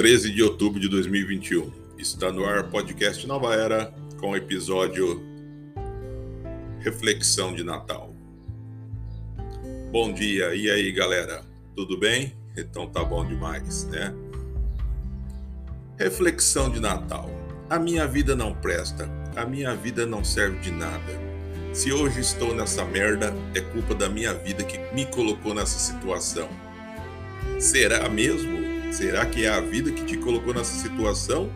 13 0.00 0.30
de 0.30 0.42
outubro 0.42 0.80
de 0.80 0.88
2021. 0.88 1.70
Está 1.98 2.32
no 2.32 2.46
ar 2.46 2.70
podcast 2.70 3.26
Nova 3.26 3.54
Era 3.54 3.92
com 4.18 4.30
o 4.30 4.36
episódio 4.36 5.22
Reflexão 6.78 7.54
de 7.54 7.62
Natal. 7.62 8.16
Bom 9.92 10.10
dia, 10.10 10.54
e 10.54 10.70
aí 10.70 10.90
galera? 10.90 11.44
Tudo 11.76 11.98
bem? 11.98 12.34
Então 12.56 12.86
tá 12.86 13.04
bom 13.04 13.26
demais, 13.26 13.84
né? 13.88 14.14
Reflexão 15.98 16.70
de 16.70 16.80
Natal. 16.80 17.28
A 17.68 17.78
minha 17.78 18.06
vida 18.06 18.34
não 18.34 18.54
presta, 18.54 19.06
a 19.36 19.44
minha 19.44 19.76
vida 19.76 20.06
não 20.06 20.24
serve 20.24 20.60
de 20.60 20.70
nada. 20.70 21.12
Se 21.74 21.92
hoje 21.92 22.20
estou 22.20 22.54
nessa 22.54 22.86
merda, 22.86 23.34
é 23.54 23.60
culpa 23.60 23.94
da 23.94 24.08
minha 24.08 24.32
vida 24.32 24.64
que 24.64 24.78
me 24.94 25.04
colocou 25.04 25.52
nessa 25.52 25.78
situação. 25.78 26.48
Será 27.58 28.08
mesmo? 28.08 28.59
Será 28.90 29.24
que 29.24 29.44
é 29.44 29.48
a 29.48 29.60
vida 29.60 29.92
que 29.92 30.04
te 30.04 30.16
colocou 30.16 30.52
nessa 30.52 30.76
situação? 30.76 31.48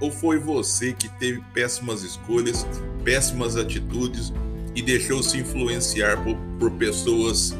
Ou 0.00 0.10
foi 0.10 0.38
você 0.38 0.92
que 0.92 1.08
teve 1.08 1.40
péssimas 1.54 2.02
escolhas, 2.02 2.66
péssimas 3.04 3.56
atitudes 3.56 4.32
e 4.74 4.82
deixou 4.82 5.22
se 5.22 5.38
influenciar 5.38 6.22
por, 6.24 6.36
por 6.58 6.72
pessoas 6.72 7.54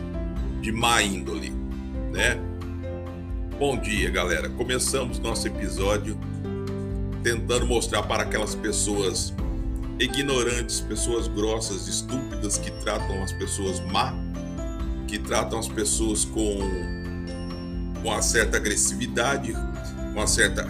de 0.61 0.73
má 0.73 1.03
índole, 1.03 1.51
né? 2.13 2.37
Bom 3.59 3.79
dia, 3.79 4.11
galera. 4.11 4.49
Começamos 4.51 5.21
nosso 5.21 5.47
episódio 5.47 6.19
tentando 7.23 7.65
mostrar 7.65 8.03
para 8.03 8.25
aquelas 8.25 8.57
pessoas 8.57 9.33
ignorantes, 10.01 10.81
pessoas 10.81 11.29
grossas, 11.29 11.87
estúpidas 11.87 12.59
que 12.59 12.73
tratam 12.83 13.23
as 13.23 13.33
pessoas 13.33 13.79
má, 13.93 14.13
que 15.07 15.17
tratam 15.17 15.61
as 15.61 15.69
pessoas 15.69 16.25
com 16.25 17.02
com 18.03 18.09
uma 18.09 18.21
certa 18.21 18.57
agressividade, 18.57 19.53
com 19.53 20.13
uma 20.13 20.27
certa 20.27 20.67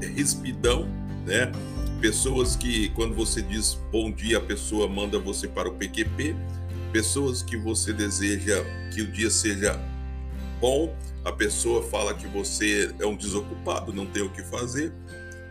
rispidão, 0.00 0.88
né? 1.26 1.52
Pessoas 2.00 2.56
que, 2.56 2.88
quando 2.90 3.14
você 3.14 3.40
diz 3.42 3.78
bom 3.92 4.10
dia, 4.10 4.38
a 4.38 4.40
pessoa 4.40 4.88
manda 4.88 5.18
você 5.18 5.46
para 5.46 5.68
o 5.68 5.74
PQP. 5.74 6.34
Pessoas 6.92 7.42
que 7.42 7.56
você 7.56 7.92
deseja 7.92 8.62
que 8.92 9.02
o 9.02 9.10
dia 9.10 9.30
seja 9.30 9.78
bom, 10.60 10.94
a 11.24 11.32
pessoa 11.32 11.82
fala 11.82 12.14
que 12.14 12.26
você 12.26 12.94
é 12.98 13.06
um 13.06 13.16
desocupado, 13.16 13.92
não 13.92 14.06
tem 14.06 14.22
o 14.22 14.30
que 14.30 14.42
fazer. 14.42 14.92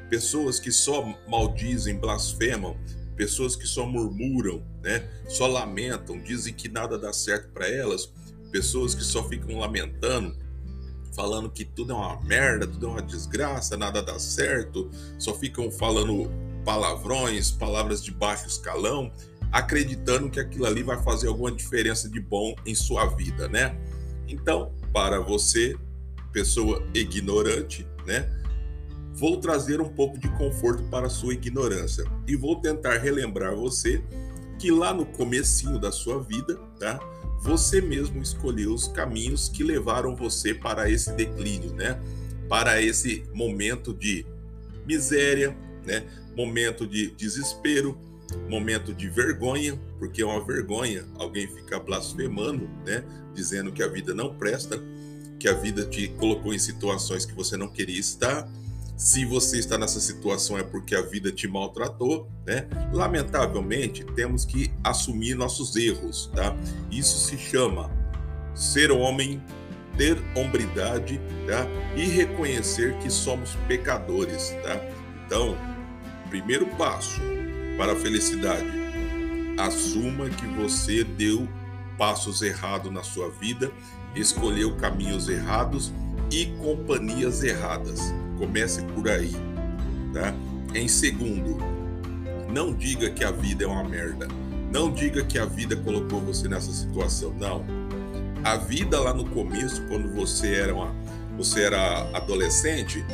Pessoas 0.09 0.59
que 0.59 0.71
só 0.71 1.03
maldizem, 1.27 1.97
blasfemam, 1.97 2.77
pessoas 3.15 3.55
que 3.55 3.67
só 3.67 3.85
murmuram, 3.85 4.63
né? 4.81 5.03
Só 5.27 5.47
lamentam, 5.47 6.19
dizem 6.21 6.53
que 6.53 6.69
nada 6.69 6.97
dá 6.97 7.11
certo 7.11 7.49
para 7.49 7.67
elas, 7.67 8.11
pessoas 8.51 8.93
que 8.95 9.03
só 9.03 9.27
ficam 9.27 9.57
lamentando, 9.57 10.35
falando 11.15 11.49
que 11.49 11.63
tudo 11.63 11.93
é 11.93 11.95
uma 11.95 12.21
merda, 12.21 12.67
tudo 12.67 12.87
é 12.87 12.89
uma 12.89 13.01
desgraça, 13.01 13.77
nada 13.77 14.01
dá 14.01 14.17
certo, 14.19 14.89
só 15.17 15.33
ficam 15.33 15.71
falando 15.71 16.29
palavrões, 16.65 17.51
palavras 17.51 18.03
de 18.03 18.11
baixo 18.11 18.47
escalão, 18.47 19.11
acreditando 19.51 20.29
que 20.29 20.39
aquilo 20.39 20.65
ali 20.65 20.81
vai 20.81 21.01
fazer 21.03 21.27
alguma 21.27 21.51
diferença 21.51 22.09
de 22.09 22.19
bom 22.19 22.55
em 22.65 22.73
sua 22.73 23.05
vida, 23.05 23.47
né? 23.47 23.77
Então, 24.27 24.71
para 24.91 25.19
você, 25.19 25.75
pessoa 26.31 26.83
ignorante, 26.93 27.87
né? 28.05 28.29
Vou 29.13 29.39
trazer 29.39 29.79
um 29.79 29.89
pouco 29.89 30.17
de 30.17 30.27
conforto 30.29 30.83
para 30.89 31.07
sua 31.07 31.33
ignorância 31.33 32.03
e 32.27 32.35
vou 32.35 32.59
tentar 32.59 32.97
relembrar 32.97 33.55
você 33.55 34.03
que 34.57 34.71
lá 34.71 34.93
no 34.93 35.05
comecinho 35.05 35.77
da 35.77 35.91
sua 35.91 36.19
vida, 36.23 36.59
tá? 36.83 36.99
você 37.43 37.81
mesmo 37.81 38.21
escolheu 38.21 38.73
os 38.73 38.87
caminhos 38.87 39.49
que 39.49 39.63
levaram 39.63 40.15
você 40.15 40.53
para 40.53 40.89
esse 40.89 41.11
declínio, 41.11 41.73
né? 41.73 41.99
Para 42.47 42.81
esse 42.81 43.25
momento 43.33 43.93
de 43.93 44.25
miséria, 44.85 45.55
né? 45.85 46.05
Momento 46.37 46.87
de 46.87 47.11
desespero, 47.11 47.97
momento 48.49 48.93
de 48.93 49.09
vergonha, 49.09 49.77
porque 49.99 50.21
é 50.21 50.25
uma 50.25 50.43
vergonha 50.43 51.05
alguém 51.15 51.45
ficar 51.45 51.79
blasfemando, 51.79 52.69
né? 52.85 53.03
Dizendo 53.33 53.73
que 53.73 53.83
a 53.83 53.87
vida 53.87 54.13
não 54.13 54.33
presta, 54.33 54.81
que 55.37 55.49
a 55.49 55.53
vida 55.53 55.85
te 55.85 56.07
colocou 56.07 56.53
em 56.53 56.59
situações 56.59 57.25
que 57.25 57.33
você 57.33 57.57
não 57.57 57.67
queria 57.67 57.99
estar 57.99 58.49
se 58.95 59.25
você 59.25 59.57
está 59.57 59.77
nessa 59.77 59.99
situação 59.99 60.57
é 60.57 60.63
porque 60.63 60.95
a 60.95 61.01
vida 61.01 61.31
te 61.31 61.47
maltratou, 61.47 62.29
né? 62.45 62.67
Lamentavelmente, 62.91 64.03
temos 64.15 64.45
que 64.45 64.71
assumir 64.83 65.35
nossos 65.35 65.75
erros, 65.75 66.31
tá? 66.35 66.55
Isso 66.91 67.17
se 67.27 67.37
chama 67.37 67.91
ser 68.53 68.91
homem, 68.91 69.41
ter 69.97 70.17
hombridade, 70.35 71.19
tá? 71.47 71.67
E 71.95 72.05
reconhecer 72.05 72.97
que 72.99 73.09
somos 73.09 73.55
pecadores, 73.67 74.55
tá? 74.63 74.79
Então, 75.25 75.57
primeiro 76.29 76.67
passo 76.77 77.19
para 77.77 77.93
a 77.93 77.95
felicidade, 77.95 78.71
assuma 79.57 80.29
que 80.29 80.45
você 80.45 81.03
deu 81.03 81.47
passos 81.97 82.41
errados 82.41 82.91
na 82.91 83.03
sua 83.03 83.29
vida, 83.29 83.71
escolheu 84.15 84.75
caminhos 84.77 85.29
errados 85.29 85.91
e 86.31 86.45
companhias 86.57 87.43
erradas. 87.43 88.13
Comece 88.37 88.81
por 88.83 89.07
aí, 89.09 89.31
tá? 90.13 90.33
Em 90.73 90.87
segundo, 90.87 91.57
não 92.49 92.73
diga 92.73 93.09
que 93.09 93.23
a 93.23 93.31
vida 93.31 93.63
é 93.63 93.67
uma 93.67 93.83
merda. 93.83 94.27
Não 94.71 94.91
diga 94.91 95.23
que 95.23 95.37
a 95.37 95.45
vida 95.45 95.75
colocou 95.75 96.19
você 96.19 96.47
nessa 96.47 96.71
situação. 96.71 97.33
Não. 97.39 97.63
A 98.43 98.57
vida 98.57 98.99
lá 98.99 99.13
no 99.13 99.25
começo, 99.25 99.83
quando 99.87 100.13
você 100.13 100.55
era 100.55 100.73
uma, 100.73 100.93
você 101.37 101.63
era 101.63 102.09
adolescente 102.15 103.05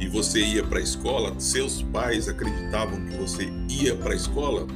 e 0.00 0.08
você 0.08 0.40
ia 0.40 0.62
para 0.62 0.78
a 0.78 0.82
escola, 0.82 1.34
seus 1.38 1.82
pais 1.82 2.28
acreditavam 2.28 3.04
que 3.06 3.16
você 3.16 3.48
ia 3.68 3.94
para 3.96 4.12
a 4.12 4.16
escola 4.16 4.66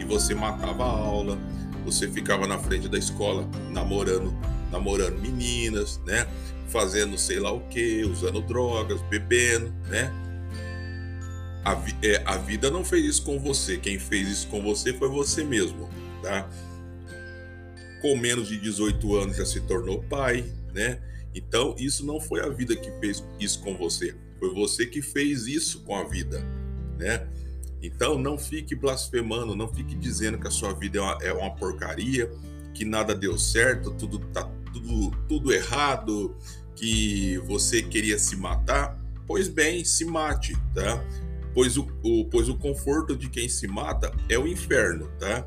e 0.00 0.04
você 0.04 0.34
matava 0.34 0.82
a 0.82 0.88
aula, 0.88 1.38
você 1.84 2.08
ficava 2.08 2.46
na 2.46 2.58
frente 2.58 2.88
da 2.88 2.98
escola 2.98 3.48
namorando, 3.70 4.34
namorando 4.70 5.20
meninas, 5.20 6.00
né? 6.06 6.26
Fazendo 6.72 7.18
sei 7.18 7.38
lá 7.38 7.52
o 7.52 7.60
que, 7.68 8.02
usando 8.04 8.40
drogas, 8.40 9.00
bebendo, 9.02 9.72
né? 9.88 10.10
A, 11.64 11.80
é, 12.02 12.20
a 12.24 12.38
vida 12.38 12.70
não 12.70 12.84
fez 12.84 13.04
isso 13.04 13.22
com 13.22 13.38
você. 13.38 13.76
Quem 13.76 13.98
fez 13.98 14.28
isso 14.28 14.48
com 14.48 14.60
você 14.62 14.92
foi 14.92 15.08
você 15.08 15.44
mesmo, 15.44 15.88
tá? 16.22 16.48
Com 18.00 18.16
menos 18.16 18.48
de 18.48 18.58
18 18.58 19.16
anos 19.16 19.36
já 19.36 19.46
se 19.46 19.60
tornou 19.60 20.02
pai, 20.02 20.44
né? 20.74 21.00
Então, 21.34 21.74
isso 21.78 22.04
não 22.04 22.20
foi 22.20 22.40
a 22.40 22.48
vida 22.48 22.74
que 22.74 22.90
fez 22.98 23.22
isso 23.38 23.60
com 23.60 23.76
você. 23.76 24.14
Foi 24.40 24.52
você 24.52 24.86
que 24.86 25.00
fez 25.00 25.46
isso 25.46 25.80
com 25.80 25.94
a 25.94 26.04
vida, 26.04 26.44
né? 26.98 27.28
Então, 27.80 28.18
não 28.18 28.36
fique 28.36 28.74
blasfemando, 28.74 29.54
não 29.54 29.68
fique 29.68 29.94
dizendo 29.94 30.38
que 30.38 30.48
a 30.48 30.50
sua 30.50 30.72
vida 30.72 30.98
é 30.98 31.00
uma, 31.00 31.18
é 31.22 31.32
uma 31.32 31.54
porcaria, 31.54 32.30
que 32.74 32.84
nada 32.84 33.14
deu 33.14 33.38
certo, 33.38 33.92
tudo 33.92 34.18
tá 34.32 34.50
tudo, 34.72 35.10
tudo 35.28 35.52
errado, 35.52 36.36
que 36.74 37.38
você 37.38 37.82
queria 37.82 38.18
se 38.18 38.36
matar, 38.36 38.98
pois 39.26 39.48
bem, 39.48 39.84
se 39.84 40.04
mate, 40.04 40.56
tá? 40.74 41.04
Pois 41.54 41.76
o, 41.76 41.86
o, 42.02 42.24
pois 42.26 42.48
o 42.48 42.56
conforto 42.56 43.16
de 43.16 43.28
quem 43.28 43.48
se 43.48 43.66
mata 43.66 44.10
é 44.28 44.38
o 44.38 44.46
inferno, 44.46 45.08
tá? 45.18 45.46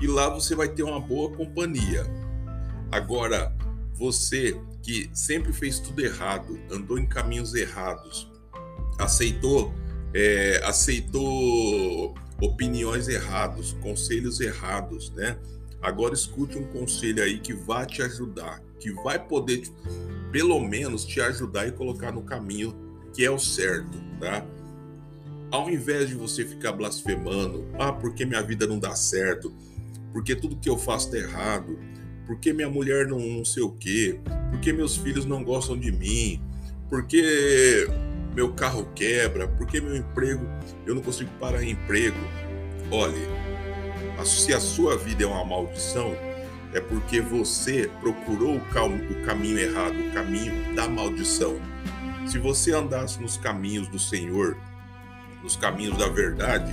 E 0.00 0.06
lá 0.06 0.28
você 0.28 0.54
vai 0.54 0.68
ter 0.68 0.82
uma 0.82 1.00
boa 1.00 1.30
companhia. 1.34 2.04
Agora, 2.92 3.54
você 3.94 4.60
que 4.82 5.10
sempre 5.12 5.52
fez 5.52 5.80
tudo 5.80 6.00
errado, 6.00 6.60
andou 6.70 6.98
em 6.98 7.06
caminhos 7.06 7.54
errados, 7.54 8.30
aceitou, 8.98 9.74
é, 10.14 10.60
aceitou 10.64 12.14
opiniões 12.40 13.08
erradas, 13.08 13.72
conselhos 13.82 14.40
errados, 14.40 15.10
né? 15.10 15.38
Agora 15.82 16.14
escute 16.14 16.56
um 16.56 16.64
conselho 16.66 17.22
aí 17.22 17.38
que 17.38 17.52
vai 17.52 17.84
te 17.86 18.00
ajudar, 18.02 18.62
que 18.78 18.90
vai 18.92 19.18
poder 19.18 19.62
pelo 20.30 20.60
menos 20.60 21.04
te 21.04 21.20
ajudar 21.20 21.66
e 21.66 21.72
colocar 21.72 22.12
no 22.12 22.22
caminho 22.22 22.74
que 23.14 23.24
é 23.24 23.30
o 23.30 23.38
certo, 23.38 23.98
tá? 24.20 24.44
Ao 25.50 25.70
invés 25.70 26.08
de 26.08 26.14
você 26.14 26.44
ficar 26.44 26.72
blasfemando, 26.72 27.66
ah, 27.78 27.92
porque 27.92 28.26
minha 28.26 28.42
vida 28.42 28.66
não 28.66 28.78
dá 28.78 28.94
certo, 28.94 29.54
porque 30.12 30.34
tudo 30.34 30.56
que 30.56 30.68
eu 30.68 30.76
faço 30.76 31.10
tá 31.10 31.16
errado, 31.16 31.78
porque 32.26 32.52
minha 32.52 32.68
mulher 32.68 33.06
não, 33.06 33.18
não 33.18 33.44
sei 33.44 33.62
o 33.62 33.70
quê, 33.70 34.20
porque 34.50 34.72
meus 34.72 34.96
filhos 34.96 35.24
não 35.24 35.42
gostam 35.42 35.78
de 35.78 35.90
mim, 35.90 36.42
porque 36.90 37.88
meu 38.34 38.52
carro 38.52 38.86
quebra, 38.94 39.48
porque 39.48 39.80
meu 39.80 39.96
emprego, 39.96 40.44
eu 40.84 40.94
não 40.94 41.00
consigo 41.00 41.30
parar 41.40 41.62
em 41.62 41.70
emprego. 41.70 42.18
Olhe, 42.90 43.26
se 44.24 44.52
a 44.52 44.60
sua 44.60 44.96
vida 44.98 45.24
é 45.24 45.26
uma 45.26 45.44
maldição, 45.44 46.14
é 46.76 46.80
porque 46.80 47.22
você 47.22 47.90
procurou 48.00 48.56
o, 48.56 49.24
caminho 49.24 49.58
errado, 49.58 49.94
o 49.98 50.12
caminho 50.12 50.74
da 50.74 50.86
maldição. 50.86 51.56
Se 52.26 52.38
você 52.38 52.74
andasse 52.74 53.18
nos 53.18 53.38
caminhos 53.38 53.88
do 53.88 53.98
Senhor, 53.98 54.58
nos 55.42 55.56
caminhos 55.56 55.96
da 55.96 56.06
verdade, 56.06 56.70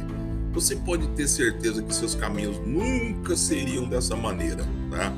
você 0.51 0.75
pode 0.75 1.07
ter 1.09 1.25
certeza 1.25 1.81
que 1.81 1.95
seus 1.95 2.15
caminhos 2.15 2.59
nunca 2.67 3.37
seriam 3.37 3.87
dessa 3.87 4.13
maneira, 4.13 4.65
tá? 4.91 5.13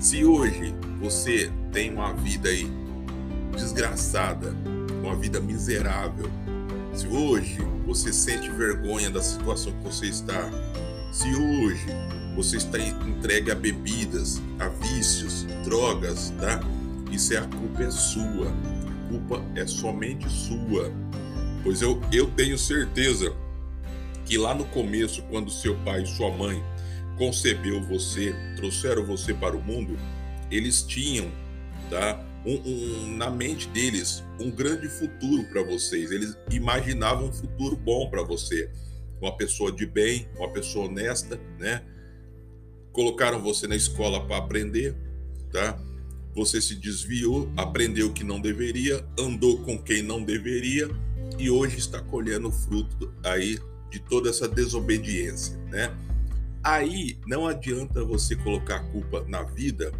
Se 0.00 0.24
hoje 0.24 0.74
você 0.98 1.52
tem 1.70 1.92
uma 1.92 2.14
vida 2.14 2.48
aí 2.48 2.72
desgraçada, 3.54 4.54
uma 5.02 5.14
vida 5.14 5.40
miserável, 5.40 6.30
se 6.94 7.06
hoje 7.06 7.58
você 7.86 8.14
sente 8.14 8.50
vergonha 8.50 9.10
da 9.10 9.20
situação 9.20 9.72
que 9.72 9.84
você 9.84 10.06
está, 10.06 10.50
se 11.12 11.28
hoje 11.34 11.86
você 12.34 12.56
está 12.56 12.78
entregue 12.78 13.50
a 13.50 13.54
bebidas, 13.54 14.40
a 14.58 14.68
vícios, 14.68 15.44
drogas, 15.64 16.32
tá? 16.38 16.60
Isso 17.10 17.34
é 17.34 17.38
a 17.38 17.46
culpa 17.46 17.82
é 17.82 17.90
sua. 17.90 18.48
A 18.48 19.08
culpa 19.08 19.44
é 19.56 19.66
somente 19.66 20.28
sua. 20.28 20.92
Pois 21.62 21.82
eu, 21.82 22.00
eu 22.12 22.30
tenho 22.30 22.56
certeza 22.56 23.34
que 24.24 24.38
lá 24.38 24.54
no 24.54 24.64
começo, 24.66 25.22
quando 25.24 25.50
seu 25.50 25.76
pai 25.78 26.02
e 26.02 26.06
sua 26.06 26.30
mãe 26.30 26.62
concebeu 27.18 27.82
você, 27.82 28.34
trouxeram 28.56 29.04
você 29.04 29.34
para 29.34 29.56
o 29.56 29.62
mundo, 29.62 29.98
eles 30.50 30.82
tinham, 30.82 31.30
tá? 31.90 32.24
Um, 32.46 32.54
um, 32.54 33.16
na 33.18 33.30
mente 33.30 33.68
deles 33.68 34.24
um 34.40 34.50
grande 34.50 34.88
futuro 34.88 35.44
para 35.44 35.62
vocês. 35.62 36.10
Eles 36.10 36.36
imaginavam 36.50 37.28
um 37.28 37.32
futuro 37.32 37.76
bom 37.76 38.08
para 38.08 38.22
você, 38.22 38.70
uma 39.20 39.36
pessoa 39.36 39.70
de 39.70 39.84
bem, 39.84 40.26
uma 40.36 40.50
pessoa 40.50 40.86
honesta, 40.86 41.38
né? 41.58 41.82
Colocaram 42.92 43.40
você 43.40 43.66
na 43.66 43.76
escola 43.76 44.26
para 44.26 44.38
aprender, 44.38 44.94
tá? 45.52 45.78
Você 46.34 46.60
se 46.60 46.74
desviou, 46.74 47.50
aprendeu 47.56 48.08
o 48.08 48.12
que 48.12 48.24
não 48.24 48.40
deveria, 48.40 49.04
andou 49.18 49.58
com 49.62 49.78
quem 49.78 50.02
não 50.02 50.22
deveria 50.22 50.88
e 51.38 51.50
hoje 51.50 51.78
está 51.78 52.00
colhendo 52.00 52.48
o 52.48 52.52
fruto 52.52 53.12
aí 53.24 53.58
de 53.90 53.98
toda 53.98 54.30
essa 54.30 54.48
desobediência, 54.48 55.56
né? 55.70 55.92
Aí 56.62 57.18
não 57.26 57.46
adianta 57.46 58.04
você 58.04 58.36
colocar 58.36 58.76
a 58.76 58.84
culpa 58.84 59.24
na 59.26 59.42
vida 59.42 59.92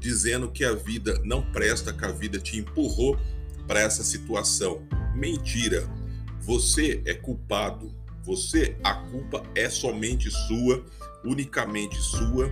dizendo 0.00 0.50
que 0.50 0.64
a 0.64 0.74
vida 0.74 1.20
não 1.24 1.42
presta, 1.42 1.92
que 1.92 2.04
a 2.04 2.12
vida 2.12 2.38
te 2.38 2.58
empurrou 2.58 3.18
para 3.66 3.80
essa 3.80 4.02
situação. 4.02 4.82
Mentira. 5.14 5.88
Você 6.40 7.02
é 7.04 7.14
culpado. 7.14 7.94
Você, 8.24 8.76
a 8.82 8.94
culpa 8.94 9.42
é 9.54 9.70
somente 9.70 10.30
sua, 10.30 10.84
unicamente 11.24 12.00
sua, 12.00 12.50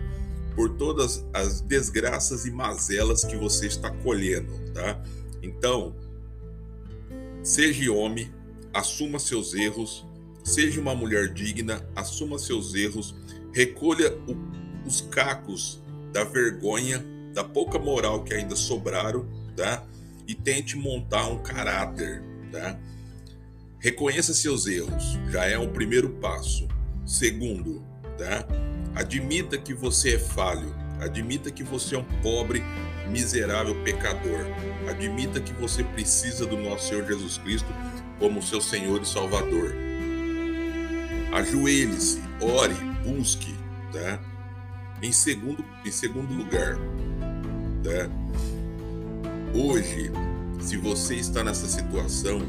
por 0.54 0.70
todas 0.76 1.24
as 1.34 1.60
desgraças 1.60 2.46
e 2.46 2.50
mazelas 2.50 3.24
que 3.24 3.36
você 3.36 3.66
está 3.66 3.90
colhendo, 3.90 4.52
tá? 4.72 5.02
Então, 5.42 5.94
seja 7.42 7.92
homem, 7.92 8.32
assuma 8.72 9.18
seus 9.18 9.54
erros, 9.54 10.06
seja 10.42 10.80
uma 10.80 10.94
mulher 10.94 11.32
digna, 11.32 11.86
assuma 11.94 12.38
seus 12.38 12.74
erros, 12.74 13.14
recolha 13.52 14.16
o, 14.26 14.86
os 14.86 15.00
cacos 15.02 15.80
da 16.12 16.24
vergonha 16.24 17.04
da 17.34 17.44
pouca 17.44 17.78
moral 17.78 18.24
que 18.24 18.32
ainda 18.32 18.56
sobraram, 18.56 19.26
tá? 19.54 19.84
E 20.26 20.34
tente 20.34 20.76
montar 20.76 21.26
um 21.26 21.42
caráter, 21.42 22.22
tá? 22.50 22.78
Reconheça 23.78 24.32
seus 24.32 24.66
erros, 24.66 25.18
já 25.30 25.44
é 25.44 25.58
o 25.58 25.68
primeiro 25.68 26.10
passo. 26.14 26.66
Segundo, 27.04 27.84
tá? 28.16 28.46
Admita 28.94 29.58
que 29.58 29.74
você 29.74 30.14
é 30.14 30.18
falho, 30.18 30.74
admita 31.00 31.50
que 31.50 31.62
você 31.62 31.94
é 31.94 31.98
um 31.98 32.04
pobre, 32.22 32.62
miserável 33.08 33.74
pecador. 33.82 34.46
Admita 34.88 35.40
que 35.40 35.52
você 35.52 35.84
precisa 35.84 36.46
do 36.46 36.56
nosso 36.56 36.88
Senhor 36.88 37.06
Jesus 37.06 37.38
Cristo 37.38 37.68
como 38.18 38.42
seu 38.42 38.60
Senhor 38.60 39.00
e 39.02 39.06
Salvador. 39.06 39.74
Ajoelhe-se, 41.32 42.22
ore, 42.40 42.74
busque, 43.04 43.54
tá? 43.92 44.18
Em 45.02 45.12
segundo, 45.12 45.64
em 45.84 45.90
segundo 45.90 46.32
lugar, 46.32 46.76
né? 47.84 48.10
Hoje, 49.54 50.10
se 50.60 50.76
você 50.76 51.16
está 51.16 51.44
nessa 51.44 51.66
situação, 51.66 52.40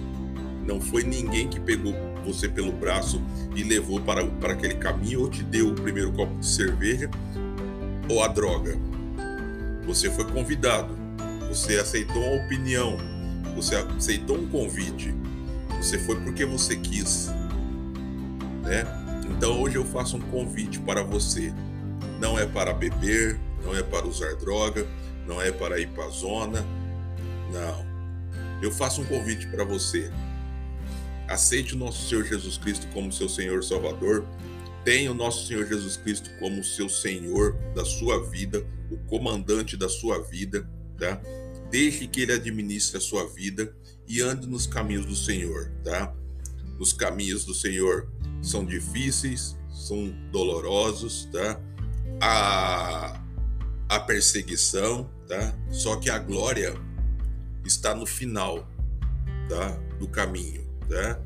não 0.66 0.80
foi 0.80 1.04
ninguém 1.04 1.48
que 1.50 1.60
pegou 1.60 1.94
você 2.28 2.48
pelo 2.48 2.72
braço 2.72 3.22
e 3.56 3.64
levou 3.64 4.00
para, 4.02 4.26
para 4.26 4.54
aquele 4.54 4.76
caminho 4.76 5.22
ou 5.22 5.30
te 5.30 5.44
deu 5.44 5.70
o 5.70 5.74
primeiro 5.74 6.12
copo 6.12 6.38
de 6.40 6.46
cerveja 6.46 7.10
ou 8.10 8.24
a 8.24 8.28
droga. 8.28 8.78
Você 9.86 10.10
foi 10.12 10.26
convidado, 10.26 10.96
você 11.48 11.78
aceitou 11.78 12.22
uma 12.22 12.44
opinião, 12.44 12.98
você 13.56 13.76
aceitou 13.76 14.38
um 14.38 14.48
convite, 14.48 15.14
você 15.78 15.98
foi 15.98 16.20
porque 16.22 16.46
você 16.46 16.76
quis, 16.76 17.30
né? 18.64 18.86
Então 19.30 19.62
hoje 19.62 19.76
eu 19.76 19.86
faço 19.86 20.18
um 20.18 20.22
convite 20.22 20.80
para 20.80 21.04
você. 21.04 21.54
Não 22.20 22.38
é 22.38 22.46
para 22.46 22.74
beber, 22.74 23.40
não 23.64 23.76
é 23.76 23.84
para 23.84 24.06
usar 24.06 24.36
droga, 24.36 24.86
não 25.26 25.42
é 25.42 25.52
para 25.52 25.80
ir 25.80 25.88
para 25.90 26.06
a 26.06 26.10
zona. 26.10 26.66
Não. 27.52 27.86
Eu 28.62 28.72
faço 28.72 29.02
um 29.02 29.06
convite 29.06 29.48
para 29.48 29.64
você. 29.64 30.12
Aceite 31.28 31.76
o 31.76 31.78
nosso 31.78 32.08
Senhor 32.08 32.24
Jesus 32.24 32.58
Cristo 32.58 32.88
como 32.94 33.12
seu 33.12 33.28
Senhor 33.28 33.64
Salvador. 33.64 34.26
Tenha 34.86 35.12
o 35.12 35.16
nosso 35.16 35.46
Senhor 35.46 35.68
Jesus 35.68 35.98
Cristo 35.98 36.30
como 36.40 36.64
seu 36.64 36.88
Senhor 36.88 37.54
da 37.76 37.84
sua 37.84 38.24
vida, 38.30 38.66
o 38.90 38.98
comandante 39.00 39.76
da 39.76 39.90
sua 39.90 40.22
vida, 40.22 40.70
tá? 40.98 41.22
Deixe 41.70 42.08
que 42.08 42.22
ele 42.22 42.32
administre 42.32 42.98
a 42.98 43.02
sua 43.02 43.28
vida 43.28 43.76
e 44.08 44.22
ande 44.22 44.48
nos 44.48 44.66
caminhos 44.66 45.06
do 45.06 45.16
Senhor, 45.16 45.70
tá? 45.84 46.16
Os 46.80 46.94
caminhos 46.94 47.44
do 47.44 47.54
Senhor 47.54 48.10
são 48.42 48.66
difíceis, 48.66 49.58
são 49.70 50.10
dolorosos, 50.32 51.28
tá? 51.32 51.60
A, 52.22 53.22
a 53.90 54.00
perseguição, 54.00 55.10
tá? 55.28 55.54
Só 55.70 55.98
que 55.98 56.10
a 56.10 56.18
glória 56.18 56.74
está 57.66 57.94
no 57.94 58.06
final, 58.06 58.68
tá? 59.50 59.72
Do 60.00 60.08
caminho, 60.08 60.67
tá? 60.90 61.20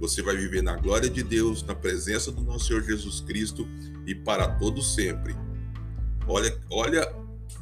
Você 0.00 0.22
vai 0.22 0.36
viver 0.36 0.62
na 0.62 0.76
glória 0.76 1.08
de 1.08 1.22
Deus, 1.22 1.62
na 1.62 1.74
presença 1.74 2.32
do 2.32 2.42
nosso 2.42 2.66
Senhor 2.66 2.82
Jesus 2.82 3.20
Cristo 3.20 3.66
e 4.06 4.14
para 4.14 4.48
todo 4.48 4.82
sempre. 4.82 5.34
Olha, 6.26 6.58
olha 6.70 7.14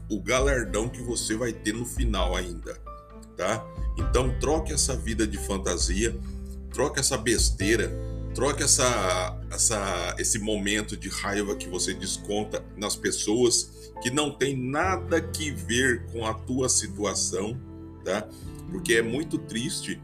o 0.08 0.20
galardão 0.20 0.88
que 0.88 1.02
você 1.02 1.37
vai 1.37 1.52
ter 1.52 1.72
no 1.72 1.84
final 1.84 2.34
ainda, 2.34 2.75
tá? 3.37 3.64
Então 3.99 4.38
troque 4.38 4.72
essa 4.72 4.96
vida 4.96 5.26
de 5.26 5.37
fantasia, 5.38 6.16
troque 6.72 7.00
essa 7.00 7.18
besteira, 7.18 7.92
troque 8.34 8.62
essa, 8.62 9.38
essa, 9.50 10.14
esse 10.18 10.38
momento 10.38 10.96
de 10.96 11.08
raiva 11.08 11.54
que 11.54 11.68
você 11.68 11.92
desconta 11.92 12.64
nas 12.76 12.96
pessoas 12.96 13.92
que 14.02 14.11
não 14.11 14.30
tem 14.30 14.56
nada 14.56 15.20
que 15.20 15.50
ver 15.50 16.06
com 16.06 16.26
a 16.26 16.34
tua 16.34 16.68
situação, 16.68 17.58
tá? 18.04 18.26
Porque 18.70 18.94
é 18.94 19.02
muito 19.02 19.38
triste 19.38 20.00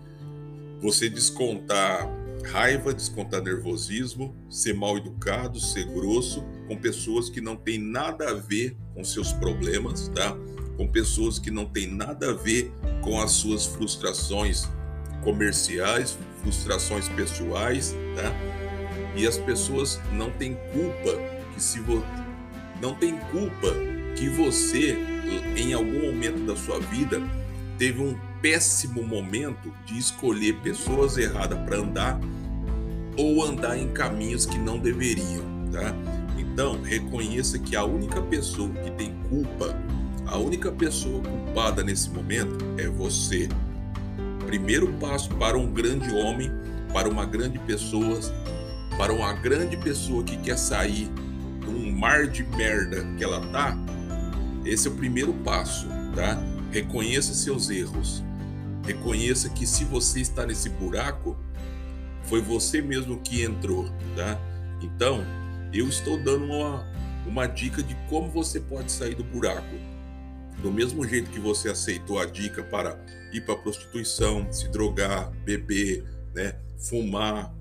você 0.81 1.09
descontar 1.09 2.09
raiva, 2.47 2.95
descontar 2.95 3.43
nervosismo, 3.43 4.35
ser 4.49 4.75
mal 4.75 4.97
educado, 4.97 5.61
ser 5.61 5.85
grosso 5.87 6.45
com 6.67 6.77
pessoas 6.77 7.29
que 7.29 7.41
não 7.41 7.57
têm 7.57 7.79
nada 7.79 8.31
a 8.31 8.35
ver 8.35 8.77
com 8.95 9.05
seus 9.05 9.33
problemas, 9.33 10.09
tá? 10.09 10.37
Com 10.77 10.87
pessoas 10.87 11.39
que 11.39 11.51
não 11.51 11.67
têm 11.67 11.93
nada 11.93 12.31
a 12.31 12.35
ver 12.35 12.73
com 13.03 13.21
as 13.21 13.33
suas 13.33 13.67
frustrações 13.67 14.69
comerciais, 15.23 16.17
frustrações 16.43 17.09
pessoais, 17.09 17.95
tá? 18.15 18.33
E 19.17 19.27
as 19.27 19.37
pessoas 19.37 20.01
não 20.13 20.31
têm 20.31 20.55
culpa 20.73 21.19
que 21.55 21.63
se 21.63 21.81
você 21.81 22.29
não 22.81 22.95
tem 22.95 23.19
culpa 23.31 23.75
que 24.17 24.29
você, 24.29 24.97
em 25.57 25.73
algum 25.73 26.07
momento 26.07 26.47
da 26.47 26.57
sua 26.57 26.81
vida, 26.81 27.21
teve 27.77 28.01
um 28.01 28.19
péssimo 28.41 29.03
momento 29.03 29.73
de 29.85 29.99
escolher 29.99 30.55
pessoas 30.61 31.17
erradas 31.17 31.59
para 31.61 31.79
andar 31.79 32.21
ou 33.17 33.45
andar 33.45 33.77
em 33.77 33.89
caminhos 33.89 34.47
que 34.47 34.59
não 34.59 34.79
deveriam, 34.79 35.45
tá? 35.73 35.95
Então, 36.39 36.81
reconheça 36.83 37.59
que 37.59 37.77
a 37.77 37.85
única 37.85 38.21
pessoa 38.23 38.69
que 38.71 38.91
tem 38.93 39.15
culpa, 39.29 39.77
a 40.27 40.39
única 40.39 40.71
pessoa 40.71 41.23
culpada 41.23 41.83
nesse 41.83 42.11
momento 42.11 42.65
é 42.77 42.89
você. 42.89 43.49
Primeiro 44.47 44.93
passo 44.95 45.29
para 45.37 45.59
um 45.59 45.73
grande 45.73 46.13
homem, 46.15 46.51
para 46.93 47.09
uma 47.09 47.27
grande 47.27 47.59
pessoa, 47.61 48.21
para 48.97 49.13
uma 49.13 49.33
grande 49.33 49.77
pessoa 49.77 50.23
que 50.23 50.37
quer 50.37 50.57
sair 50.57 51.11
um 51.69 51.93
mar 51.93 52.27
de 52.27 52.43
merda 52.45 53.05
que 53.17 53.23
ela 53.23 53.41
tá, 53.53 53.77
esse 54.65 54.89
é 54.89 54.91
o 54.91 54.95
primeiro 54.95 55.33
passo, 55.33 55.87
tá? 56.15 56.43
Reconheça 56.71 57.33
seus 57.35 57.71
erros. 57.71 58.23
Reconheça 58.89 59.51
que 59.51 59.67
se 59.67 59.85
você 59.85 60.19
está 60.19 60.47
nesse 60.47 60.71
buraco, 60.71 61.37
foi 62.23 62.41
você 62.41 62.81
mesmo 62.81 63.21
que 63.21 63.43
entrou, 63.43 63.85
tá? 64.17 64.41
Então, 64.81 65.23
eu 65.75 65.87
estou 65.87 66.17
dando 66.17 66.47
uma, 66.47 66.87
uma 67.27 67.47
dica 67.47 67.83
de 67.83 67.95
como 68.09 68.31
você 68.31 68.59
pode 68.59 68.91
sair 68.91 69.15
do 69.15 69.23
buraco. 69.23 69.77
Do 70.63 70.73
mesmo 70.73 71.07
jeito 71.07 71.31
que 71.31 71.39
você 71.39 71.69
aceitou 71.69 72.19
a 72.19 72.25
dica 72.25 72.63
para 72.63 72.99
ir 73.31 73.43
para 73.43 73.57
prostituição, 73.57 74.51
se 74.51 74.71
drogar, 74.71 75.31
beber, 75.45 76.03
né, 76.35 76.55
fumar, 76.79 77.55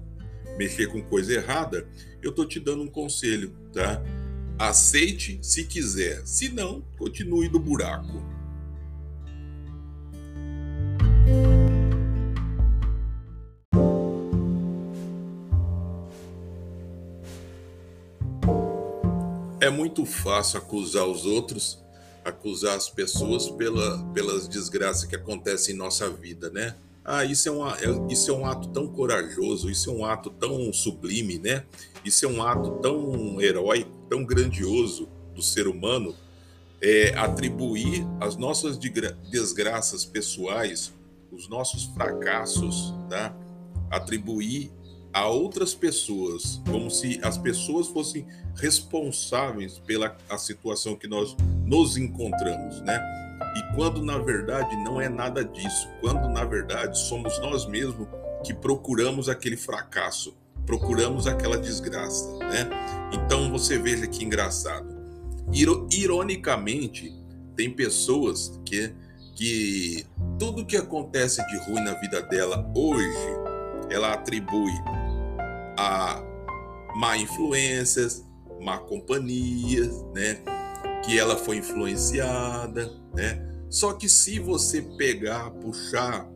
mexer 0.57 0.87
com 0.87 1.01
coisa 1.01 1.33
errada, 1.33 1.85
eu 2.23 2.31
tô 2.31 2.45
te 2.45 2.57
dando 2.57 2.83
um 2.83 2.87
conselho, 2.87 3.51
tá? 3.73 4.01
Aceite 4.57 5.39
se 5.41 5.65
quiser, 5.65 6.25
se 6.25 6.47
não, 6.47 6.81
continue 6.97 7.49
do 7.49 7.59
buraco. 7.59 8.36
Muito 19.77 20.05
fácil 20.05 20.57
acusar 20.57 21.05
os 21.05 21.25
outros, 21.25 21.77
acusar 22.25 22.75
as 22.75 22.89
pessoas 22.89 23.47
pela, 23.51 24.03
pelas 24.11 24.47
desgraças 24.47 25.05
que 25.05 25.15
acontecem 25.15 25.75
em 25.75 25.77
nossa 25.77 26.09
vida, 26.09 26.49
né? 26.49 26.75
Ah, 27.05 27.23
isso 27.23 27.47
é, 27.47 27.51
um, 27.51 27.65
é, 27.69 28.11
isso 28.11 28.31
é 28.31 28.33
um 28.33 28.45
ato 28.45 28.67
tão 28.69 28.87
corajoso, 28.87 29.69
isso 29.69 29.91
é 29.91 29.93
um 29.93 30.03
ato 30.03 30.31
tão 30.31 30.73
sublime, 30.73 31.37
né? 31.37 31.63
Isso 32.03 32.25
é 32.25 32.27
um 32.27 32.43
ato 32.43 32.71
tão 32.81 33.39
heróico, 33.39 33.91
tão 34.09 34.25
grandioso 34.25 35.07
do 35.33 35.41
ser 35.41 35.67
humano, 35.67 36.15
é, 36.81 37.13
atribuir 37.15 38.05
as 38.19 38.35
nossas 38.35 38.77
desgraças 38.77 40.03
pessoais, 40.03 40.91
os 41.31 41.47
nossos 41.47 41.85
fracassos, 41.85 42.93
tá? 43.09 43.33
atribuir 43.89 44.71
a 45.17 45.25
outras 45.25 45.73
pessoas, 45.73 46.61
como 46.69 46.91
se 46.91 47.19
as 47.23 47.39
pessoas 47.39 47.87
fossem 47.87 48.27
responsáveis 48.55 49.79
pela 49.79 50.15
a 50.29 50.37
situação 50.37 50.95
que 50.95 51.07
nós 51.07 51.35
nos 51.65 51.97
encontramos, 51.97 52.81
né? 52.81 53.01
E 53.55 53.75
quando 53.75 54.03
na 54.03 54.19
verdade 54.19 54.75
não 54.83 55.01
é 55.01 55.09
nada 55.09 55.43
disso, 55.43 55.89
quando 56.01 56.29
na 56.29 56.45
verdade 56.45 56.99
somos 56.99 57.39
nós 57.39 57.65
mesmos 57.65 58.07
que 58.45 58.53
procuramos 58.53 59.27
aquele 59.27 59.57
fracasso, 59.57 60.37
procuramos 60.67 61.25
aquela 61.25 61.57
desgraça, 61.57 62.37
né? 62.37 62.69
Então 63.11 63.49
você 63.49 63.79
veja 63.79 64.05
que 64.05 64.23
engraçado. 64.23 64.95
Ironicamente, 65.91 67.11
tem 67.55 67.71
pessoas 67.71 68.61
que 68.63 68.93
que 69.35 70.05
tudo 70.39 70.65
que 70.65 70.77
acontece 70.77 71.45
de 71.47 71.57
ruim 71.65 71.83
na 71.83 71.93
vida 71.93 72.21
dela 72.23 72.67
hoje, 72.75 73.27
ela 73.89 74.13
atribui 74.13 74.73
a 75.77 76.21
má 76.95 77.15
influências, 77.17 78.25
má 78.59 78.77
companhia, 78.79 79.85
né? 80.13 80.39
Que 81.05 81.19
ela 81.19 81.37
foi 81.37 81.57
influenciada, 81.57 82.91
né? 83.13 83.45
Só 83.69 83.93
que 83.93 84.09
se 84.09 84.39
você 84.39 84.81
pegar, 84.97 85.51
puxar, 85.51 86.27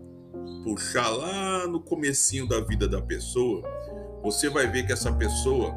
puxar 0.63 1.09
lá 1.09 1.67
no 1.67 1.81
comecinho 1.81 2.47
da 2.47 2.59
vida 2.61 2.87
da 2.87 3.01
pessoa, 3.01 3.63
você 4.21 4.49
vai 4.49 4.67
ver 4.67 4.85
que 4.85 4.93
essa 4.93 5.11
pessoa, 5.11 5.73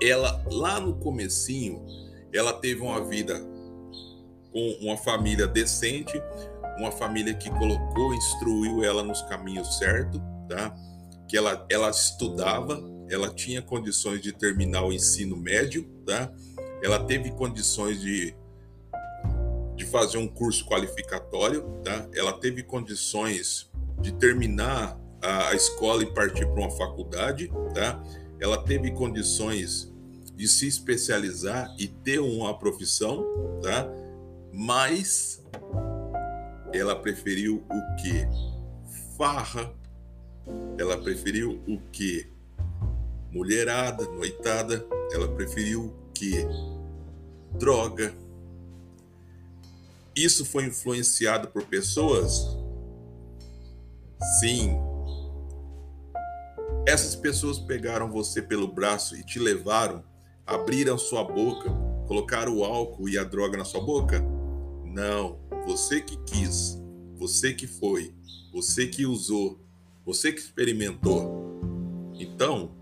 ela 0.00 0.42
lá 0.50 0.80
no 0.80 0.94
comecinho, 0.98 1.84
ela 2.32 2.52
teve 2.52 2.80
uma 2.80 3.04
vida 3.04 3.34
com 4.52 4.78
uma 4.80 4.96
família 4.96 5.46
decente, 5.46 6.22
uma 6.78 6.92
família 6.92 7.34
que 7.34 7.50
colocou, 7.50 8.14
instruiu 8.14 8.84
ela 8.84 9.02
nos 9.02 9.20
caminhos 9.22 9.76
certos, 9.76 10.20
tá? 10.48 10.74
Que 11.28 11.36
ela, 11.36 11.66
ela 11.70 11.90
estudava, 11.90 12.82
ela 13.10 13.28
tinha 13.32 13.60
condições 13.60 14.20
de 14.20 14.32
terminar 14.32 14.84
o 14.84 14.92
ensino 14.92 15.36
médio, 15.36 15.84
tá? 16.04 16.32
Ela 16.82 17.04
teve 17.04 17.30
condições 17.32 18.00
de, 18.00 18.34
de 19.76 19.84
fazer 19.84 20.18
um 20.18 20.26
curso 20.26 20.64
qualificatório, 20.66 21.62
tá? 21.84 22.08
Ela 22.14 22.32
teve 22.32 22.62
condições 22.62 23.70
de 24.00 24.12
terminar 24.12 24.98
a, 25.22 25.48
a 25.48 25.54
escola 25.54 26.02
e 26.02 26.06
partir 26.14 26.46
para 26.46 26.60
uma 26.60 26.70
faculdade, 26.70 27.50
tá? 27.74 28.02
Ela 28.40 28.62
teve 28.62 28.90
condições 28.92 29.92
de 30.34 30.46
se 30.46 30.66
especializar 30.66 31.74
e 31.78 31.88
ter 31.88 32.20
uma 32.20 32.56
profissão, 32.58 33.26
tá? 33.60 33.88
Mas 34.52 35.44
ela 36.72 36.94
preferiu 36.94 37.64
o 37.68 37.96
quê? 37.96 38.26
Farra, 39.16 39.74
ela 40.78 40.96
preferiu 40.96 41.60
o 41.66 41.80
quê? 41.92 42.28
Mulherada, 43.32 44.04
noitada, 44.08 44.86
ela 45.12 45.28
preferiu 45.28 45.86
o 45.86 46.12
quê? 46.14 46.46
Droga. 47.58 48.14
Isso 50.16 50.44
foi 50.44 50.66
influenciado 50.66 51.48
por 51.48 51.64
pessoas? 51.64 52.56
Sim. 54.40 54.76
Essas 56.86 57.14
pessoas 57.14 57.58
pegaram 57.58 58.10
você 58.10 58.40
pelo 58.40 58.66
braço 58.66 59.16
e 59.16 59.22
te 59.22 59.38
levaram, 59.38 60.02
abriram 60.46 60.96
sua 60.96 61.22
boca, 61.22 61.70
colocaram 62.06 62.56
o 62.56 62.64
álcool 62.64 63.08
e 63.08 63.18
a 63.18 63.24
droga 63.24 63.58
na 63.58 63.64
sua 63.64 63.80
boca? 63.80 64.24
Não, 64.84 65.38
você 65.66 66.00
que 66.00 66.16
quis, 66.24 66.80
você 67.14 67.52
que 67.52 67.66
foi, 67.66 68.14
você 68.52 68.86
que 68.86 69.04
usou, 69.04 69.60
você 70.08 70.32
que 70.32 70.40
experimentou. 70.40 71.60
Então, 72.14 72.74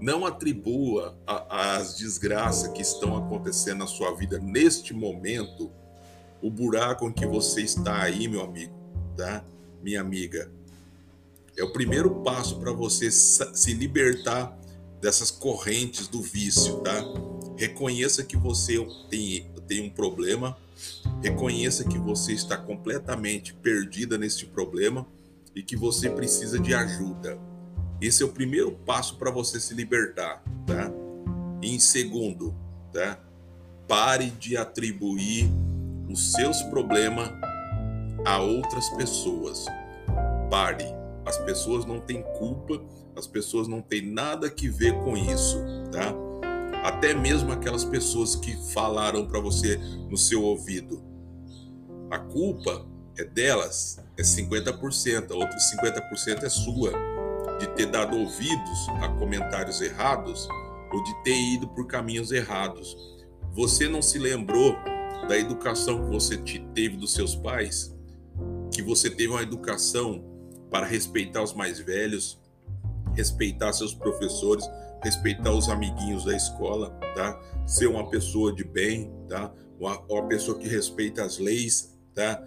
não 0.00 0.24
atribua 0.24 1.14
as 1.26 1.98
desgraças 1.98 2.72
que 2.72 2.80
estão 2.80 3.18
acontecendo 3.18 3.80
na 3.80 3.86
sua 3.86 4.16
vida 4.16 4.38
neste 4.38 4.94
momento 4.94 5.70
o 6.40 6.50
buraco 6.50 7.06
em 7.06 7.12
que 7.12 7.26
você 7.26 7.60
está 7.60 8.00
aí, 8.00 8.26
meu 8.26 8.40
amigo, 8.40 8.72
tá? 9.14 9.44
Minha 9.82 10.00
amiga. 10.00 10.50
É 11.54 11.62
o 11.62 11.70
primeiro 11.70 12.22
passo 12.22 12.58
para 12.58 12.72
você 12.72 13.10
se 13.10 13.74
libertar 13.74 14.58
dessas 15.02 15.30
correntes 15.30 16.08
do 16.08 16.22
vício, 16.22 16.76
tá? 16.78 17.04
Reconheça 17.58 18.24
que 18.24 18.38
você 18.38 18.78
tem, 19.10 19.52
tem 19.68 19.82
um 19.82 19.90
problema, 19.90 20.56
reconheça 21.20 21.84
que 21.84 21.98
você 21.98 22.32
está 22.32 22.56
completamente 22.56 23.52
perdida 23.52 24.16
neste 24.16 24.46
problema 24.46 25.06
e 25.54 25.62
que 25.62 25.76
você 25.76 26.08
precisa 26.08 26.58
de 26.58 26.74
ajuda. 26.74 27.38
Esse 28.00 28.22
é 28.22 28.26
o 28.26 28.32
primeiro 28.32 28.72
passo 28.72 29.16
para 29.16 29.30
você 29.30 29.60
se 29.60 29.74
libertar, 29.74 30.42
tá? 30.66 30.90
E 31.62 31.74
em 31.74 31.78
segundo, 31.78 32.54
tá? 32.92 33.18
Pare 33.86 34.30
de 34.30 34.56
atribuir 34.56 35.50
os 36.08 36.32
seus 36.32 36.62
problemas 36.62 37.30
a 38.24 38.40
outras 38.40 38.88
pessoas. 38.90 39.66
Pare. 40.50 40.86
As 41.26 41.36
pessoas 41.38 41.84
não 41.84 42.00
têm 42.00 42.22
culpa, 42.38 42.82
as 43.14 43.26
pessoas 43.26 43.68
não 43.68 43.82
têm 43.82 44.10
nada 44.10 44.50
que 44.50 44.68
ver 44.68 44.94
com 45.00 45.16
isso, 45.16 45.58
tá? 45.92 46.14
Até 46.82 47.12
mesmo 47.12 47.52
aquelas 47.52 47.84
pessoas 47.84 48.34
que 48.34 48.56
falaram 48.72 49.26
para 49.26 49.38
você 49.38 49.76
no 50.08 50.16
seu 50.16 50.42
ouvido. 50.42 51.02
A 52.10 52.18
culpa 52.18 52.86
é 53.18 53.24
delas, 53.24 53.99
é 54.16 54.22
50%, 54.22 55.30
a 55.30 55.34
outra 55.34 55.56
50% 55.58 56.42
é 56.42 56.48
sua, 56.48 56.92
de 57.58 57.66
ter 57.74 57.86
dado 57.86 58.16
ouvidos 58.16 58.88
a 59.02 59.08
comentários 59.08 59.80
errados 59.80 60.48
ou 60.92 61.02
de 61.02 61.22
ter 61.22 61.36
ido 61.36 61.68
por 61.68 61.86
caminhos 61.86 62.32
errados. 62.32 62.96
Você 63.52 63.88
não 63.88 64.02
se 64.02 64.18
lembrou 64.18 64.76
da 65.28 65.38
educação 65.38 66.04
que 66.04 66.10
você 66.10 66.36
teve 66.74 66.96
dos 66.96 67.12
seus 67.12 67.34
pais? 67.34 67.94
Que 68.72 68.82
você 68.82 69.10
teve 69.10 69.28
uma 69.28 69.42
educação 69.42 70.24
para 70.70 70.86
respeitar 70.86 71.42
os 71.42 71.52
mais 71.52 71.78
velhos, 71.78 72.40
respeitar 73.14 73.72
seus 73.72 73.92
professores, 73.92 74.64
respeitar 75.02 75.52
os 75.52 75.68
amiguinhos 75.68 76.24
da 76.24 76.34
escola, 76.34 76.90
tá? 77.14 77.40
Ser 77.66 77.86
uma 77.86 78.08
pessoa 78.08 78.54
de 78.54 78.64
bem, 78.64 79.12
tá? 79.28 79.52
Uma, 79.78 80.00
uma 80.08 80.28
pessoa 80.28 80.58
que 80.58 80.68
respeita 80.68 81.24
as 81.24 81.38
leis, 81.38 81.98
tá? 82.14 82.42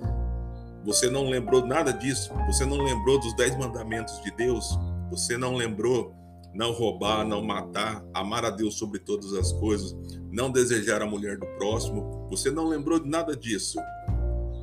Você 0.83 1.09
não 1.09 1.29
lembrou 1.29 1.65
nada 1.65 1.91
disso? 1.91 2.31
Você 2.47 2.65
não 2.65 2.77
lembrou 2.77 3.19
dos 3.19 3.35
dez 3.35 3.55
mandamentos 3.55 4.21
de 4.21 4.31
Deus? 4.31 4.77
Você 5.09 5.37
não 5.37 5.55
lembrou 5.55 6.13
não 6.53 6.71
roubar, 6.71 7.25
não 7.25 7.41
matar, 7.41 8.05
amar 8.13 8.45
a 8.45 8.49
Deus 8.49 8.75
sobre 8.75 8.99
todas 8.99 9.33
as 9.33 9.51
coisas, 9.53 9.95
não 10.31 10.51
desejar 10.51 11.01
a 11.01 11.05
mulher 11.05 11.37
do 11.37 11.47
próximo? 11.57 12.27
Você 12.29 12.51
não 12.51 12.67
lembrou 12.67 12.99
de 12.99 13.09
nada 13.09 13.35
disso? 13.35 13.79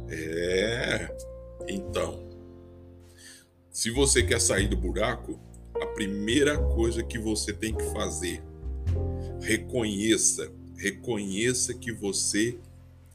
É. 0.08 1.14
Então, 1.68 2.28
se 3.70 3.90
você 3.90 4.22
quer 4.22 4.40
sair 4.40 4.68
do 4.68 4.76
buraco, 4.76 5.38
a 5.80 5.86
primeira 5.86 6.58
coisa 6.58 7.02
que 7.02 7.18
você 7.18 7.52
tem 7.52 7.74
que 7.74 7.84
fazer, 7.92 8.42
reconheça, 9.40 10.52
reconheça 10.76 11.74
que 11.74 11.92
você 11.92 12.58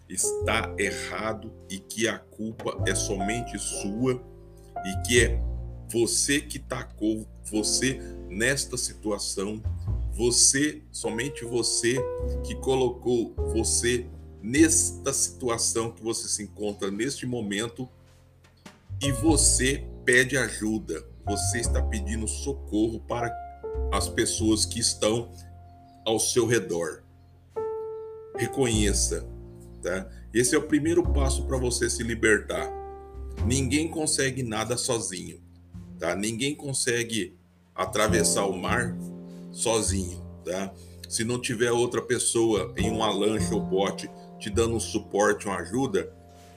está 0.10 0.74
errado 0.78 1.52
e 1.70 1.80
que 1.80 2.08
a 2.08 2.20
culpa 2.20 2.84
é 2.86 2.94
somente 2.94 3.58
sua 3.58 4.22
e 4.86 5.08
que 5.08 5.22
é 5.22 5.42
você 5.92 6.42
que 6.42 6.60
tacou 6.60 7.28
você 7.50 8.00
nesta 8.30 8.78
situação, 8.78 9.62
você, 10.12 10.82
somente 10.92 11.44
você 11.46 11.96
que 12.46 12.56
colocou 12.56 13.34
você 13.54 14.08
nesta 14.42 15.12
situação 15.12 15.92
que 15.92 16.04
você 16.04 16.28
se 16.28 16.44
encontra 16.44 16.92
neste 16.92 17.26
momento 17.26 17.90
e 19.02 19.12
você 19.12 19.88
pede 20.06 20.38
ajuda, 20.38 21.04
você 21.26 21.60
está 21.60 21.82
pedindo 21.82 22.28
socorro 22.28 23.00
para 23.00 23.34
as 23.92 24.08
pessoas 24.08 24.66
que 24.66 24.80
estão 24.80 25.32
ao 26.06 26.20
seu 26.20 26.46
redor. 26.46 27.04
Reconheça, 28.38 29.28
tá? 29.86 30.10
Esse 30.34 30.56
é 30.56 30.58
o 30.58 30.64
primeiro 30.64 31.04
passo 31.04 31.46
para 31.46 31.58
você 31.58 31.90
se 31.90 32.02
libertar. 32.02 32.68
Ninguém 33.46 33.88
consegue 33.88 34.42
nada 34.42 34.76
sozinho, 34.78 35.40
tá? 36.00 36.16
Ninguém 36.16 36.56
consegue 36.56 37.38
atravessar 37.76 38.46
o 38.46 38.58
mar 38.58 38.98
sozinho, 39.52 40.20
tá? 40.44 40.74
se 41.10 41.24
não 41.24 41.40
tiver 41.40 41.72
outra 41.72 42.02
pessoa 42.02 42.74
em 42.76 42.90
uma 42.90 43.10
lancha 43.10 43.54
ou 43.54 43.62
bote 43.62 44.10
te 44.40 44.50
dando 44.50 44.76
um 44.76 44.80
suporte, 44.80 45.46
uma 45.46 45.58
ajuda, 45.58 46.12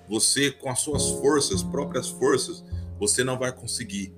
você 0.08 0.50
com 0.50 0.68
as 0.68 0.80
suas 0.80 1.11
forças, 1.11 1.62
próprias 1.62 2.08
forças, 2.08 2.64
você 2.99 3.23
não 3.23 3.38
vai 3.38 3.52
conseguir. 3.52 4.12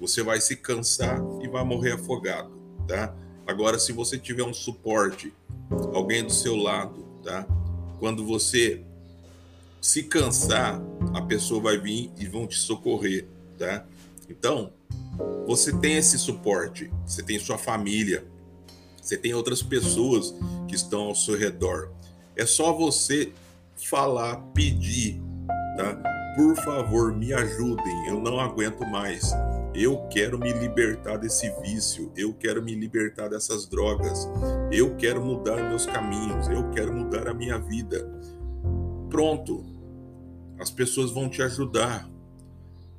Você 0.00 0.22
vai 0.22 0.40
se 0.40 0.56
cansar 0.56 1.22
e 1.40 1.48
vai 1.48 1.64
morrer 1.64 1.92
afogado, 1.92 2.50
tá? 2.86 3.14
Agora, 3.46 3.78
se 3.78 3.92
você 3.92 4.18
tiver 4.18 4.42
um 4.42 4.52
suporte, 4.52 5.32
alguém 5.94 6.22
do 6.22 6.32
seu 6.32 6.56
lado, 6.56 7.06
tá? 7.22 7.46
Quando 7.98 8.24
você 8.24 8.82
se 9.80 10.02
cansar, 10.02 10.80
a 11.14 11.22
pessoa 11.22 11.60
vai 11.60 11.78
vir 11.78 12.10
e 12.18 12.26
vão 12.26 12.46
te 12.46 12.56
socorrer, 12.56 13.26
tá? 13.58 13.84
Então, 14.28 14.72
você 15.46 15.72
tem 15.72 15.96
esse 15.96 16.18
suporte, 16.18 16.90
você 17.06 17.22
tem 17.22 17.38
sua 17.38 17.56
família, 17.56 18.24
você 19.00 19.16
tem 19.16 19.32
outras 19.34 19.62
pessoas 19.62 20.34
que 20.66 20.74
estão 20.74 21.02
ao 21.02 21.14
seu 21.14 21.38
redor. 21.38 21.92
É 22.34 22.44
só 22.44 22.72
você 22.72 23.32
falar, 23.76 24.36
pedir, 24.52 25.22
tá? 25.76 26.34
Por 26.34 26.56
favor, 26.56 27.16
me 27.16 27.32
ajudem, 27.32 28.08
eu 28.08 28.20
não 28.20 28.40
aguento 28.40 28.84
mais. 28.86 29.30
Eu 29.78 30.08
quero 30.08 30.38
me 30.38 30.50
libertar 30.54 31.18
desse 31.18 31.50
vício, 31.60 32.10
eu 32.16 32.32
quero 32.32 32.62
me 32.62 32.74
libertar 32.74 33.28
dessas 33.28 33.68
drogas, 33.68 34.26
eu 34.72 34.96
quero 34.96 35.22
mudar 35.22 35.68
meus 35.68 35.84
caminhos, 35.84 36.48
eu 36.48 36.70
quero 36.70 36.94
mudar 36.94 37.28
a 37.28 37.34
minha 37.34 37.58
vida. 37.58 38.10
Pronto, 39.10 39.66
as 40.58 40.70
pessoas 40.70 41.10
vão 41.10 41.28
te 41.28 41.42
ajudar. 41.42 42.08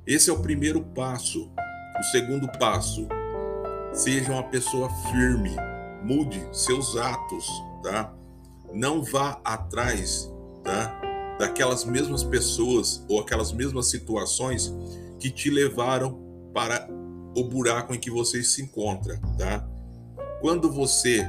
Esse 0.06 0.30
é 0.30 0.32
o 0.32 0.40
primeiro 0.40 0.80
passo. 0.80 1.50
O 1.98 2.02
segundo 2.12 2.48
passo, 2.60 3.08
seja 3.92 4.30
uma 4.30 4.44
pessoa 4.44 4.88
firme, 5.10 5.56
mude 6.04 6.40
seus 6.52 6.96
atos, 6.96 7.44
tá? 7.82 8.14
Não 8.72 9.02
vá 9.02 9.40
atrás, 9.44 10.32
tá? 10.62 10.96
Daquelas 11.40 11.84
mesmas 11.84 12.22
pessoas 12.22 13.04
ou 13.08 13.18
aquelas 13.18 13.50
mesmas 13.50 13.90
situações 13.90 14.72
que 15.18 15.28
te 15.28 15.50
levaram 15.50 16.27
para 16.58 16.88
o 17.36 17.44
buraco 17.44 17.94
em 17.94 18.00
que 18.00 18.10
você 18.10 18.42
se 18.42 18.60
encontra, 18.60 19.16
tá? 19.38 19.64
Quando 20.40 20.72
você 20.72 21.24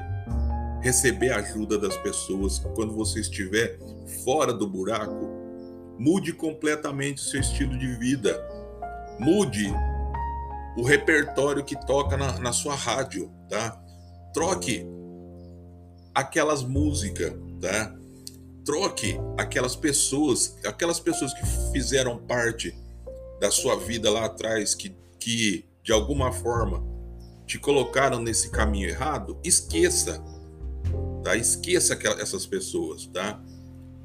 receber 0.82 1.32
ajuda 1.32 1.78
das 1.78 1.96
pessoas, 1.98 2.58
quando 2.74 2.96
você 2.96 3.20
estiver 3.20 3.78
fora 4.26 4.52
do 4.52 4.68
buraco, 4.68 5.30
mude 6.00 6.34
completamente 6.34 7.20
o 7.20 7.26
seu 7.26 7.42
estilo 7.42 7.78
de 7.78 7.96
vida. 7.98 8.44
Mude 9.20 9.72
o 10.76 10.82
repertório 10.82 11.64
que 11.64 11.76
toca 11.86 12.18
na, 12.18 12.40
na 12.40 12.52
sua 12.52 12.74
rádio, 12.74 13.32
tá? 13.48 13.80
Troque 14.34 14.84
aquelas 16.16 16.64
músicas, 16.64 17.36
tá? 17.62 17.96
Troque 18.66 19.16
aquelas 19.38 19.76
pessoas, 19.76 20.58
aquelas 20.66 21.00
pessoas 21.00 21.32
que 21.36 21.46
fizeram 21.72 22.18
parte 22.18 22.76
da 23.40 23.52
sua 23.52 23.76
vida 23.76 24.10
lá 24.10 24.26
atrás, 24.26 24.74
que, 24.74 24.98
que 25.20 25.66
de 25.84 25.92
alguma 25.92 26.32
forma 26.32 26.84
te 27.46 27.58
colocaram 27.58 28.22
nesse 28.22 28.52
caminho 28.52 28.90
errado, 28.90 29.40
esqueça, 29.44 30.24
tá? 31.24 31.36
Esqueça 31.36 31.98
essas 32.20 32.46
pessoas, 32.46 33.08
tá? 33.08 33.42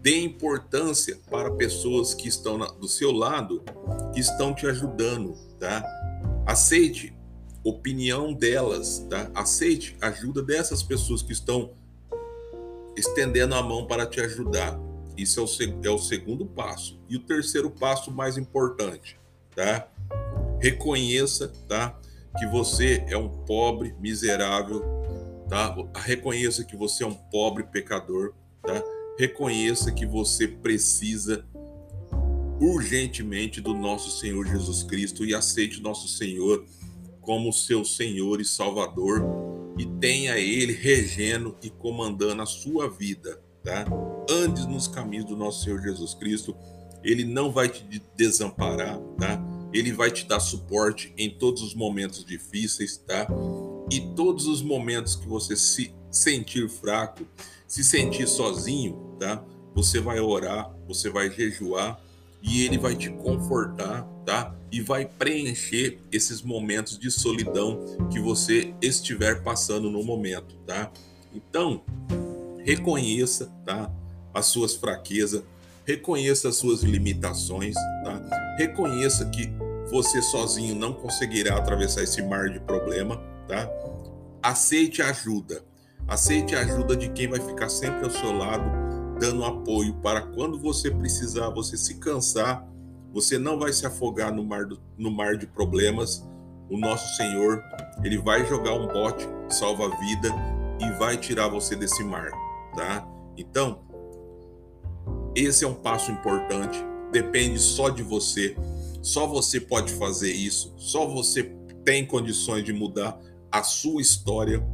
Dê 0.00 0.22
importância 0.22 1.18
para 1.30 1.50
pessoas 1.50 2.14
que 2.14 2.28
estão 2.28 2.58
na, 2.58 2.66
do 2.66 2.88
seu 2.88 3.12
lado, 3.12 3.62
que 4.12 4.20
estão 4.20 4.54
te 4.54 4.66
ajudando, 4.66 5.34
tá? 5.58 5.84
Aceite 6.46 7.14
opinião 7.64 8.32
delas, 8.32 9.06
tá? 9.08 9.30
Aceite 9.34 9.96
ajuda 10.00 10.42
dessas 10.42 10.82
pessoas 10.82 11.22
que 11.22 11.32
estão 11.32 11.72
estendendo 12.96 13.54
a 13.54 13.62
mão 13.62 13.86
para 13.86 14.06
te 14.06 14.20
ajudar. 14.20 14.78
Isso 15.16 15.40
é 15.40 15.42
o, 15.42 15.84
é 15.84 15.90
o 15.90 15.98
segundo 15.98 16.44
passo. 16.44 17.00
E 17.08 17.16
o 17.16 17.20
terceiro 17.20 17.70
passo 17.70 18.10
mais 18.10 18.36
importante, 18.36 19.18
tá? 19.54 19.88
Reconheça, 20.64 21.52
tá? 21.68 22.00
Que 22.38 22.46
você 22.46 23.04
é 23.08 23.18
um 23.18 23.28
pobre, 23.28 23.94
miserável, 24.00 24.82
tá? 25.46 25.76
Reconheça 25.94 26.64
que 26.64 26.74
você 26.74 27.04
é 27.04 27.06
um 27.06 27.12
pobre 27.12 27.64
pecador, 27.64 28.32
tá? 28.62 28.82
Reconheça 29.18 29.92
que 29.92 30.06
você 30.06 30.48
precisa 30.48 31.44
urgentemente 32.58 33.60
do 33.60 33.74
nosso 33.74 34.18
Senhor 34.18 34.46
Jesus 34.46 34.82
Cristo 34.82 35.22
e 35.22 35.34
aceite 35.34 35.82
nosso 35.82 36.08
Senhor 36.08 36.64
como 37.20 37.52
seu 37.52 37.84
Senhor 37.84 38.40
e 38.40 38.44
Salvador 38.46 39.22
e 39.78 39.84
tenha 39.84 40.38
Ele 40.38 40.72
regendo 40.72 41.58
e 41.62 41.68
comandando 41.68 42.40
a 42.40 42.46
sua 42.46 42.88
vida, 42.88 43.38
tá? 43.62 43.84
Ande 44.30 44.66
nos 44.66 44.88
caminhos 44.88 45.26
do 45.26 45.36
nosso 45.36 45.62
Senhor 45.62 45.82
Jesus 45.82 46.14
Cristo, 46.14 46.56
Ele 47.02 47.22
não 47.22 47.52
vai 47.52 47.68
te 47.68 47.84
desamparar, 48.16 48.98
tá? 49.18 49.53
Ele 49.74 49.92
vai 49.92 50.10
te 50.10 50.24
dar 50.24 50.38
suporte 50.38 51.12
em 51.18 51.28
todos 51.28 51.60
os 51.60 51.74
momentos 51.74 52.24
difíceis, 52.24 52.96
tá? 52.96 53.26
E 53.90 54.00
todos 54.14 54.46
os 54.46 54.62
momentos 54.62 55.16
que 55.16 55.26
você 55.26 55.56
se 55.56 55.92
sentir 56.12 56.68
fraco, 56.70 57.26
se 57.66 57.82
sentir 57.82 58.28
sozinho, 58.28 59.16
tá? 59.18 59.44
Você 59.74 59.98
vai 59.98 60.20
orar, 60.20 60.72
você 60.86 61.10
vai 61.10 61.28
jejuar 61.28 62.00
e 62.40 62.64
ele 62.64 62.78
vai 62.78 62.94
te 62.94 63.10
confortar, 63.10 64.04
tá? 64.24 64.54
E 64.70 64.80
vai 64.80 65.06
preencher 65.06 65.98
esses 66.12 66.40
momentos 66.40 66.96
de 66.96 67.10
solidão 67.10 67.80
que 68.12 68.20
você 68.20 68.72
estiver 68.80 69.42
passando 69.42 69.90
no 69.90 70.04
momento, 70.04 70.54
tá? 70.66 70.92
Então, 71.34 71.82
reconheça, 72.64 73.52
tá? 73.66 73.90
As 74.32 74.46
suas 74.46 74.74
fraquezas, 74.74 75.42
reconheça 75.84 76.48
as 76.48 76.56
suas 76.56 76.82
limitações, 76.82 77.74
tá? 77.74 78.56
Reconheça 78.58 79.24
que 79.30 79.50
você 79.90 80.22
sozinho 80.22 80.74
não 80.74 80.92
conseguirá 80.92 81.56
atravessar 81.56 82.02
esse 82.02 82.22
mar 82.22 82.48
de 82.48 82.60
problema, 82.60 83.16
tá? 83.46 83.68
Aceite 84.42 85.02
ajuda. 85.02 85.62
Aceite 86.06 86.54
a 86.54 86.60
ajuda 86.60 86.96
de 86.96 87.08
quem 87.10 87.28
vai 87.28 87.40
ficar 87.40 87.68
sempre 87.68 88.04
ao 88.04 88.10
seu 88.10 88.32
lado 88.32 88.84
dando 89.18 89.44
apoio 89.44 89.94
para 90.02 90.22
quando 90.22 90.58
você 90.58 90.90
precisar, 90.90 91.48
você 91.50 91.76
se 91.76 91.94
cansar, 91.94 92.66
você 93.12 93.38
não 93.38 93.58
vai 93.58 93.72
se 93.72 93.86
afogar 93.86 94.32
no 94.32 94.44
mar, 94.44 94.66
do, 94.66 94.80
no 94.98 95.10
mar 95.10 95.36
de 95.36 95.46
problemas. 95.46 96.26
O 96.68 96.76
nosso 96.76 97.16
Senhor, 97.16 97.62
ele 98.02 98.18
vai 98.18 98.44
jogar 98.46 98.74
um 98.74 98.86
bote 98.86 99.26
salva-vida 99.48 100.28
e 100.80 100.90
vai 100.98 101.16
tirar 101.16 101.48
você 101.48 101.76
desse 101.76 102.02
mar, 102.02 102.30
tá? 102.74 103.06
Então, 103.36 103.80
esse 105.34 105.64
é 105.64 105.68
um 105.68 105.74
passo 105.74 106.10
importante, 106.10 106.84
depende 107.12 107.58
só 107.58 107.88
de 107.88 108.02
você. 108.02 108.56
Só 109.04 109.26
você 109.26 109.60
pode 109.60 109.92
fazer 109.92 110.32
isso, 110.32 110.72
só 110.78 111.06
você 111.06 111.54
tem 111.84 112.06
condições 112.06 112.64
de 112.64 112.72
mudar 112.72 113.20
a 113.52 113.62
sua 113.62 114.00
história, 114.00 114.66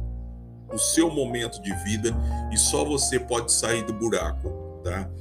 o 0.71 0.77
seu 0.77 1.11
momento 1.11 1.61
de 1.61 1.73
vida 1.83 2.15
e 2.49 2.57
só 2.57 2.85
você 2.85 3.19
pode 3.19 3.51
sair 3.51 3.83
do 3.85 3.91
buraco, 3.91 4.79
tá? 4.85 5.11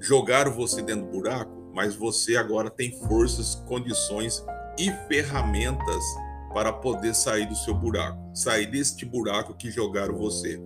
Jogaram 0.00 0.50
você 0.50 0.80
dentro 0.80 1.04
do 1.04 1.12
buraco, 1.12 1.70
mas 1.74 1.94
você 1.94 2.38
agora 2.38 2.70
tem 2.70 2.90
forças, 3.06 3.54
condições 3.66 4.42
e 4.78 4.90
ferramentas 5.08 6.02
para 6.54 6.72
poder 6.72 7.14
sair 7.14 7.46
do 7.46 7.54
seu 7.54 7.74
buraco, 7.74 8.34
sair 8.34 8.64
deste 8.64 9.04
buraco 9.04 9.52
que 9.52 9.70
jogaram 9.70 10.16
você. 10.16 10.58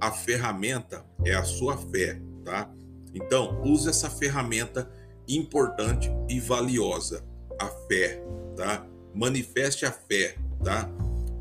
A 0.00 0.12
ferramenta 0.12 1.04
é 1.24 1.34
a 1.34 1.42
sua 1.42 1.76
fé, 1.76 2.22
tá? 2.44 2.72
Então, 3.12 3.60
use 3.64 3.88
essa 3.88 4.08
ferramenta 4.08 4.88
importante 5.28 6.10
e 6.28 6.40
valiosa, 6.40 7.24
a 7.58 7.66
fé, 7.66 8.22
tá? 8.56 8.86
Manifeste 9.14 9.86
a 9.86 9.92
fé, 9.92 10.36
tá? 10.62 10.90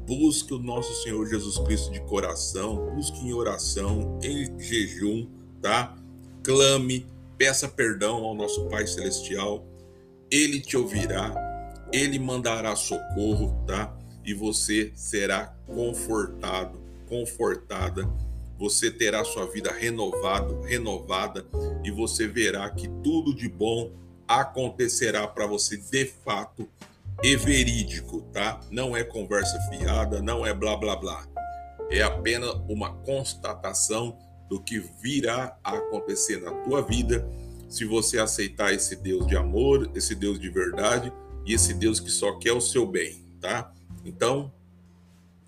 Busque 0.05 0.53
o 0.53 0.59
nosso 0.59 0.93
Senhor 1.03 1.25
Jesus 1.27 1.57
Cristo 1.59 1.91
de 1.91 2.01
coração, 2.01 2.93
busque 2.93 3.19
em 3.25 3.33
oração, 3.33 4.19
em 4.21 4.59
jejum, 4.59 5.27
tá? 5.61 5.95
Clame, 6.43 7.05
peça 7.37 7.67
perdão 7.67 8.23
ao 8.23 8.35
nosso 8.35 8.67
Pai 8.67 8.85
Celestial. 8.85 9.65
Ele 10.29 10.59
te 10.59 10.75
ouvirá, 10.75 11.33
ele 11.91 12.19
mandará 12.19 12.75
socorro, 12.75 13.63
tá? 13.65 13.97
E 14.25 14.33
você 14.33 14.91
será 14.95 15.55
confortado, 15.65 16.79
confortada. 17.07 18.09
Você 18.63 18.89
terá 18.89 19.25
sua 19.25 19.45
vida 19.45 19.73
renovado, 19.73 20.61
renovada 20.61 21.45
e 21.83 21.91
você 21.91 22.29
verá 22.29 22.69
que 22.69 22.87
tudo 23.03 23.35
de 23.35 23.49
bom 23.49 23.91
acontecerá 24.25 25.27
para 25.27 25.45
você 25.45 25.75
de 25.75 26.05
fato 26.05 26.69
e 27.21 27.35
verídico, 27.35 28.21
tá? 28.31 28.61
Não 28.71 28.95
é 28.95 29.03
conversa 29.03 29.59
fiada, 29.69 30.21
não 30.21 30.45
é 30.45 30.53
blá 30.53 30.77
blá 30.77 30.95
blá. 30.95 31.27
É 31.89 32.03
apenas 32.03 32.55
uma 32.69 32.95
constatação 32.99 34.17
do 34.47 34.63
que 34.63 34.79
virá 35.01 35.57
a 35.61 35.73
acontecer 35.75 36.39
na 36.39 36.51
tua 36.61 36.81
vida 36.81 37.29
se 37.67 37.83
você 37.83 38.17
aceitar 38.17 38.73
esse 38.73 38.95
Deus 38.95 39.27
de 39.27 39.35
amor, 39.35 39.91
esse 39.93 40.15
Deus 40.15 40.39
de 40.39 40.49
verdade 40.49 41.11
e 41.45 41.53
esse 41.53 41.73
Deus 41.73 41.99
que 41.99 42.09
só 42.09 42.39
quer 42.39 42.53
o 42.53 42.61
seu 42.61 42.87
bem, 42.87 43.25
tá? 43.41 43.73
Então, 44.05 44.53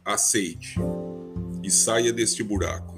aceite 0.04 0.76
e 1.64 1.72
saia 1.72 2.12
deste 2.12 2.44
buraco. 2.44 2.95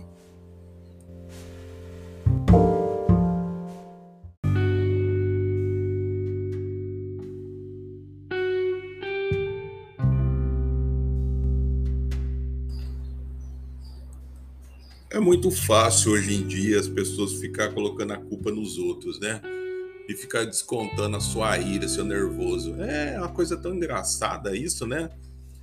É 15.17 15.19
muito 15.19 15.49
fácil 15.49 16.11
hoje 16.11 16.31
em 16.35 16.45
dia 16.45 16.79
as 16.79 16.87
pessoas 16.87 17.33
ficar 17.33 17.73
colocando 17.73 18.13
a 18.13 18.17
culpa 18.17 18.51
nos 18.51 18.77
outros, 18.77 19.19
né? 19.19 19.41
E 20.07 20.13
ficar 20.13 20.45
descontando 20.45 21.17
a 21.17 21.19
sua 21.19 21.57
ira, 21.57 21.87
seu 21.87 22.05
nervoso. 22.05 22.75
É 22.75 23.17
uma 23.17 23.29
coisa 23.29 23.57
tão 23.57 23.73
engraçada 23.73 24.55
isso, 24.55 24.85
né? 24.85 25.09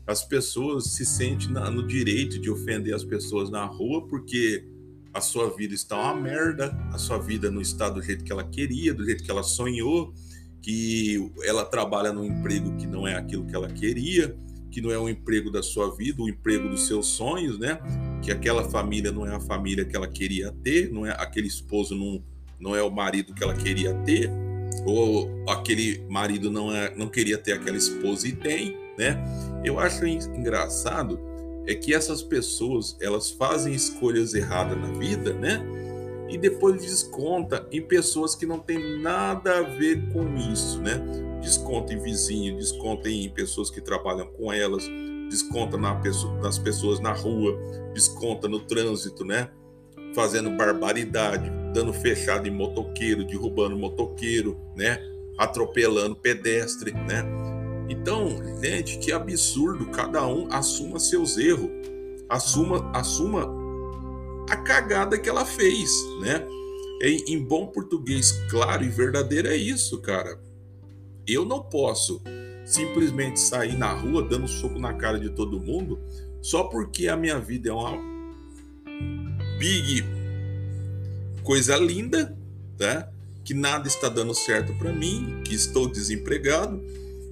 As 0.08 0.24
pessoas 0.24 0.94
se 0.94 1.06
sentem 1.06 1.50
no 1.50 1.86
direito 1.86 2.40
de 2.40 2.50
ofender 2.50 2.96
as 2.96 3.04
pessoas 3.04 3.48
na 3.48 3.64
rua 3.64 4.04
porque 4.08 4.66
a 5.12 5.20
sua 5.20 5.48
vida 5.54 5.72
está 5.72 5.96
uma 6.02 6.20
merda, 6.20 6.76
a 6.92 6.98
sua 6.98 7.18
vida 7.18 7.48
não 7.48 7.60
está 7.60 7.88
do 7.88 8.02
jeito 8.02 8.24
que 8.24 8.32
ela 8.32 8.42
queria, 8.42 8.92
do 8.92 9.04
jeito 9.04 9.22
que 9.22 9.30
ela 9.30 9.44
sonhou, 9.44 10.12
que 10.60 11.30
ela 11.44 11.64
trabalha 11.64 12.12
num 12.12 12.24
emprego 12.24 12.76
que 12.76 12.88
não 12.88 13.06
é 13.06 13.14
aquilo 13.14 13.46
que 13.46 13.54
ela 13.54 13.68
queria, 13.68 14.36
que 14.74 14.80
não 14.80 14.90
é 14.90 14.98
o 14.98 15.08
emprego 15.08 15.52
da 15.52 15.62
sua 15.62 15.94
vida, 15.94 16.20
o 16.20 16.28
emprego 16.28 16.68
dos 16.68 16.88
seus 16.88 17.06
sonhos, 17.06 17.56
né? 17.60 17.78
Que 18.20 18.32
aquela 18.32 18.68
família 18.68 19.12
não 19.12 19.24
é 19.24 19.32
a 19.32 19.38
família 19.38 19.84
que 19.84 19.94
ela 19.94 20.08
queria 20.08 20.50
ter, 20.64 20.90
não 20.90 21.06
é 21.06 21.12
aquele 21.12 21.46
esposo 21.46 21.94
não, 21.94 22.20
não 22.58 22.74
é 22.74 22.82
o 22.82 22.90
marido 22.90 23.32
que 23.32 23.44
ela 23.44 23.54
queria 23.54 23.94
ter, 23.94 24.28
ou 24.84 25.30
aquele 25.48 26.04
marido 26.10 26.50
não 26.50 26.74
é, 26.74 26.92
não 26.96 27.06
queria 27.06 27.38
ter 27.38 27.52
aquela 27.52 27.76
esposa 27.76 28.26
e 28.26 28.32
tem, 28.32 28.76
né? 28.98 29.16
Eu 29.64 29.78
acho 29.78 30.04
engraçado 30.04 31.20
é 31.68 31.74
que 31.76 31.94
essas 31.94 32.20
pessoas 32.20 32.96
elas 33.00 33.30
fazem 33.30 33.72
escolhas 33.72 34.34
erradas 34.34 34.76
na 34.76 34.98
vida, 34.98 35.32
né? 35.34 35.64
E 36.28 36.36
depois 36.36 36.82
desconta 36.82 37.64
em 37.70 37.80
pessoas 37.80 38.34
que 38.34 38.44
não 38.44 38.58
tem 38.58 38.98
nada 39.00 39.58
a 39.58 39.62
ver 39.62 40.02
com 40.12 40.36
isso, 40.36 40.80
né? 40.80 41.00
Desconta 41.44 41.92
em 41.92 41.98
vizinho, 41.98 42.56
desconta 42.56 43.08
em 43.08 43.28
pessoas 43.28 43.70
que 43.70 43.80
trabalham 43.80 44.26
com 44.26 44.52
elas, 44.52 44.88
desconta 45.28 45.76
na 45.76 45.94
pessoa, 45.96 46.34
nas 46.40 46.58
pessoas 46.58 46.98
na 47.00 47.12
rua, 47.12 47.56
desconta 47.92 48.48
no 48.48 48.60
trânsito, 48.60 49.24
né? 49.24 49.50
Fazendo 50.14 50.50
barbaridade, 50.50 51.50
dando 51.72 51.92
fechado 51.92 52.48
em 52.48 52.50
motoqueiro, 52.50 53.24
derrubando 53.24 53.76
motoqueiro, 53.76 54.58
né? 54.74 54.98
Atropelando 55.38 56.16
pedestre, 56.16 56.92
né? 56.92 57.24
Então, 57.88 58.28
gente, 58.62 58.98
que 58.98 59.12
absurdo, 59.12 59.86
cada 59.86 60.26
um 60.26 60.48
assuma 60.50 60.98
seus 60.98 61.36
erros, 61.36 61.70
assuma, 62.28 62.90
assuma 62.92 63.46
a 64.48 64.56
cagada 64.56 65.18
que 65.18 65.28
ela 65.28 65.44
fez, 65.44 65.90
né? 66.20 66.46
Em, 67.02 67.34
em 67.34 67.44
bom 67.44 67.66
português 67.66 68.32
claro 68.48 68.84
e 68.84 68.88
verdadeiro 68.88 69.48
é 69.48 69.56
isso, 69.56 70.00
cara. 70.00 70.43
Eu 71.26 71.44
não 71.44 71.62
posso 71.62 72.22
simplesmente 72.64 73.38
sair 73.38 73.76
na 73.76 73.92
rua 73.92 74.22
dando 74.22 74.48
soco 74.48 74.78
na 74.78 74.94
cara 74.94 75.18
de 75.18 75.30
todo 75.30 75.60
mundo 75.60 75.98
só 76.40 76.64
porque 76.64 77.08
a 77.08 77.16
minha 77.16 77.38
vida 77.38 77.70
é 77.70 77.72
uma 77.72 77.98
big 79.58 80.04
coisa 81.42 81.76
linda, 81.76 82.36
tá? 82.76 83.08
Que 83.44 83.54
nada 83.54 83.88
está 83.88 84.08
dando 84.08 84.34
certo 84.34 84.74
para 84.74 84.92
mim, 84.92 85.42
que 85.44 85.54
estou 85.54 85.88
desempregado, 85.88 86.82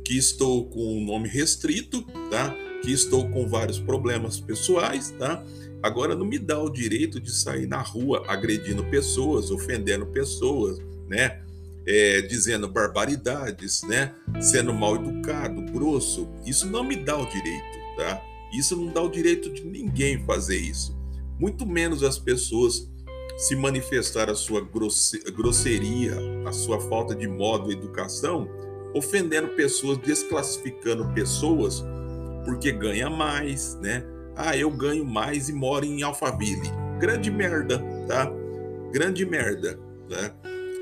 que 0.04 0.16
estou 0.16 0.66
com 0.66 0.98
um 0.98 1.04
nome 1.04 1.28
restrito, 1.28 2.02
tá? 2.30 2.54
Que 2.82 2.92
estou 2.92 3.28
com 3.28 3.46
vários 3.46 3.78
problemas 3.78 4.40
pessoais, 4.40 5.10
tá? 5.18 5.44
Agora 5.82 6.14
não 6.14 6.24
me 6.24 6.38
dá 6.38 6.58
o 6.58 6.70
direito 6.70 7.20
de 7.20 7.32
sair 7.32 7.66
na 7.66 7.82
rua 7.82 8.24
agredindo 8.28 8.84
pessoas, 8.84 9.50
ofendendo 9.50 10.06
pessoas, 10.06 10.78
né? 11.08 11.42
É, 11.86 12.20
dizendo 12.22 12.68
barbaridades, 12.68 13.82
né? 13.82 14.14
Sendo 14.40 14.72
mal 14.72 14.96
educado, 14.96 15.62
grosso. 15.72 16.28
Isso 16.46 16.66
não 16.66 16.84
me 16.84 16.96
dá 16.96 17.16
o 17.16 17.26
direito, 17.26 17.78
tá? 17.96 18.22
Isso 18.52 18.76
não 18.76 18.92
dá 18.92 19.02
o 19.02 19.10
direito 19.10 19.52
de 19.52 19.64
ninguém 19.64 20.24
fazer 20.24 20.58
isso. 20.58 20.96
Muito 21.38 21.66
menos 21.66 22.02
as 22.02 22.18
pessoas 22.18 22.90
se 23.36 23.56
manifestar 23.56 24.30
a 24.30 24.34
sua 24.34 24.60
grosseria, 24.60 26.14
a 26.46 26.52
sua 26.52 26.80
falta 26.80 27.14
de 27.14 27.26
modo 27.26 27.70
e 27.70 27.74
educação, 27.74 28.48
ofendendo 28.94 29.48
pessoas, 29.48 29.98
desclassificando 29.98 31.08
pessoas 31.14 31.82
porque 32.44 32.72
ganha 32.72 33.08
mais, 33.08 33.76
né? 33.80 34.04
Ah, 34.36 34.56
eu 34.56 34.70
ganho 34.70 35.04
mais 35.04 35.48
e 35.48 35.52
moro 35.52 35.84
em 35.84 36.02
Alphaville. 36.02 36.70
Grande 36.98 37.30
merda, 37.30 37.78
tá? 38.06 38.30
Grande 38.92 39.24
merda, 39.24 39.78
né? 40.08 40.32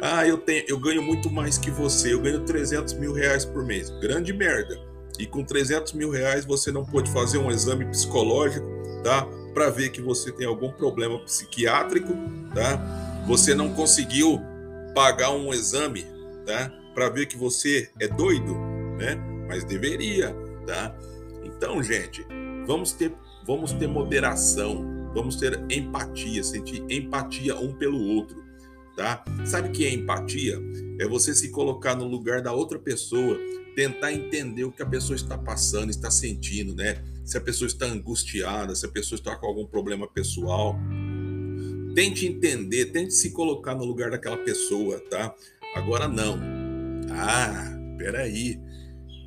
Ah, 0.02 0.26
eu, 0.26 0.38
tenho, 0.38 0.64
eu 0.66 0.78
ganho 0.78 1.02
muito 1.02 1.30
mais 1.30 1.58
que 1.58 1.70
você, 1.70 2.14
eu 2.14 2.20
ganho 2.20 2.40
300 2.40 2.94
mil 2.94 3.12
reais 3.12 3.44
por 3.44 3.64
mês. 3.64 3.90
Grande 4.00 4.32
merda. 4.32 4.80
E 5.18 5.26
com 5.26 5.44
300 5.44 5.92
mil 5.92 6.10
reais 6.10 6.46
você 6.46 6.72
não 6.72 6.84
pode 6.84 7.12
fazer 7.12 7.36
um 7.36 7.50
exame 7.50 7.84
psicológico, 7.84 8.66
tá? 9.04 9.26
Para 9.52 9.68
ver 9.68 9.90
que 9.90 10.00
você 10.00 10.32
tem 10.32 10.46
algum 10.46 10.72
problema 10.72 11.18
psiquiátrico, 11.18 12.14
tá? 12.54 13.24
Você 13.26 13.54
não 13.54 13.74
conseguiu 13.74 14.40
pagar 14.94 15.32
um 15.32 15.52
exame, 15.52 16.06
tá? 16.46 16.72
Para 16.94 17.10
ver 17.10 17.26
que 17.26 17.36
você 17.36 17.90
é 18.00 18.08
doido, 18.08 18.54
né? 18.98 19.16
Mas 19.46 19.64
deveria, 19.64 20.34
tá? 20.66 20.96
Então, 21.44 21.82
gente, 21.82 22.26
vamos 22.66 22.92
ter, 22.92 23.12
vamos 23.46 23.72
ter 23.74 23.86
moderação, 23.86 25.10
vamos 25.14 25.36
ter 25.36 25.62
empatia, 25.68 26.42
sentir 26.42 26.82
empatia 26.88 27.54
um 27.56 27.74
pelo 27.74 28.02
outro 28.02 28.49
tá? 29.00 29.24
Sabe 29.46 29.70
o 29.70 29.72
que 29.72 29.86
é 29.86 29.94
empatia? 29.94 30.60
É 30.98 31.08
você 31.08 31.34
se 31.34 31.48
colocar 31.48 31.94
no 31.94 32.06
lugar 32.06 32.42
da 32.42 32.52
outra 32.52 32.78
pessoa, 32.78 33.38
tentar 33.74 34.12
entender 34.12 34.64
o 34.64 34.70
que 34.70 34.82
a 34.82 34.86
pessoa 34.86 35.16
está 35.16 35.38
passando, 35.38 35.88
está 35.88 36.10
sentindo, 36.10 36.74
né? 36.74 37.02
Se 37.24 37.38
a 37.38 37.40
pessoa 37.40 37.66
está 37.66 37.86
angustiada, 37.86 38.74
se 38.74 38.84
a 38.84 38.90
pessoa 38.90 39.18
está 39.18 39.34
com 39.36 39.46
algum 39.46 39.64
problema 39.64 40.06
pessoal. 40.06 40.78
Tente 41.94 42.26
entender, 42.26 42.92
tente 42.92 43.14
se 43.14 43.30
colocar 43.30 43.74
no 43.74 43.84
lugar 43.84 44.10
daquela 44.10 44.36
pessoa, 44.36 45.00
tá? 45.08 45.34
Agora 45.74 46.06
não. 46.06 46.38
Ah, 47.10 47.74
peraí. 47.96 48.60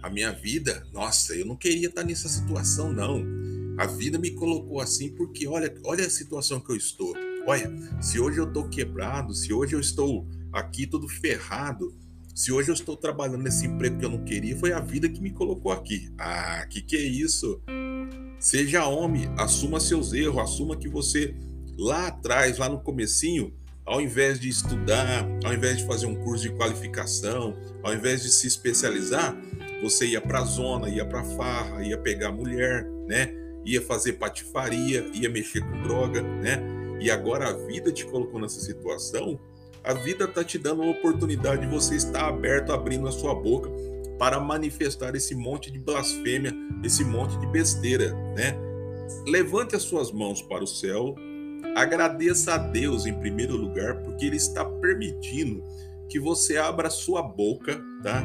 A 0.04 0.10
minha 0.10 0.32
vida, 0.32 0.86
nossa, 0.94 1.34
eu 1.34 1.48
não 1.48 1.56
queria 1.56 1.88
estar 1.88 2.04
nessa 2.04 2.30
situação, 2.30 2.94
não. 2.94 3.26
A 3.80 3.88
vida 3.88 4.20
me 4.20 4.30
colocou 4.32 4.80
assim 4.80 5.10
porque 5.10 5.48
olha, 5.48 5.74
olha 5.84 6.06
a 6.06 6.10
situação 6.12 6.60
que 6.60 6.72
eu 6.72 6.76
estou. 6.76 7.16
Olha, 7.46 7.70
se 8.02 8.20
hoje 8.20 8.38
eu 8.38 8.48
estou 8.48 8.70
quebrado, 8.70 9.34
se 9.34 9.52
hoje 9.52 9.76
eu 9.76 9.80
estou 9.80 10.26
aqui 10.52 10.88
todo 10.88 11.10
ferrado, 11.10 11.94
se 12.34 12.52
hoje 12.54 12.70
eu 12.70 12.74
estou 12.74 12.96
trabalhando 12.96 13.44
nesse 13.44 13.66
emprego 13.66 14.00
que 14.00 14.06
eu 14.06 14.10
não 14.10 14.24
queria, 14.24 14.58
foi 14.58 14.72
a 14.72 14.80
vida 14.80 15.10
que 15.10 15.22
me 15.22 15.30
colocou 15.30 15.72
aqui. 15.72 16.10
Ah, 16.18 16.66
que 16.70 16.82
que 16.82 16.96
é 16.96 17.02
isso? 17.02 17.62
Seja 18.40 18.88
homem, 18.88 19.30
assuma 19.38 19.80
seus 19.80 20.14
erros, 20.14 20.42
assuma 20.42 20.78
que 20.78 20.88
você 20.88 21.36
lá 21.78 22.08
atrás, 22.08 22.58
lá 22.58 22.70
no 22.70 22.80
comecinho, 22.80 23.54
ao 23.86 24.00
invés 24.00 24.40
de 24.40 24.48
estudar, 24.48 25.28
ao 25.44 25.54
invés 25.54 25.78
de 25.78 25.86
fazer 25.86 26.06
um 26.06 26.16
curso 26.16 26.44
de 26.44 26.56
qualificação, 26.56 27.58
ao 27.84 27.94
invés 27.94 28.24
de 28.24 28.30
se 28.30 28.48
especializar, 28.48 29.36
você 29.82 30.08
ia 30.08 30.22
para 30.22 30.40
a 30.40 30.46
zona, 30.46 30.88
ia 30.88 31.06
para 31.06 31.24
farra, 31.24 31.84
ia 31.86 31.98
pegar 31.98 32.32
mulher, 32.32 32.88
né? 33.06 33.34
Ia 33.66 33.82
fazer 33.82 34.14
patifaria, 34.14 35.06
ia 35.14 35.30
mexer 35.30 35.62
com 35.62 35.82
droga, 35.84 36.22
né? 36.22 36.83
E 37.00 37.12
agora 37.12 37.50
a 37.50 37.54
vida 37.54 37.92
te 37.92 38.06
colocou 38.06 38.40
nessa 38.40 38.60
situação, 38.60 39.40
a 39.84 39.94
vida 39.94 40.26
está 40.26 40.44
te 40.44 40.58
dando 40.58 40.82
uma 40.82 40.92
oportunidade 40.92 41.62
de 41.62 41.68
você 41.68 41.96
estar 41.96 42.28
aberto, 42.28 42.72
abrindo 42.72 43.08
a 43.08 43.12
sua 43.12 43.36
boca 43.36 43.70
para 44.18 44.40
manifestar 44.40 45.16
esse 45.16 45.36
monte 45.36 45.70
de 45.70 45.78
blasfêmia, 45.78 46.54
esse 46.84 47.04
monte 47.04 47.38
de 47.40 47.48
besteira, 47.48 48.14
né? 48.36 48.56
Levante 49.28 49.76
as 49.76 49.82
suas 49.82 50.12
mãos 50.12 50.42
para 50.42 50.64
o 50.64 50.68
céu, 50.68 51.16
agradeça 51.76 52.54
a 52.54 52.58
Deus 52.58 53.06
em 53.06 53.14
primeiro 53.14 53.58
lugar, 53.58 54.02
porque 54.04 54.26
Ele 54.26 54.38
está 54.38 54.64
permitindo 54.64 55.62
que 56.08 56.20
você 56.20 56.58
abra 56.58 56.88
a 56.88 56.92
sua 56.92 57.22
boca, 57.22 57.82
tá? 58.02 58.24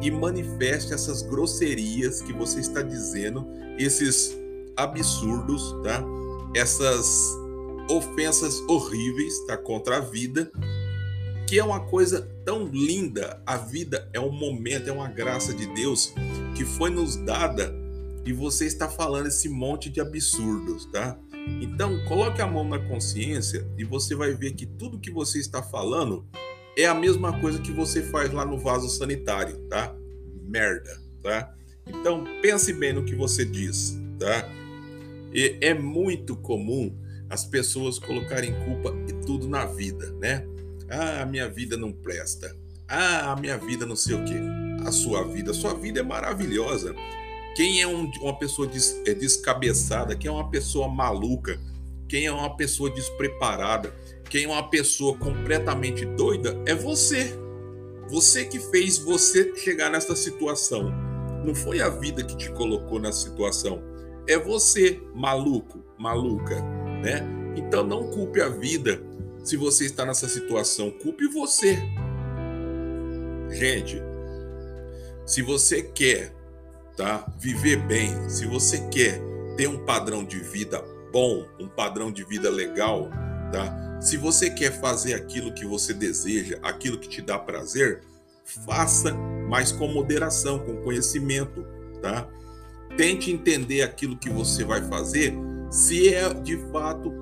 E 0.00 0.10
manifeste 0.10 0.94
essas 0.94 1.22
grosserias 1.22 2.22
que 2.22 2.32
você 2.32 2.60
está 2.60 2.82
dizendo, 2.82 3.46
esses 3.78 4.38
absurdos, 4.76 5.74
tá? 5.82 6.04
Essas 6.54 7.36
ofensas 7.90 8.60
horríveis 8.68 9.44
tá, 9.46 9.56
contra 9.56 9.98
a 9.98 10.00
vida, 10.00 10.50
que 11.46 11.58
é 11.58 11.64
uma 11.64 11.80
coisa 11.80 12.22
tão 12.44 12.66
linda. 12.66 13.42
A 13.44 13.56
vida 13.56 14.08
é 14.12 14.20
um 14.20 14.30
momento, 14.30 14.88
é 14.88 14.92
uma 14.92 15.08
graça 15.08 15.52
de 15.52 15.66
Deus 15.74 16.14
que 16.56 16.64
foi 16.64 16.90
nos 16.90 17.16
dada 17.16 17.74
e 18.24 18.32
você 18.32 18.66
está 18.66 18.88
falando 18.88 19.26
esse 19.26 19.48
monte 19.48 19.90
de 19.90 20.00
absurdos, 20.00 20.86
tá? 20.86 21.18
Então, 21.60 21.98
coloque 22.04 22.40
a 22.40 22.46
mão 22.46 22.64
na 22.68 22.78
consciência 22.78 23.66
e 23.76 23.84
você 23.84 24.14
vai 24.14 24.34
ver 24.34 24.52
que 24.52 24.66
tudo 24.66 25.00
que 25.00 25.10
você 25.10 25.38
está 25.38 25.62
falando 25.62 26.24
é 26.76 26.86
a 26.86 26.94
mesma 26.94 27.40
coisa 27.40 27.58
que 27.58 27.72
você 27.72 28.02
faz 28.02 28.32
lá 28.32 28.44
no 28.44 28.58
vaso 28.58 28.88
sanitário, 28.88 29.58
tá? 29.68 29.94
Merda, 30.44 31.00
tá? 31.22 31.52
Então, 31.86 32.24
pense 32.40 32.72
bem 32.72 32.92
no 32.92 33.04
que 33.04 33.14
você 33.14 33.44
diz, 33.44 33.98
tá? 34.18 34.48
E 35.32 35.56
é 35.60 35.74
muito 35.74 36.36
comum 36.36 36.94
as 37.30 37.44
pessoas 37.44 37.98
colocarem 37.98 38.52
culpa 38.64 38.92
de 39.06 39.14
tudo 39.24 39.48
na 39.48 39.64
vida, 39.64 40.12
né? 40.20 40.44
Ah, 40.90 41.22
a 41.22 41.26
minha 41.26 41.48
vida 41.48 41.76
não 41.76 41.92
presta. 41.92 42.54
Ah, 42.88 43.30
a 43.30 43.36
minha 43.36 43.56
vida 43.56 43.86
não 43.86 43.94
sei 43.94 44.16
o 44.16 44.24
quê. 44.24 44.34
A 44.84 44.90
sua 44.90 45.22
vida, 45.22 45.52
a 45.52 45.54
sua 45.54 45.72
vida 45.72 46.00
é 46.00 46.02
maravilhosa. 46.02 46.92
Quem 47.54 47.80
é 47.80 47.86
um, 47.86 48.10
uma 48.20 48.36
pessoa 48.36 48.66
des, 48.66 49.00
é 49.06 49.14
descabeçada, 49.14 50.16
quem 50.16 50.28
é 50.28 50.32
uma 50.32 50.50
pessoa 50.50 50.88
maluca, 50.88 51.58
quem 52.08 52.26
é 52.26 52.32
uma 52.32 52.56
pessoa 52.56 52.90
despreparada, 52.90 53.94
quem 54.28 54.44
é 54.44 54.48
uma 54.48 54.68
pessoa 54.68 55.16
completamente 55.16 56.04
doida, 56.04 56.60
é 56.66 56.74
você. 56.74 57.32
Você 58.08 58.44
que 58.44 58.58
fez 58.58 58.98
você 58.98 59.54
chegar 59.56 59.88
nessa 59.88 60.16
situação. 60.16 60.92
Não 61.44 61.54
foi 61.54 61.80
a 61.80 61.88
vida 61.88 62.24
que 62.24 62.36
te 62.36 62.50
colocou 62.50 62.98
nessa 62.98 63.20
situação. 63.20 63.80
É 64.26 64.36
você, 64.36 65.00
maluco, 65.14 65.84
maluca, 65.96 66.56
né? 67.02 67.26
Então 67.56 67.84
não 67.84 68.10
culpe 68.10 68.40
a 68.40 68.48
vida 68.48 69.00
se 69.42 69.56
você 69.56 69.86
está 69.86 70.04
nessa 70.04 70.28
situação, 70.28 70.90
culpe 70.90 71.26
você. 71.26 71.78
Gente, 73.50 74.00
se 75.26 75.42
você 75.42 75.82
quer, 75.82 76.32
tá, 76.96 77.26
viver 77.38 77.76
bem, 77.86 78.28
se 78.28 78.46
você 78.46 78.78
quer 78.88 79.20
ter 79.56 79.68
um 79.68 79.84
padrão 79.84 80.24
de 80.24 80.38
vida 80.38 80.82
bom, 81.12 81.46
um 81.58 81.68
padrão 81.68 82.12
de 82.12 82.24
vida 82.24 82.50
legal, 82.50 83.10
tá? 83.52 83.98
Se 84.00 84.16
você 84.16 84.50
quer 84.50 84.80
fazer 84.80 85.14
aquilo 85.14 85.52
que 85.52 85.66
você 85.66 85.92
deseja, 85.92 86.58
aquilo 86.62 86.98
que 86.98 87.08
te 87.08 87.20
dá 87.20 87.38
prazer, 87.38 88.02
faça, 88.44 89.12
mas 89.48 89.72
com 89.72 89.88
moderação, 89.88 90.58
com 90.58 90.82
conhecimento, 90.82 91.66
tá? 92.00 92.28
Tente 92.96 93.30
entender 93.30 93.82
aquilo 93.82 94.16
que 94.16 94.30
você 94.30 94.64
vai 94.64 94.82
fazer, 94.82 95.34
se 95.70 96.12
é 96.12 96.32
de 96.34 96.56
fato 96.72 97.12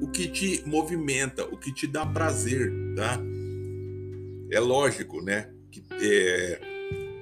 o 0.00 0.08
que 0.08 0.28
te 0.28 0.62
movimenta, 0.66 1.44
o 1.44 1.56
que 1.56 1.72
te 1.72 1.86
dá 1.86 2.04
prazer, 2.04 2.72
tá? 2.94 3.18
É 4.50 4.60
lógico, 4.60 5.22
né? 5.22 5.50
Que 5.70 5.82
é, 5.92 6.60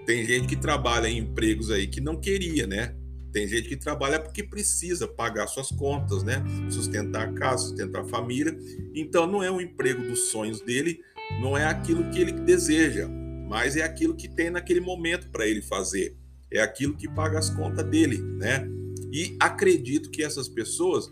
tem 0.06 0.24
gente 0.24 0.48
que 0.48 0.56
trabalha 0.56 1.08
em 1.08 1.18
empregos 1.18 1.70
aí 1.70 1.86
que 1.86 2.00
não 2.00 2.16
queria, 2.16 2.66
né? 2.66 2.94
Tem 3.32 3.48
gente 3.48 3.68
que 3.68 3.76
trabalha 3.76 4.20
porque 4.20 4.42
precisa 4.42 5.08
pagar 5.08 5.46
suas 5.46 5.68
contas, 5.68 6.22
né? 6.22 6.42
Sustentar 6.70 7.28
a 7.28 7.32
casa, 7.32 7.64
sustentar 7.64 8.02
a 8.02 8.08
família. 8.08 8.56
Então 8.94 9.26
não 9.26 9.42
é 9.42 9.50
o 9.50 9.60
emprego 9.60 10.02
dos 10.02 10.30
sonhos 10.30 10.60
dele, 10.60 11.00
não 11.40 11.56
é 11.56 11.64
aquilo 11.64 12.10
que 12.10 12.20
ele 12.20 12.32
deseja, 12.32 13.08
mas 13.48 13.76
é 13.76 13.82
aquilo 13.82 14.14
que 14.14 14.28
tem 14.28 14.50
naquele 14.50 14.80
momento 14.80 15.28
para 15.30 15.46
ele 15.46 15.62
fazer. 15.62 16.16
É 16.50 16.60
aquilo 16.60 16.96
que 16.96 17.08
paga 17.08 17.38
as 17.38 17.50
contas 17.50 17.84
dele, 17.86 18.18
né? 18.18 18.68
E 19.14 19.36
acredito 19.38 20.10
que 20.10 20.24
essas 20.24 20.48
pessoas, 20.48 21.08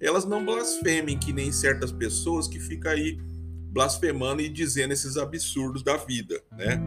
elas 0.00 0.24
não 0.24 0.46
blasfemem 0.46 1.18
que 1.18 1.32
nem 1.32 1.50
certas 1.50 1.90
pessoas 1.90 2.46
que 2.46 2.60
ficam 2.60 2.92
aí 2.92 3.18
blasfemando 3.72 4.40
e 4.40 4.48
dizendo 4.48 4.92
esses 4.92 5.16
absurdos 5.16 5.82
da 5.82 5.96
vida, 5.96 6.40
né? 6.52 6.80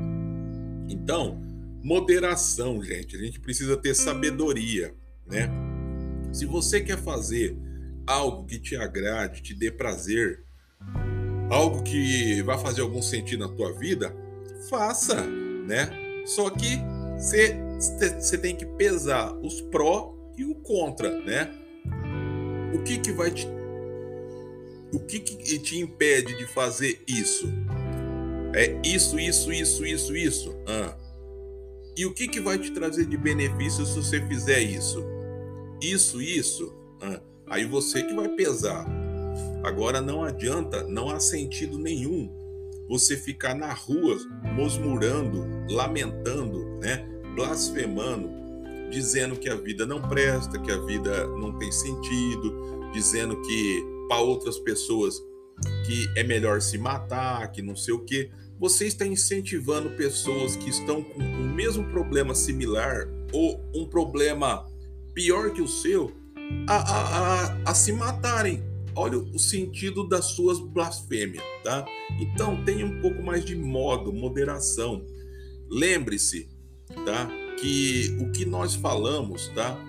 Então, 0.87 1.41
moderação, 1.83 2.81
gente. 2.81 3.13
A 3.17 3.19
gente 3.19 3.41
precisa 3.41 3.75
ter 3.75 3.93
sabedoria, 3.93 4.95
né? 5.27 5.49
Se 6.31 6.45
você 6.45 6.79
quer 6.79 6.97
fazer 6.97 7.57
algo 8.07 8.45
que 8.45 8.57
te 8.57 8.77
agrade, 8.77 9.41
te 9.41 9.53
dê 9.53 9.69
prazer, 9.69 10.45
algo 11.49 11.83
que 11.83 12.41
vai 12.43 12.57
fazer 12.57 12.83
algum 12.83 13.01
sentido 13.01 13.45
na 13.45 13.53
tua 13.53 13.77
vida, 13.77 14.15
faça, 14.69 15.25
né? 15.67 15.89
Só 16.25 16.49
que 16.49 16.79
você 17.19 18.37
tem 18.37 18.55
que 18.55 18.65
pesar 18.65 19.35
os 19.39 19.59
pró 19.59 20.22
e 20.37 20.45
o 20.45 20.55
contra, 20.55 21.09
né? 21.21 21.51
O 22.73 22.83
que 22.83 22.97
que 22.97 23.11
vai 23.11 23.31
te 23.31 23.47
o 24.91 24.99
que, 24.99 25.19
que 25.19 25.57
te 25.57 25.79
impede 25.79 26.37
de 26.37 26.45
fazer 26.45 27.01
isso? 27.07 27.47
É 28.53 28.79
isso, 28.85 29.19
isso, 29.19 29.51
isso, 29.51 29.83
isso, 29.83 30.15
isso. 30.15 30.55
Ah, 30.67 30.95
e 31.97 32.05
o 32.05 32.13
que, 32.13 32.27
que 32.27 32.39
vai 32.39 32.59
te 32.59 32.71
trazer 32.71 33.05
de 33.05 33.17
benefício 33.17 33.85
se 33.85 33.95
você 33.95 34.21
fizer 34.27 34.59
isso? 34.59 35.03
Isso, 35.81 36.21
isso. 36.21 36.71
Ah, 37.01 37.19
aí 37.47 37.65
você 37.65 38.03
que 38.03 38.13
vai 38.13 38.29
pesar. 38.29 38.85
Agora 39.63 39.99
não 39.99 40.23
adianta, 40.23 40.83
não 40.83 41.09
há 41.09 41.19
sentido 41.19 41.79
nenhum 41.79 42.31
você 42.87 43.17
ficar 43.17 43.55
na 43.55 43.73
rua 43.73 44.17
mosmurando, 44.55 45.47
lamentando, 45.69 46.77
né, 46.79 47.07
blasfemando, 47.35 48.29
dizendo 48.93 49.35
que 49.35 49.49
a 49.49 49.55
vida 49.55 49.85
não 49.85 50.01
presta, 50.01 50.59
que 50.59 50.71
a 50.71 50.77
vida 50.77 51.27
não 51.27 51.57
tem 51.57 51.71
sentido, 51.71 52.89
dizendo 52.93 53.41
que 53.41 53.83
para 54.07 54.21
outras 54.21 54.59
pessoas 54.59 55.15
que 55.85 56.07
é 56.15 56.23
melhor 56.23 56.61
se 56.61 56.77
matar, 56.77 57.51
que 57.51 57.61
não 57.61 57.75
sei 57.75 57.93
o 57.93 57.99
quê 57.99 58.29
você 58.63 58.85
está 58.85 59.05
incentivando 59.05 59.89
pessoas 59.91 60.55
que 60.55 60.69
estão 60.69 61.03
com 61.03 61.19
o 61.19 61.53
mesmo 61.53 61.83
problema 61.89 62.33
similar 62.33 63.09
ou 63.33 63.59
um 63.75 63.85
problema 63.85 64.65
pior 65.13 65.51
que 65.51 65.61
o 65.61 65.67
seu 65.67 66.13
a, 66.67 66.75
a, 66.75 67.45
a, 67.45 67.71
a 67.71 67.73
se 67.73 67.91
matarem. 67.91 68.63
Olha 68.95 69.17
o 69.17 69.39
sentido 69.39 70.07
das 70.07 70.27
suas 70.27 70.59
blasfêmias, 70.59 71.43
tá? 71.63 71.83
Então 72.21 72.63
tenha 72.63 72.85
um 72.85 73.01
pouco 73.01 73.23
mais 73.23 73.43
de 73.43 73.53
modo, 73.53 74.13
moderação. 74.13 75.03
Lembre-se, 75.69 76.47
tá? 77.03 77.29
Que 77.63 78.17
o 78.19 78.29
que 78.29 78.43
nós 78.43 78.75
falamos, 78.75 79.47
tá? 79.55 79.79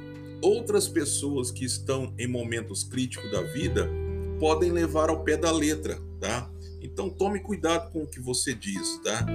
Outras 0.40 0.86
pessoas 0.86 1.50
que 1.50 1.64
estão 1.64 2.14
em 2.16 2.28
momentos 2.28 2.84
críticos 2.84 3.28
da 3.32 3.42
vida 3.42 3.90
podem 4.38 4.70
levar 4.70 5.10
ao 5.10 5.24
pé 5.24 5.36
da 5.36 5.50
letra, 5.50 5.98
tá? 6.20 6.48
Então 6.80 7.10
tome 7.10 7.40
cuidado 7.40 7.90
com 7.90 8.04
o 8.04 8.06
que 8.06 8.20
você 8.20 8.54
diz, 8.54 9.00
tá? 9.02 9.26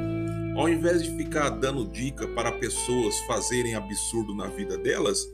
Ao 0.56 0.70
invés 0.70 1.04
de 1.04 1.18
ficar 1.18 1.50
dando 1.50 1.86
dica 1.86 2.30
para 2.30 2.54
pessoas 2.54 3.20
fazerem 3.28 3.76
absurdo 3.76 4.34
na 4.34 4.48
vida 4.48 4.78
delas, 4.78 5.28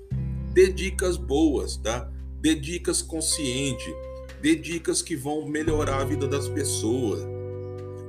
dê 0.52 0.74
dicas 0.74 1.16
boas, 1.16 1.78
tá? 1.78 2.12
Dê 2.42 2.56
dicas 2.56 3.04
conscientes, 3.04 3.94
dê 4.42 4.56
dicas 4.56 5.04
que 5.04 5.16
vão 5.16 5.48
melhorar 5.48 6.02
a 6.02 6.06
vida 6.06 6.28
das 6.28 6.48
pessoas. 6.48 7.20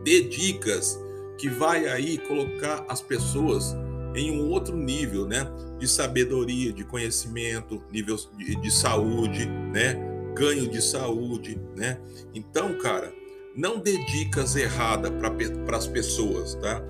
Dê 0.03 0.23
dicas 0.23 0.99
que 1.37 1.51
vai 1.51 1.87
aí 1.87 2.17
colocar 2.17 2.83
as 2.89 3.03
pessoas 3.03 3.77
em 4.17 4.31
um 4.31 4.51
outro 4.51 4.77
nível, 4.77 5.27
né? 5.27 5.47
De 5.79 5.87
sabedoria, 5.87 6.73
de 6.73 6.85
conhecimento, 6.85 7.83
nível 7.91 8.17
de, 8.37 8.57
de 8.57 8.71
saúde, 8.71 9.47
né? 9.47 9.95
Ganho 10.35 10.69
de 10.69 10.83
saúde, 10.83 11.61
né? 11.77 11.99
Então, 12.35 12.79
cara, 12.79 13.13
não 13.55 13.79
dê 13.79 13.97
dicas 14.07 14.57
erradas 14.57 15.11
para 15.11 15.77
as 15.77 15.87
pessoas, 15.87 16.55
tá? 16.57 16.81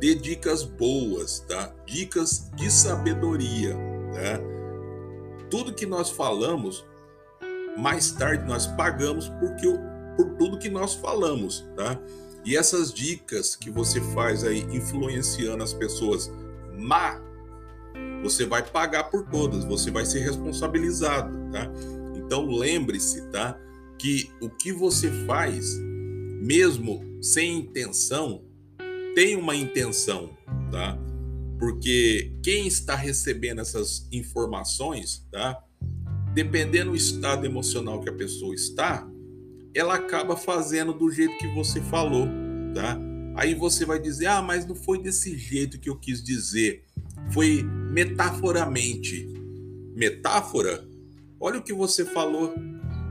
Dê 0.00 0.14
dicas 0.14 0.62
boas, 0.62 1.40
tá? 1.40 1.74
Dicas 1.86 2.50
de 2.54 2.70
sabedoria, 2.70 3.74
tá? 4.12 4.40
Tudo 5.50 5.74
que 5.74 5.86
nós 5.86 6.10
falamos, 6.10 6.84
mais 7.76 8.12
tarde 8.12 8.46
nós 8.46 8.66
pagamos 8.66 9.28
porque 9.40 9.66
por 10.16 10.30
tudo 10.36 10.58
que 10.58 10.70
nós 10.70 10.94
falamos, 10.94 11.64
tá? 11.76 11.98
E 12.44 12.56
essas 12.56 12.92
dicas 12.92 13.56
que 13.56 13.70
você 13.70 14.00
faz 14.14 14.44
aí 14.44 14.60
influenciando 14.70 15.62
as 15.62 15.72
pessoas 15.72 16.30
má, 16.78 17.20
você 18.22 18.44
vai 18.46 18.62
pagar 18.62 19.04
por 19.04 19.28
todas, 19.28 19.64
você 19.64 19.90
vai 19.90 20.04
ser 20.04 20.20
responsabilizado, 20.20 21.36
tá? 21.50 21.70
Então 22.16 22.46
lembre-se, 22.46 23.28
tá? 23.30 23.58
Que 23.98 24.30
o 24.40 24.48
que 24.48 24.72
você 24.72 25.10
faz 25.26 25.76
mesmo 26.44 27.02
sem 27.22 27.58
intenção, 27.58 28.44
tem 29.14 29.36
uma 29.36 29.56
intenção, 29.56 30.36
tá? 30.70 30.98
Porque 31.58 32.32
quem 32.42 32.66
está 32.66 32.94
recebendo 32.94 33.60
essas 33.60 34.06
informações, 34.12 35.26
tá? 35.32 35.62
Dependendo 36.34 36.90
do 36.90 36.96
estado 36.96 37.46
emocional 37.46 38.00
que 38.00 38.10
a 38.10 38.14
pessoa 38.14 38.54
está, 38.54 39.08
ela 39.74 39.94
acaba 39.94 40.36
fazendo 40.36 40.92
do 40.92 41.10
jeito 41.10 41.38
que 41.38 41.48
você 41.54 41.80
falou, 41.80 42.28
tá? 42.74 42.98
Aí 43.34 43.54
você 43.54 43.84
vai 43.84 43.98
dizer: 43.98 44.26
"Ah, 44.26 44.42
mas 44.42 44.66
não 44.66 44.74
foi 44.74 45.02
desse 45.02 45.36
jeito 45.36 45.78
que 45.78 45.90
eu 45.90 45.96
quis 45.96 46.22
dizer. 46.22 46.84
Foi 47.32 47.62
metaforamente". 47.62 49.28
Metáfora? 49.94 50.84
Olha 51.38 51.58
o 51.58 51.62
que 51.62 51.72
você 51.72 52.04
falou. 52.04 52.54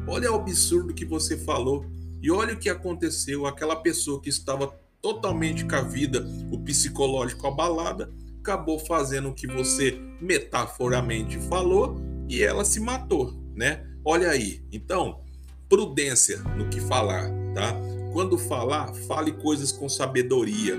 Olha 0.07 0.31
o 0.31 0.35
absurdo 0.35 0.93
que 0.93 1.05
você 1.05 1.37
falou. 1.37 1.85
E 2.21 2.31
olha 2.31 2.53
o 2.53 2.59
que 2.59 2.69
aconteceu: 2.69 3.45
aquela 3.45 3.75
pessoa 3.75 4.21
que 4.21 4.29
estava 4.29 4.67
totalmente 5.01 5.65
com 5.65 5.75
a 5.75 5.81
vida, 5.81 6.25
o 6.49 6.57
psicológico 6.59 7.45
abalada, 7.45 8.09
acabou 8.39 8.79
fazendo 8.79 9.29
o 9.29 9.33
que 9.33 9.45
você 9.45 9.99
metaforamente 10.21 11.37
falou 11.37 11.97
e 12.29 12.41
ela 12.41 12.63
se 12.63 12.79
matou, 12.79 13.33
né? 13.53 13.85
Olha 14.05 14.29
aí. 14.29 14.61
Então, 14.71 15.21
prudência 15.67 16.39
no 16.57 16.69
que 16.69 16.79
falar, 16.79 17.29
tá? 17.53 17.75
Quando 18.13 18.37
falar, 18.37 18.93
fale 18.93 19.31
coisas 19.31 19.71
com 19.71 19.89
sabedoria, 19.89 20.77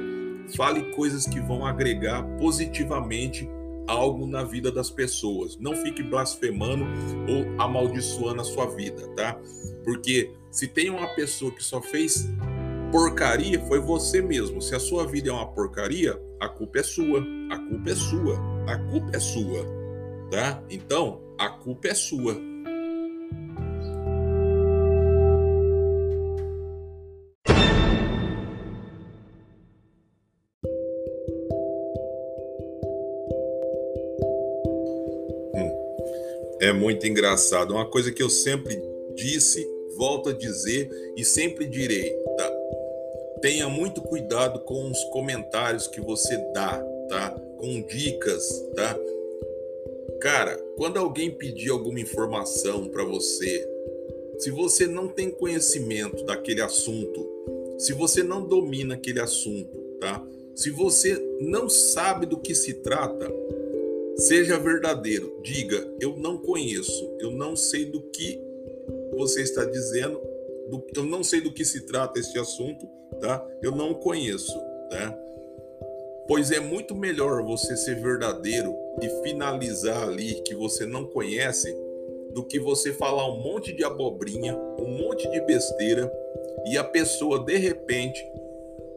fale 0.56 0.92
coisas 0.92 1.26
que 1.26 1.40
vão 1.40 1.66
agregar 1.66 2.22
positivamente 2.38 3.48
algo 3.88 4.24
na 4.24 4.44
vida 4.44 4.70
das 4.70 4.88
pessoas. 4.88 5.58
Não 5.58 5.74
fique 5.74 6.00
blasfemando 6.00 6.84
ou 7.28 7.60
amaldiçoando 7.60 8.40
a 8.40 8.44
sua 8.44 8.66
vida, 8.66 9.08
tá? 9.16 9.36
Porque 9.84 10.30
se 10.48 10.68
tem 10.68 10.88
uma 10.88 11.08
pessoa 11.08 11.50
que 11.50 11.62
só 11.62 11.82
fez 11.82 12.28
porcaria, 12.92 13.60
foi 13.66 13.80
você 13.80 14.22
mesmo. 14.22 14.62
Se 14.62 14.72
a 14.76 14.78
sua 14.78 15.04
vida 15.04 15.28
é 15.28 15.32
uma 15.32 15.48
porcaria, 15.48 16.16
a 16.38 16.48
culpa 16.48 16.78
é 16.78 16.82
sua. 16.84 17.20
A 17.50 17.58
culpa 17.58 17.90
é 17.90 17.94
sua. 17.96 18.38
A 18.68 18.78
culpa 18.78 19.10
é 19.12 19.18
sua, 19.18 19.66
tá? 20.30 20.62
Então, 20.70 21.20
a 21.36 21.48
culpa 21.48 21.88
é 21.88 21.94
sua. 21.94 22.53
É 36.64 36.72
muito 36.72 37.06
engraçado. 37.06 37.74
Uma 37.74 37.84
coisa 37.84 38.10
que 38.10 38.22
eu 38.22 38.30
sempre 38.30 38.82
disse, 39.14 39.62
volto 39.98 40.30
a 40.30 40.32
dizer 40.32 40.90
e 41.14 41.22
sempre 41.22 41.66
direi, 41.66 42.10
tá? 42.38 42.52
Tenha 43.42 43.68
muito 43.68 44.00
cuidado 44.00 44.60
com 44.60 44.90
os 44.90 45.04
comentários 45.12 45.86
que 45.86 46.00
você 46.00 46.38
dá, 46.54 46.82
tá? 47.10 47.38
Com 47.58 47.82
dicas, 47.82 48.66
tá? 48.74 48.98
Cara, 50.22 50.56
quando 50.78 50.96
alguém 50.96 51.30
pedir 51.30 51.68
alguma 51.68 52.00
informação 52.00 52.88
para 52.88 53.04
você, 53.04 53.68
se 54.38 54.50
você 54.50 54.86
não 54.86 55.06
tem 55.06 55.30
conhecimento 55.30 56.24
daquele 56.24 56.62
assunto, 56.62 57.28
se 57.76 57.92
você 57.92 58.22
não 58.22 58.42
domina 58.42 58.94
aquele 58.94 59.20
assunto, 59.20 59.78
tá? 60.00 60.26
Se 60.54 60.70
você 60.70 61.14
não 61.42 61.68
sabe 61.68 62.24
do 62.24 62.38
que 62.38 62.54
se 62.54 62.72
trata, 62.72 63.30
Seja 64.16 64.58
verdadeiro, 64.58 65.40
diga: 65.42 65.86
eu 66.00 66.16
não 66.16 66.38
conheço, 66.38 67.16
eu 67.20 67.30
não 67.30 67.56
sei 67.56 67.86
do 67.86 68.00
que 68.10 68.40
você 69.16 69.42
está 69.42 69.64
dizendo, 69.64 70.20
do, 70.68 70.84
eu 70.96 71.04
não 71.04 71.22
sei 71.22 71.40
do 71.40 71.52
que 71.52 71.64
se 71.64 71.86
trata 71.86 72.18
este 72.18 72.38
assunto, 72.38 72.86
tá? 73.20 73.46
Eu 73.62 73.72
não 73.72 73.94
conheço, 73.94 74.56
tá? 74.90 75.18
Pois 76.26 76.50
é 76.50 76.60
muito 76.60 76.94
melhor 76.94 77.42
você 77.42 77.76
ser 77.76 78.00
verdadeiro 78.00 78.74
e 79.02 79.08
finalizar 79.22 80.08
ali 80.08 80.42
que 80.42 80.54
você 80.54 80.86
não 80.86 81.04
conhece 81.04 81.74
do 82.32 82.44
que 82.44 82.58
você 82.58 82.92
falar 82.92 83.30
um 83.30 83.40
monte 83.42 83.72
de 83.72 83.84
abobrinha, 83.84 84.56
um 84.78 84.88
monte 84.88 85.28
de 85.30 85.40
besteira 85.42 86.10
e 86.66 86.78
a 86.78 86.84
pessoa 86.84 87.44
de 87.44 87.56
repente 87.56 88.26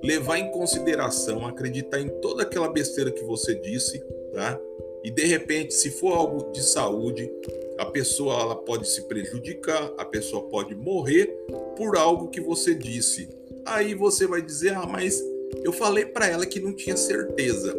levar 0.04 0.38
em 0.38 0.52
consideração, 0.52 1.46
acreditar 1.46 2.00
em 2.00 2.10
toda 2.22 2.44
aquela 2.44 2.72
besteira 2.72 3.12
que 3.12 3.24
você 3.24 3.56
disse, 3.56 4.00
tá? 4.32 4.60
E 5.04 5.12
de 5.12 5.26
repente, 5.26 5.74
se 5.74 5.92
for 5.92 6.14
algo 6.14 6.52
de 6.52 6.64
saúde, 6.64 7.32
a 7.78 7.86
pessoa 7.86 8.42
ela 8.42 8.56
pode 8.56 8.88
se 8.88 9.04
prejudicar, 9.04 9.94
a 9.98 10.06
pessoa 10.06 10.44
pode 10.50 10.76
morrer 10.76 11.28
por 11.76 11.96
algo 11.96 12.30
que 12.30 12.42
você 12.42 12.74
disse. 12.74 13.30
Aí 13.66 13.94
você 13.94 14.26
vai 14.26 14.42
dizer: 14.42 14.74
"Ah, 14.74 14.86
mas 14.86 15.24
eu 15.64 15.72
falei 15.72 16.06
para 16.06 16.28
ela 16.28 16.46
que 16.46 16.60
não 16.60 16.74
tinha 16.74 16.98
certeza". 16.98 17.76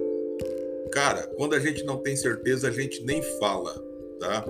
Cara, 0.92 1.26
quando 1.36 1.54
a 1.54 1.60
gente 1.60 1.84
não 1.84 1.98
tem 1.98 2.16
certeza, 2.16 2.68
a 2.68 2.70
gente 2.70 3.04
nem 3.04 3.20
fala, 3.38 3.74
tá? 4.20 4.44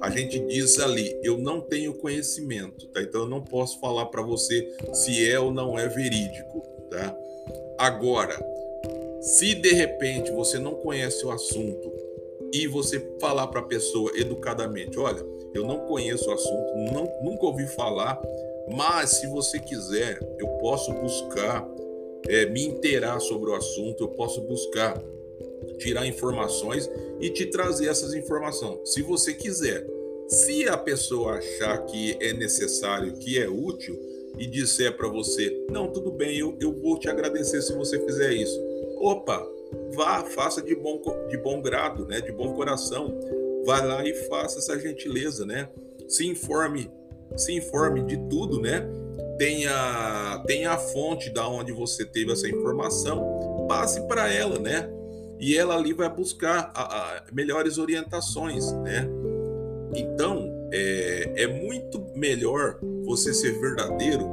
A 0.00 0.10
gente 0.10 0.38
diz 0.40 0.78
ali: 0.78 1.18
"Eu 1.22 1.36
não 1.36 1.60
tenho 1.60 1.94
conhecimento", 1.94 2.86
tá? 2.88 3.02
Então 3.02 3.22
eu 3.22 3.28
não 3.28 3.42
posso 3.42 3.78
falar 3.80 4.06
para 4.06 4.22
você 4.22 4.66
se 4.92 5.30
é 5.30 5.38
ou 5.38 5.52
não 5.52 5.78
é 5.78 5.88
verídico, 5.88 6.62
tá? 6.90 7.16
Agora, 7.78 8.34
se 9.20 9.54
de 9.54 9.72
repente 9.72 10.30
você 10.30 10.58
não 10.58 10.74
conhece 10.76 11.24
o 11.26 11.30
assunto 11.30 11.95
e 12.62 12.66
você 12.66 13.00
falar 13.20 13.46
para 13.48 13.60
a 13.60 13.64
pessoa 13.64 14.10
educadamente: 14.14 14.98
olha, 14.98 15.24
eu 15.54 15.64
não 15.64 15.80
conheço 15.86 16.28
o 16.28 16.32
assunto, 16.32 16.74
não, 16.92 17.10
nunca 17.22 17.46
ouvi 17.46 17.66
falar, 17.66 18.20
mas 18.68 19.10
se 19.10 19.26
você 19.28 19.58
quiser, 19.58 20.18
eu 20.38 20.48
posso 20.58 20.92
buscar 20.92 21.66
é, 22.28 22.46
me 22.46 22.64
inteirar 22.66 23.20
sobre 23.20 23.50
o 23.50 23.54
assunto, 23.54 24.04
eu 24.04 24.08
posso 24.08 24.40
buscar 24.42 25.00
tirar 25.78 26.06
informações 26.06 26.90
e 27.20 27.30
te 27.30 27.46
trazer 27.46 27.88
essas 27.88 28.14
informações, 28.14 28.92
se 28.92 29.02
você 29.02 29.34
quiser. 29.34 29.86
Se 30.28 30.68
a 30.68 30.76
pessoa 30.76 31.34
achar 31.34 31.86
que 31.86 32.16
é 32.20 32.32
necessário, 32.32 33.12
que 33.18 33.38
é 33.38 33.48
útil, 33.48 33.96
e 34.38 34.46
disser 34.46 34.96
para 34.96 35.08
você: 35.08 35.66
não, 35.70 35.90
tudo 35.90 36.10
bem, 36.10 36.36
eu, 36.38 36.56
eu 36.60 36.72
vou 36.72 36.98
te 36.98 37.08
agradecer 37.08 37.62
se 37.62 37.72
você 37.74 37.98
fizer 38.04 38.32
isso. 38.32 38.60
Opa, 38.98 39.46
vá, 39.94 40.24
faça 40.24 40.62
de 40.62 40.74
bom, 40.74 41.00
de 41.28 41.38
bom 41.38 41.60
grado, 41.60 42.06
né? 42.06 42.20
De 42.20 42.32
bom 42.32 42.54
coração. 42.54 43.18
Vá 43.64 43.80
lá 43.82 44.04
e 44.04 44.14
faça 44.28 44.58
essa 44.58 44.78
gentileza, 44.78 45.44
né? 45.44 45.68
Se 46.08 46.26
informe, 46.26 46.90
se 47.36 47.52
informe 47.52 48.02
de 48.02 48.16
tudo, 48.28 48.60
né? 48.60 48.86
Tenha, 49.38 50.42
tenha 50.46 50.72
a 50.72 50.78
fonte 50.78 51.30
da 51.30 51.46
onde 51.48 51.72
você 51.72 52.04
teve 52.04 52.32
essa 52.32 52.48
informação, 52.48 53.66
passe 53.68 54.00
para 54.06 54.32
ela, 54.32 54.58
né? 54.58 54.88
E 55.38 55.56
ela 55.56 55.76
ali 55.76 55.92
vai 55.92 56.08
buscar 56.08 56.72
a, 56.74 56.82
a, 56.82 57.24
melhores 57.32 57.76
orientações, 57.76 58.72
né? 58.72 59.06
Então, 59.94 60.48
é, 60.72 61.32
é 61.36 61.46
muito 61.46 62.00
melhor 62.14 62.78
você 63.04 63.32
ser 63.34 63.58
verdadeiro 63.60 64.24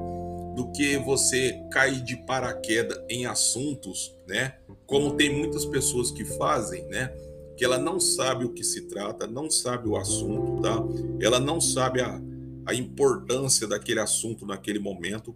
do 0.55 0.71
que 0.71 0.97
você 0.97 1.59
cair 1.71 2.01
de 2.01 2.15
paraquedas 2.25 3.01
em 3.09 3.25
assuntos, 3.25 4.15
né? 4.27 4.55
Como 4.93 5.15
tem 5.15 5.35
muitas 5.35 5.65
pessoas 5.65 6.11
que 6.11 6.23
fazem, 6.23 6.85
né? 6.85 7.11
Que 7.57 7.65
ela 7.65 7.79
não 7.79 7.99
sabe 7.99 8.45
o 8.45 8.53
que 8.53 8.63
se 8.63 8.81
trata, 8.81 9.25
não 9.25 9.49
sabe 9.49 9.89
o 9.89 9.97
assunto, 9.97 10.61
tá? 10.61 10.77
Ela 11.19 11.39
não 11.39 11.59
sabe 11.59 11.99
a, 11.99 12.21
a 12.63 12.75
importância 12.75 13.65
daquele 13.65 13.99
assunto 13.99 14.45
naquele 14.45 14.77
momento. 14.77 15.35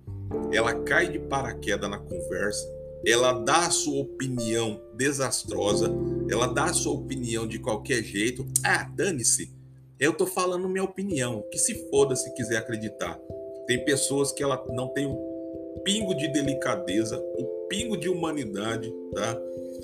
Ela 0.53 0.75
cai 0.83 1.09
de 1.09 1.17
paraquedas 1.17 1.89
na 1.89 1.97
conversa, 1.97 2.71
ela 3.03 3.31
dá 3.33 3.65
a 3.65 3.71
sua 3.71 3.99
opinião 3.99 4.79
desastrosa, 4.93 5.91
ela 6.29 6.45
dá 6.45 6.65
a 6.65 6.73
sua 6.73 6.93
opinião 6.93 7.47
de 7.47 7.57
qualquer 7.57 8.03
jeito. 8.03 8.45
Ah, 8.63 8.83
dane-se. 8.83 9.51
Eu 9.99 10.13
tô 10.13 10.27
falando 10.27 10.69
minha 10.69 10.83
opinião, 10.83 11.43
que 11.51 11.57
se 11.57 11.89
foda 11.89 12.15
se 12.15 12.31
quiser 12.35 12.57
acreditar. 12.57 13.19
Tem 13.65 13.83
pessoas 13.83 14.31
que 14.31 14.43
ela 14.43 14.63
não 14.69 14.89
tem 14.89 15.07
um 15.07 15.17
pingo 15.83 16.13
de 16.13 16.31
delicadeza, 16.31 17.17
o 17.17 17.41
um 17.41 17.56
pingo 17.67 17.97
de 17.97 18.09
humanidade, 18.09 18.93
tá? 19.13 19.41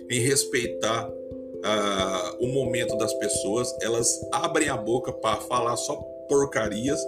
Em 0.09 0.19
respeitar 0.19 1.09
uh, 1.09 2.43
o 2.43 2.47
momento 2.47 2.97
das 2.97 3.13
pessoas, 3.15 3.73
elas 3.81 4.19
abrem 4.31 4.69
a 4.69 4.77
boca 4.77 5.11
para 5.11 5.37
falar 5.37 5.75
só 5.77 5.95
porcarias 6.27 6.99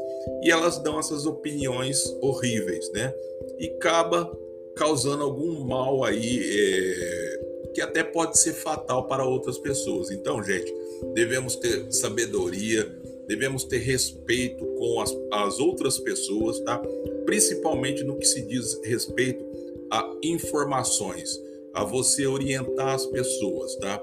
e 0.43 0.51
elas 0.51 0.77
dão 0.79 0.99
essas 0.99 1.25
opiniões 1.25 2.03
horríveis, 2.21 2.91
né? 2.91 3.13
E 3.59 3.67
acaba 3.67 4.31
causando 4.75 5.23
algum 5.23 5.61
mal 5.61 6.03
aí 6.03 6.41
é, 6.43 7.39
que 7.73 7.81
até 7.81 8.03
pode 8.03 8.37
ser 8.37 8.53
fatal 8.53 9.07
para 9.07 9.25
outras 9.25 9.57
pessoas. 9.57 10.11
Então, 10.11 10.43
gente, 10.43 10.73
devemos 11.13 11.55
ter 11.55 11.91
sabedoria, 11.91 12.89
devemos 13.27 13.63
ter 13.63 13.79
respeito 13.79 14.65
com 14.77 14.99
as, 14.99 15.15
as 15.31 15.59
outras 15.59 15.97
pessoas, 15.97 16.59
tá? 16.59 16.81
Principalmente 17.25 18.03
no 18.03 18.17
que 18.17 18.25
se 18.25 18.41
diz 18.41 18.79
respeito 18.83 19.44
a 19.91 20.17
informações, 20.23 21.39
a 21.73 21.83
você 21.83 22.25
orientar 22.25 22.89
as 22.89 23.05
pessoas, 23.05 23.75
tá? 23.77 24.01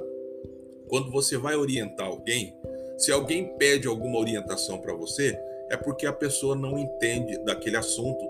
Quando 0.88 1.10
você 1.10 1.36
vai 1.36 1.56
orientar 1.56 2.06
alguém, 2.06 2.54
se 2.98 3.10
alguém 3.10 3.56
pede 3.56 3.88
alguma 3.88 4.18
orientação 4.18 4.78
para 4.78 4.94
você, 4.94 5.38
é 5.70 5.76
porque 5.76 6.06
a 6.06 6.12
pessoa 6.12 6.54
não 6.54 6.78
entende 6.78 7.38
daquele 7.38 7.76
assunto 7.76 8.28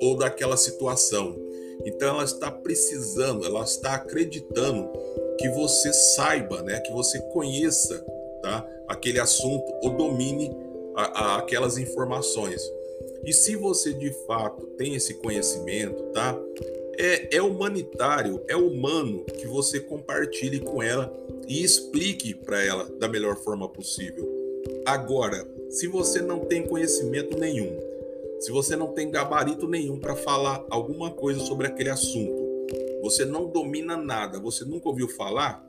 ou 0.00 0.16
daquela 0.16 0.56
situação. 0.56 1.34
Então 1.84 2.08
ela 2.08 2.24
está 2.24 2.50
precisando, 2.50 3.44
ela 3.44 3.62
está 3.62 3.94
acreditando 3.94 4.90
que 5.38 5.48
você 5.50 5.92
saiba, 5.92 6.62
né, 6.62 6.78
que 6.80 6.92
você 6.92 7.20
conheça, 7.32 8.04
tá, 8.42 8.66
aquele 8.88 9.18
assunto 9.18 9.72
ou 9.82 9.90
domine 9.96 10.54
a, 10.94 11.02
a, 11.02 11.38
aquelas 11.38 11.78
informações. 11.78 12.62
E 13.26 13.32
se 13.32 13.56
você 13.56 13.92
de 13.92 14.12
fato 14.24 14.64
tem 14.78 14.94
esse 14.94 15.14
conhecimento, 15.14 16.00
tá, 16.12 16.38
é, 16.96 17.36
é 17.36 17.42
humanitário, 17.42 18.40
é 18.46 18.54
humano 18.54 19.24
que 19.24 19.48
você 19.48 19.80
compartilhe 19.80 20.60
com 20.60 20.80
ela 20.80 21.12
e 21.48 21.64
explique 21.64 22.32
para 22.34 22.64
ela 22.64 22.84
da 23.00 23.08
melhor 23.08 23.34
forma 23.34 23.68
possível. 23.68 24.24
Agora, 24.86 25.44
se 25.68 25.88
você 25.88 26.22
não 26.22 26.44
tem 26.44 26.68
conhecimento 26.68 27.36
nenhum, 27.36 27.76
se 28.38 28.52
você 28.52 28.76
não 28.76 28.92
tem 28.92 29.10
gabarito 29.10 29.66
nenhum 29.66 29.98
para 29.98 30.14
falar 30.14 30.64
alguma 30.70 31.10
coisa 31.10 31.40
sobre 31.40 31.66
aquele 31.66 31.90
assunto, 31.90 32.46
você 33.02 33.24
não 33.24 33.50
domina 33.50 33.96
nada, 33.96 34.38
você 34.38 34.64
nunca 34.64 34.88
ouviu 34.88 35.08
falar, 35.08 35.66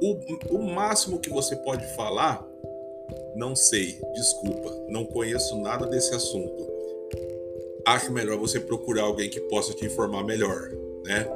o, 0.00 0.56
o 0.56 0.62
máximo 0.72 1.18
que 1.18 1.30
você 1.30 1.56
pode 1.56 1.84
falar, 1.96 2.46
não 3.34 3.56
sei, 3.56 4.00
desculpa, 4.14 4.72
não 4.88 5.04
conheço 5.04 5.60
nada 5.60 5.86
desse 5.86 6.14
assunto. 6.14 6.73
Acho 7.86 8.12
melhor 8.12 8.38
você 8.38 8.58
procurar 8.60 9.02
alguém 9.02 9.28
que 9.28 9.40
possa 9.40 9.74
te 9.74 9.84
informar 9.84 10.24
melhor, 10.24 10.70
né? 11.04 11.28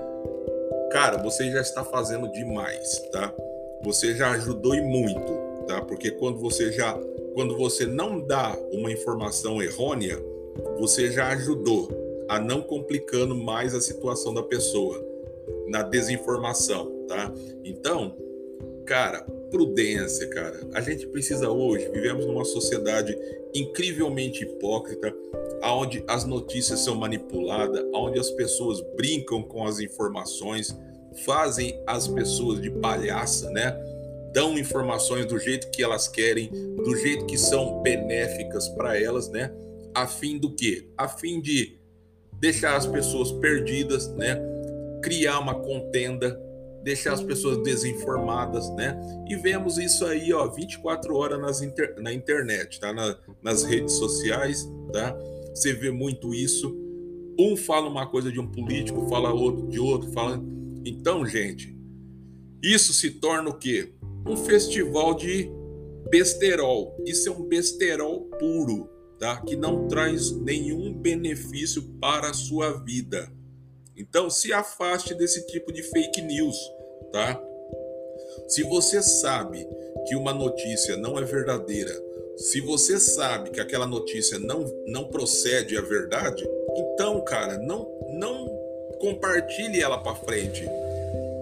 Cara, 0.90 1.22
você 1.22 1.50
já 1.50 1.60
está 1.60 1.84
fazendo 1.84 2.30
demais, 2.32 2.98
tá? 3.12 3.34
você 3.82 4.14
já 4.14 4.30
ajudou 4.32 4.74
e 4.74 4.80
muito, 4.80 5.66
tá? 5.66 5.80
Porque 5.82 6.10
quando 6.10 6.38
você 6.38 6.72
já 6.72 6.98
quando 7.34 7.56
você 7.56 7.86
não 7.86 8.20
dá 8.20 8.58
uma 8.72 8.90
informação 8.90 9.62
errônea, 9.62 10.18
você 10.78 11.10
já 11.10 11.28
ajudou 11.28 11.88
a 12.28 12.40
não 12.40 12.60
complicando 12.60 13.34
mais 13.34 13.74
a 13.74 13.80
situação 13.80 14.34
da 14.34 14.42
pessoa 14.42 15.06
na 15.68 15.82
desinformação, 15.82 17.04
tá? 17.06 17.32
Então, 17.64 18.16
cara, 18.88 19.20
prudência, 19.50 20.26
cara. 20.30 20.60
A 20.72 20.80
gente 20.80 21.06
precisa 21.08 21.50
hoje, 21.50 21.90
vivemos 21.90 22.24
numa 22.24 22.44
sociedade 22.44 23.16
incrivelmente 23.54 24.44
hipócrita, 24.44 25.14
onde 25.62 26.02
as 26.08 26.24
notícias 26.24 26.80
são 26.80 26.94
manipuladas, 26.94 27.84
onde 27.94 28.18
as 28.18 28.30
pessoas 28.30 28.80
brincam 28.96 29.42
com 29.42 29.66
as 29.66 29.78
informações, 29.78 30.74
fazem 31.26 31.78
as 31.86 32.08
pessoas 32.08 32.62
de 32.62 32.70
palhaça, 32.70 33.50
né? 33.50 33.76
Dão 34.32 34.58
informações 34.58 35.26
do 35.26 35.38
jeito 35.38 35.70
que 35.70 35.82
elas 35.82 36.08
querem, 36.08 36.48
do 36.76 36.96
jeito 36.96 37.26
que 37.26 37.36
são 37.36 37.82
benéficas 37.82 38.68
para 38.70 38.98
elas, 38.98 39.28
né? 39.28 39.52
A 39.94 40.06
fim 40.06 40.38
do 40.38 40.54
quê? 40.54 40.88
A 40.96 41.08
fim 41.08 41.42
de 41.42 41.76
deixar 42.40 42.74
as 42.76 42.86
pessoas 42.86 43.32
perdidas, 43.32 44.08
né? 44.14 44.40
Criar 45.02 45.40
uma 45.40 45.56
contenda, 45.56 46.40
deixar 46.82 47.12
as 47.12 47.22
pessoas 47.22 47.62
desinformadas, 47.62 48.68
né? 48.74 48.98
E 49.28 49.36
vemos 49.36 49.78
isso 49.78 50.04
aí, 50.04 50.32
ó, 50.32 50.46
24 50.48 51.14
horas 51.14 51.40
nas 51.40 51.62
inter... 51.62 51.94
na 52.00 52.12
internet, 52.12 52.80
tá? 52.80 52.92
Na, 52.92 53.16
nas 53.42 53.64
redes 53.64 53.94
sociais, 53.94 54.68
tá? 54.92 55.16
Você 55.54 55.72
vê 55.72 55.90
muito 55.90 56.34
isso. 56.34 56.76
Um 57.38 57.56
fala 57.56 57.88
uma 57.88 58.06
coisa 58.06 58.32
de 58.32 58.40
um 58.40 58.46
político, 58.46 59.08
fala 59.08 59.32
outro 59.32 59.68
de 59.68 59.78
outro, 59.78 60.10
fala. 60.12 60.42
Então, 60.84 61.24
gente, 61.26 61.76
isso 62.62 62.92
se 62.92 63.10
torna 63.10 63.50
o 63.50 63.58
quê? 63.58 63.92
Um 64.26 64.36
festival 64.36 65.14
de 65.14 65.50
besterol. 66.10 66.96
Isso 67.06 67.28
é 67.28 67.32
um 67.32 67.42
besterol 67.42 68.24
puro, 68.38 68.88
tá? 69.18 69.40
Que 69.42 69.56
não 69.56 69.86
traz 69.86 70.32
nenhum 70.32 70.92
benefício 70.92 71.82
para 72.00 72.30
a 72.30 72.34
sua 72.34 72.72
vida. 72.82 73.30
Então, 73.98 74.30
se 74.30 74.52
afaste 74.52 75.14
desse 75.14 75.46
tipo 75.46 75.72
de 75.72 75.82
fake 75.82 76.22
news, 76.22 76.56
tá? 77.12 77.42
Se 78.46 78.62
você 78.62 79.02
sabe 79.02 79.68
que 80.06 80.14
uma 80.14 80.32
notícia 80.32 80.96
não 80.96 81.18
é 81.18 81.24
verdadeira, 81.24 81.92
se 82.36 82.60
você 82.60 83.00
sabe 83.00 83.50
que 83.50 83.60
aquela 83.60 83.86
notícia 83.86 84.38
não, 84.38 84.64
não 84.86 85.08
procede 85.08 85.76
a 85.76 85.80
verdade, 85.80 86.48
então, 86.76 87.22
cara, 87.24 87.58
não 87.58 87.98
não 88.10 88.48
compartilhe 89.00 89.80
ela 89.80 89.98
para 89.98 90.14
frente, 90.14 90.64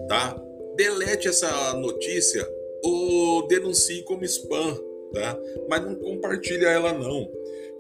tá? 0.09 0.41
Delete 0.77 1.29
essa 1.29 1.75
notícia 1.75 2.47
ou 2.83 3.47
denuncie 3.47 4.03
como 4.03 4.25
spam, 4.25 4.79
tá? 5.13 5.39
Mas 5.69 5.83
não 5.85 5.95
compartilhe 5.95 6.65
ela 6.65 6.93
não. 6.93 7.31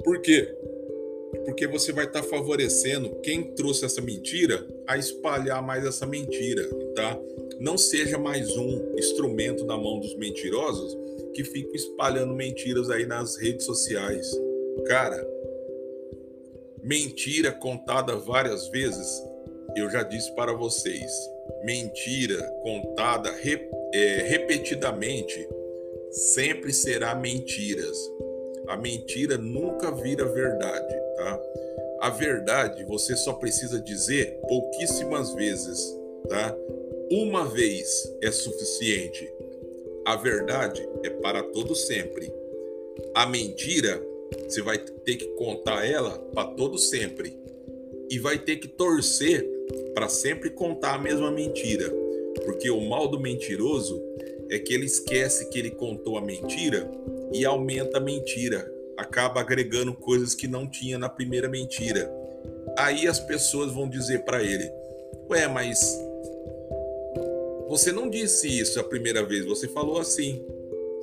Por 0.04 0.20
quê? 0.20 0.54
Porque 1.46 1.66
você 1.66 1.92
vai 1.92 2.04
estar 2.04 2.22
tá 2.22 2.28
favorecendo 2.28 3.14
quem 3.22 3.54
trouxe 3.54 3.86
essa 3.86 4.02
mentira 4.02 4.66
a 4.86 4.98
espalhar 4.98 5.62
mais 5.62 5.86
essa 5.86 6.04
mentira, 6.04 6.68
tá? 6.94 7.18
Não 7.58 7.78
seja 7.78 8.18
mais 8.18 8.54
um 8.56 8.94
instrumento 8.98 9.64
na 9.64 9.78
mão 9.78 9.98
dos 9.98 10.14
mentirosos 10.16 10.94
que 11.32 11.44
ficam 11.44 11.74
espalhando 11.74 12.34
mentiras 12.34 12.90
aí 12.90 13.06
nas 13.06 13.36
redes 13.36 13.64
sociais. 13.64 14.30
Cara, 14.86 15.26
mentira 16.82 17.52
contada 17.52 18.16
várias 18.16 18.68
vezes, 18.68 19.22
eu 19.76 19.88
já 19.90 20.02
disse 20.02 20.34
para 20.34 20.52
vocês, 20.52 21.10
mentira 21.64 22.42
contada 22.62 23.30
rep 23.30 23.70
é, 23.94 24.22
repetidamente 24.22 25.48
sempre 26.10 26.72
será 26.72 27.14
mentiras. 27.14 27.96
A 28.68 28.76
mentira 28.76 29.36
nunca 29.38 29.90
vira 29.92 30.24
verdade, 30.24 30.94
tá? 31.16 31.42
A 32.00 32.10
verdade 32.10 32.84
você 32.84 33.16
só 33.16 33.32
precisa 33.32 33.80
dizer 33.80 34.38
pouquíssimas 34.48 35.34
vezes, 35.34 35.78
tá? 36.28 36.56
Uma 37.10 37.48
vez 37.48 37.88
é 38.22 38.30
suficiente. 38.30 39.32
A 40.04 40.16
verdade 40.16 40.86
é 41.02 41.10
para 41.10 41.42
todo 41.42 41.74
sempre. 41.74 42.32
A 43.14 43.26
mentira 43.26 44.00
você 44.46 44.60
vai 44.60 44.78
ter 44.78 45.16
que 45.16 45.26
contar 45.36 45.88
ela 45.88 46.18
para 46.34 46.48
todo 46.50 46.78
sempre 46.78 47.36
e 48.10 48.18
vai 48.18 48.38
ter 48.38 48.56
que 48.56 48.68
torcer 48.68 49.44
para 49.94 50.08
sempre 50.08 50.50
contar 50.50 50.94
a 50.94 50.98
mesma 50.98 51.30
mentira, 51.30 51.92
porque 52.44 52.70
o 52.70 52.80
mal 52.80 53.08
do 53.08 53.18
mentiroso 53.18 54.00
é 54.50 54.58
que 54.58 54.74
ele 54.74 54.86
esquece 54.86 55.48
que 55.48 55.58
ele 55.58 55.70
contou 55.70 56.18
a 56.18 56.20
mentira 56.20 56.90
e 57.32 57.44
aumenta 57.44 57.98
a 57.98 58.00
mentira, 58.00 58.72
acaba 58.96 59.40
agregando 59.40 59.94
coisas 59.94 60.34
que 60.34 60.48
não 60.48 60.68
tinha 60.68 60.98
na 60.98 61.08
primeira 61.08 61.48
mentira. 61.48 62.10
Aí 62.78 63.06
as 63.06 63.18
pessoas 63.18 63.72
vão 63.72 63.88
dizer 63.88 64.24
para 64.24 64.42
ele: 64.42 64.70
"Ué, 65.30 65.46
mas 65.48 65.98
você 67.68 67.92
não 67.92 68.08
disse 68.08 68.46
isso 68.48 68.78
a 68.78 68.84
primeira 68.84 69.24
vez, 69.24 69.44
você 69.44 69.68
falou 69.68 70.00
assim". 70.00 70.44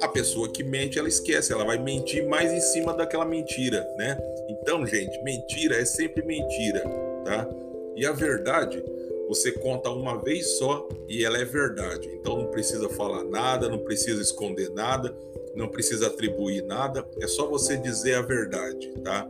A 0.02 0.08
pessoa 0.08 0.52
que 0.52 0.64
mente, 0.64 1.00
ela 1.00 1.08
esquece, 1.08 1.54
ela 1.54 1.64
vai 1.64 1.78
mentir 1.78 2.28
mais 2.28 2.52
em 2.52 2.60
cima 2.60 2.94
daquela 2.94 3.24
mentira, 3.24 3.88
né? 3.96 4.18
Então, 4.50 4.86
gente, 4.86 5.22
mentira 5.24 5.78
é 5.78 5.86
sempre 5.86 6.26
mentira, 6.26 6.82
tá? 7.24 7.48
E 7.96 8.06
a 8.06 8.12
verdade, 8.12 8.84
você 9.28 9.52
conta 9.52 9.90
uma 9.90 10.22
vez 10.22 10.58
só 10.58 10.88
e 11.08 11.24
ela 11.24 11.38
é 11.38 11.46
verdade. 11.46 12.10
Então 12.14 12.38
não 12.38 12.48
precisa 12.48 12.90
falar 12.90 13.24
nada, 13.24 13.70
não 13.70 13.80
precisa 13.80 14.22
esconder 14.22 14.70
nada, 14.70 15.16
não 15.56 15.68
precisa 15.68 16.08
atribuir 16.08 16.64
nada, 16.64 17.06
é 17.22 17.28
só 17.28 17.48
você 17.48 17.78
dizer 17.78 18.16
a 18.16 18.22
verdade, 18.22 18.92
tá? 19.04 19.30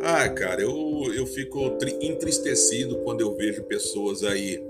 Ah, 0.00 0.28
cara, 0.28 0.60
eu, 0.60 1.12
eu 1.14 1.26
fico 1.26 1.78
entristecido 2.00 2.98
quando 2.98 3.22
eu 3.22 3.34
vejo 3.34 3.64
pessoas 3.64 4.22
aí 4.22 4.62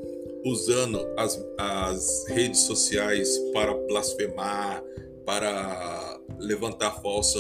usando 0.45 1.01
as, 1.17 1.45
as 1.59 2.27
redes 2.29 2.61
sociais 2.61 3.37
para 3.53 3.75
blasfemar, 3.75 4.83
para 5.25 6.21
levantar 6.39 7.03
falsa, 7.03 7.39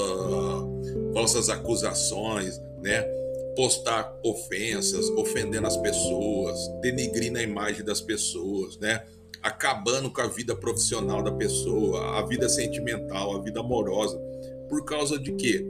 falsas 1.13 1.49
acusações, 1.51 2.59
né? 2.83 3.03
Postar 3.55 4.19
ofensas, 4.25 5.09
ofendendo 5.11 5.67
as 5.67 5.77
pessoas, 5.77 6.59
denigrindo 6.81 7.39
a 7.39 7.43
imagem 7.43 7.85
das 7.85 8.01
pessoas, 8.01 8.77
né? 8.79 9.05
Acabando 9.43 10.11
com 10.11 10.21
a 10.21 10.27
vida 10.27 10.57
profissional 10.57 11.23
da 11.23 11.33
pessoa, 11.33 12.19
a 12.19 12.27
vida 12.27 12.49
sentimental, 12.49 13.37
a 13.37 13.43
vida 13.43 13.61
amorosa. 13.61 14.19
Por 14.69 14.85
causa 14.85 15.19
de 15.19 15.33
quê? 15.33 15.67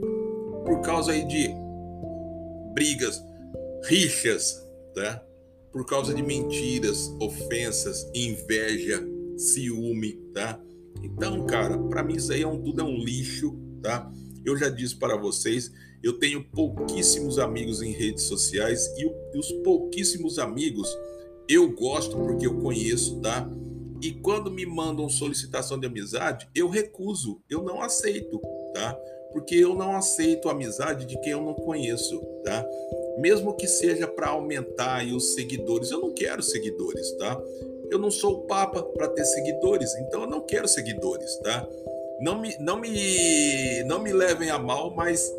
Por 0.65 0.81
causa 0.81 1.11
aí 1.11 1.27
de 1.27 1.49
brigas, 2.73 3.23
rixas, 3.87 4.65
tá? 4.93 5.25
por 5.75 5.85
causa 5.85 6.13
de 6.13 6.23
mentiras, 6.23 7.13
ofensas, 7.19 8.09
inveja, 8.15 9.05
ciúme, 9.35 10.13
tá? 10.33 10.57
Então, 11.03 11.45
cara, 11.45 11.77
para 11.77 12.01
mim 12.01 12.15
isso 12.15 12.31
aí 12.31 12.43
é 12.43 12.47
um, 12.47 12.61
tudo 12.63 12.79
é 12.79 12.83
um 12.85 12.97
lixo, 12.97 13.59
tá? 13.81 14.09
Eu 14.45 14.55
já 14.55 14.69
disse 14.69 14.95
para 14.95 15.17
vocês, 15.17 15.69
eu 16.01 16.13
tenho 16.13 16.49
pouquíssimos 16.51 17.37
amigos 17.39 17.81
em 17.81 17.91
redes 17.91 18.23
sociais 18.23 18.87
e, 18.97 19.01
e 19.03 19.37
os 19.37 19.51
pouquíssimos 19.65 20.39
amigos 20.39 20.87
eu 21.49 21.71
gosto 21.73 22.17
porque 22.17 22.47
eu 22.47 22.59
conheço, 22.59 23.19
tá? 23.21 23.49
E 24.01 24.11
quando 24.11 24.51
me 24.51 24.65
mandam 24.65 25.09
solicitação 25.09 25.79
de 25.79 25.87
amizade, 25.87 26.47
eu 26.53 26.69
recuso, 26.69 27.41
eu 27.49 27.63
não 27.63 27.81
aceito, 27.81 28.39
tá? 28.73 28.93
Porque 29.31 29.55
eu 29.55 29.75
não 29.75 29.95
aceito 29.95 30.49
amizade 30.49 31.05
de 31.05 31.19
quem 31.21 31.31
eu 31.31 31.41
não 31.41 31.53
conheço, 31.53 32.19
tá? 32.43 32.65
mesmo 33.17 33.53
que 33.55 33.67
seja 33.67 34.07
para 34.07 34.29
aumentar 34.29 35.05
os 35.05 35.33
seguidores. 35.33 35.91
Eu 35.91 35.99
não 35.99 36.13
quero 36.13 36.41
seguidores, 36.43 37.11
tá? 37.13 37.39
Eu 37.89 37.99
não 37.99 38.11
sou 38.11 38.39
o 38.39 38.41
papa 38.47 38.81
para 38.81 39.07
ter 39.09 39.25
seguidores, 39.25 39.93
então 39.95 40.21
eu 40.21 40.27
não 40.27 40.41
quero 40.41 40.67
seguidores, 40.67 41.37
tá? 41.37 41.67
Não 42.19 42.39
me, 42.39 42.55
não 42.59 42.79
me, 42.79 43.83
não 43.83 43.99
me 43.99 44.11
levem 44.11 44.49
a 44.49 44.57
mal, 44.57 44.93
mas 44.95 45.31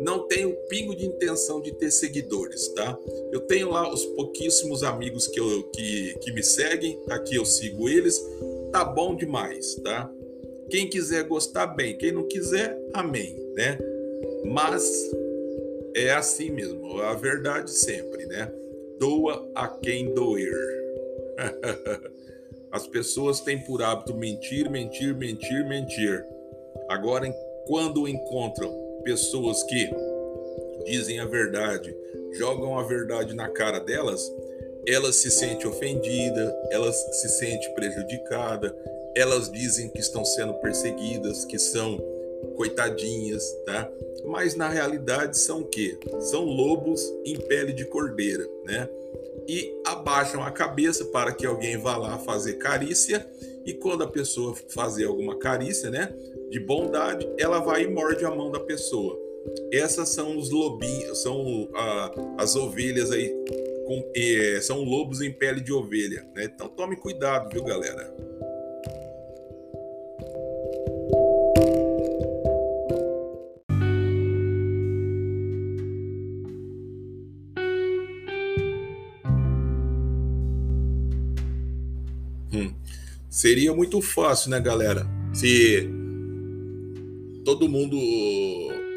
não 0.00 0.26
tenho 0.26 0.54
pingo 0.68 0.94
de 0.94 1.06
intenção 1.06 1.60
de 1.60 1.72
ter 1.72 1.90
seguidores, 1.90 2.68
tá? 2.68 2.98
Eu 3.32 3.40
tenho 3.40 3.70
lá 3.70 3.92
os 3.92 4.04
pouquíssimos 4.04 4.82
amigos 4.82 5.26
que, 5.26 5.40
eu, 5.40 5.64
que, 5.70 6.14
que 6.20 6.32
me 6.32 6.42
seguem, 6.42 6.98
aqui 7.08 7.36
eu 7.36 7.44
sigo 7.44 7.88
eles, 7.88 8.20
tá 8.72 8.84
bom 8.84 9.16
demais, 9.16 9.74
tá? 9.76 10.10
Quem 10.70 10.88
quiser 10.88 11.24
gostar, 11.24 11.68
bem. 11.68 11.96
Quem 11.96 12.12
não 12.12 12.26
quiser, 12.26 12.76
amém, 12.92 13.36
né? 13.54 13.78
Mas 14.44 14.84
é 15.94 16.12
assim 16.12 16.50
mesmo, 16.50 17.00
a 17.00 17.14
verdade 17.14 17.70
sempre, 17.70 18.26
né? 18.26 18.52
Doa 18.98 19.48
a 19.54 19.68
quem 19.68 20.12
doer. 20.12 20.54
As 22.72 22.86
pessoas 22.86 23.40
têm 23.40 23.58
por 23.64 23.82
hábito 23.82 24.14
mentir, 24.14 24.68
mentir, 24.68 25.14
mentir, 25.14 25.66
mentir. 25.66 26.24
Agora, 26.88 27.30
quando 27.66 28.08
encontram 28.08 28.85
pessoas 29.06 29.62
que 29.62 29.88
dizem 30.84 31.20
a 31.20 31.24
verdade, 31.24 31.96
jogam 32.32 32.76
a 32.76 32.82
verdade 32.82 33.36
na 33.36 33.48
cara 33.48 33.78
delas, 33.78 34.20
ela 34.84 35.12
se 35.12 35.30
sente 35.30 35.64
ofendida, 35.64 36.52
ela 36.72 36.92
se 36.92 37.28
sente 37.28 37.70
prejudicada, 37.70 38.76
elas 39.14 39.48
dizem 39.48 39.88
que 39.88 40.00
estão 40.00 40.24
sendo 40.24 40.54
perseguidas, 40.54 41.44
que 41.44 41.56
são 41.56 41.96
coitadinhas, 42.56 43.44
tá? 43.64 43.88
Mas 44.24 44.56
na 44.56 44.68
realidade 44.68 45.38
são 45.38 45.60
o 45.60 45.66
quê? 45.66 45.96
São 46.18 46.44
lobos 46.44 47.00
em 47.24 47.36
pele 47.36 47.72
de 47.72 47.84
cordeira, 47.84 48.44
né? 48.64 48.88
E 49.46 49.72
abaixam 49.86 50.42
a 50.42 50.50
cabeça 50.50 51.04
para 51.06 51.32
que 51.32 51.46
alguém 51.46 51.76
vá 51.76 51.96
lá 51.96 52.18
fazer 52.18 52.54
carícia 52.54 53.24
e 53.66 53.74
quando 53.74 54.04
a 54.04 54.06
pessoa 54.06 54.54
fazer 54.68 55.04
alguma 55.04 55.36
carícia, 55.38 55.90
né, 55.90 56.14
de 56.48 56.60
bondade, 56.60 57.28
ela 57.38 57.58
vai 57.58 57.82
e 57.82 57.88
morde 57.88 58.24
a 58.24 58.30
mão 58.30 58.50
da 58.50 58.60
pessoa. 58.60 59.18
Essas 59.72 60.08
são 60.10 60.38
os 60.38 60.50
lobinhos, 60.50 61.22
são 61.22 61.68
ah, 61.74 62.10
as 62.38 62.54
ovelhas 62.54 63.10
aí, 63.10 63.28
com, 63.86 64.10
eh, 64.14 64.60
são 64.60 64.82
lobos 64.82 65.20
em 65.20 65.32
pele 65.32 65.60
de 65.60 65.72
ovelha, 65.72 66.26
né? 66.34 66.44
Então 66.44 66.68
tome 66.68 66.96
cuidado, 66.96 67.48
viu, 67.52 67.62
galera? 67.62 68.12
Seria 83.36 83.74
muito 83.74 84.00
fácil, 84.00 84.48
né, 84.48 84.58
galera? 84.58 85.06
Se 85.34 85.86
todo 87.44 87.68
mundo, 87.68 87.94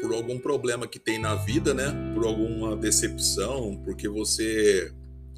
por 0.00 0.14
algum 0.14 0.38
problema 0.38 0.86
que 0.86 0.98
tem 0.98 1.18
na 1.18 1.34
vida, 1.34 1.74
né, 1.74 1.92
por 2.14 2.24
alguma 2.24 2.74
decepção, 2.74 3.78
porque 3.84 4.08
você 4.08 4.90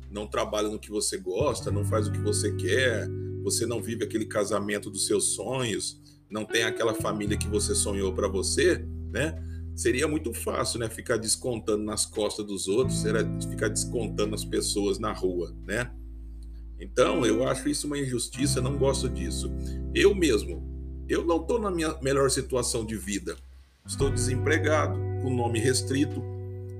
não 0.09 0.29
trabalha 0.29 0.69
no 0.69 0.79
que 0.79 0.89
você 0.89 1.19
gosta, 1.19 1.69
não 1.69 1.85
faz 1.85 2.07
o 2.07 2.13
que 2.13 2.21
você 2.21 2.55
quer, 2.55 3.09
você 3.43 3.67
não 3.67 3.83
vive 3.83 4.05
aquele 4.05 4.25
casamento 4.25 4.89
dos 4.89 5.05
seus 5.05 5.35
sonhos, 5.35 6.01
não 6.31 6.45
tem 6.45 6.63
aquela 6.63 6.95
família 6.95 7.37
que 7.37 7.49
você 7.49 7.75
sonhou 7.75 8.13
para 8.13 8.29
você, 8.29 8.87
né? 9.11 9.35
Seria 9.75 10.07
muito 10.07 10.33
fácil, 10.33 10.79
né, 10.79 10.89
ficar 10.89 11.17
descontando 11.17 11.83
nas 11.83 12.07
costas 12.07 12.47
dos 12.47 12.69
outros, 12.69 13.03
ficar 13.51 13.67
descontando 13.67 14.37
as 14.37 14.45
pessoas 14.45 15.01
na 15.01 15.13
rua, 15.13 15.53
né? 15.67 15.91
Então, 16.83 17.25
eu 17.25 17.47
acho 17.47 17.69
isso 17.69 17.87
uma 17.87 17.97
injustiça, 17.97 18.61
não 18.61 18.77
gosto 18.77 19.09
disso. 19.09 19.53
Eu 19.95 20.17
mesmo, 20.17 20.61
eu 21.09 21.25
não 21.25 21.37
estou 21.37 21.61
na 21.61 21.71
minha 21.71 21.97
melhor 22.03 22.29
situação 22.29 22.85
de 22.85 22.97
vida. 22.97 23.37
Estou 23.87 24.11
desempregado, 24.11 24.99
com 25.23 25.33
nome 25.33 25.61
restrito, 25.61 26.21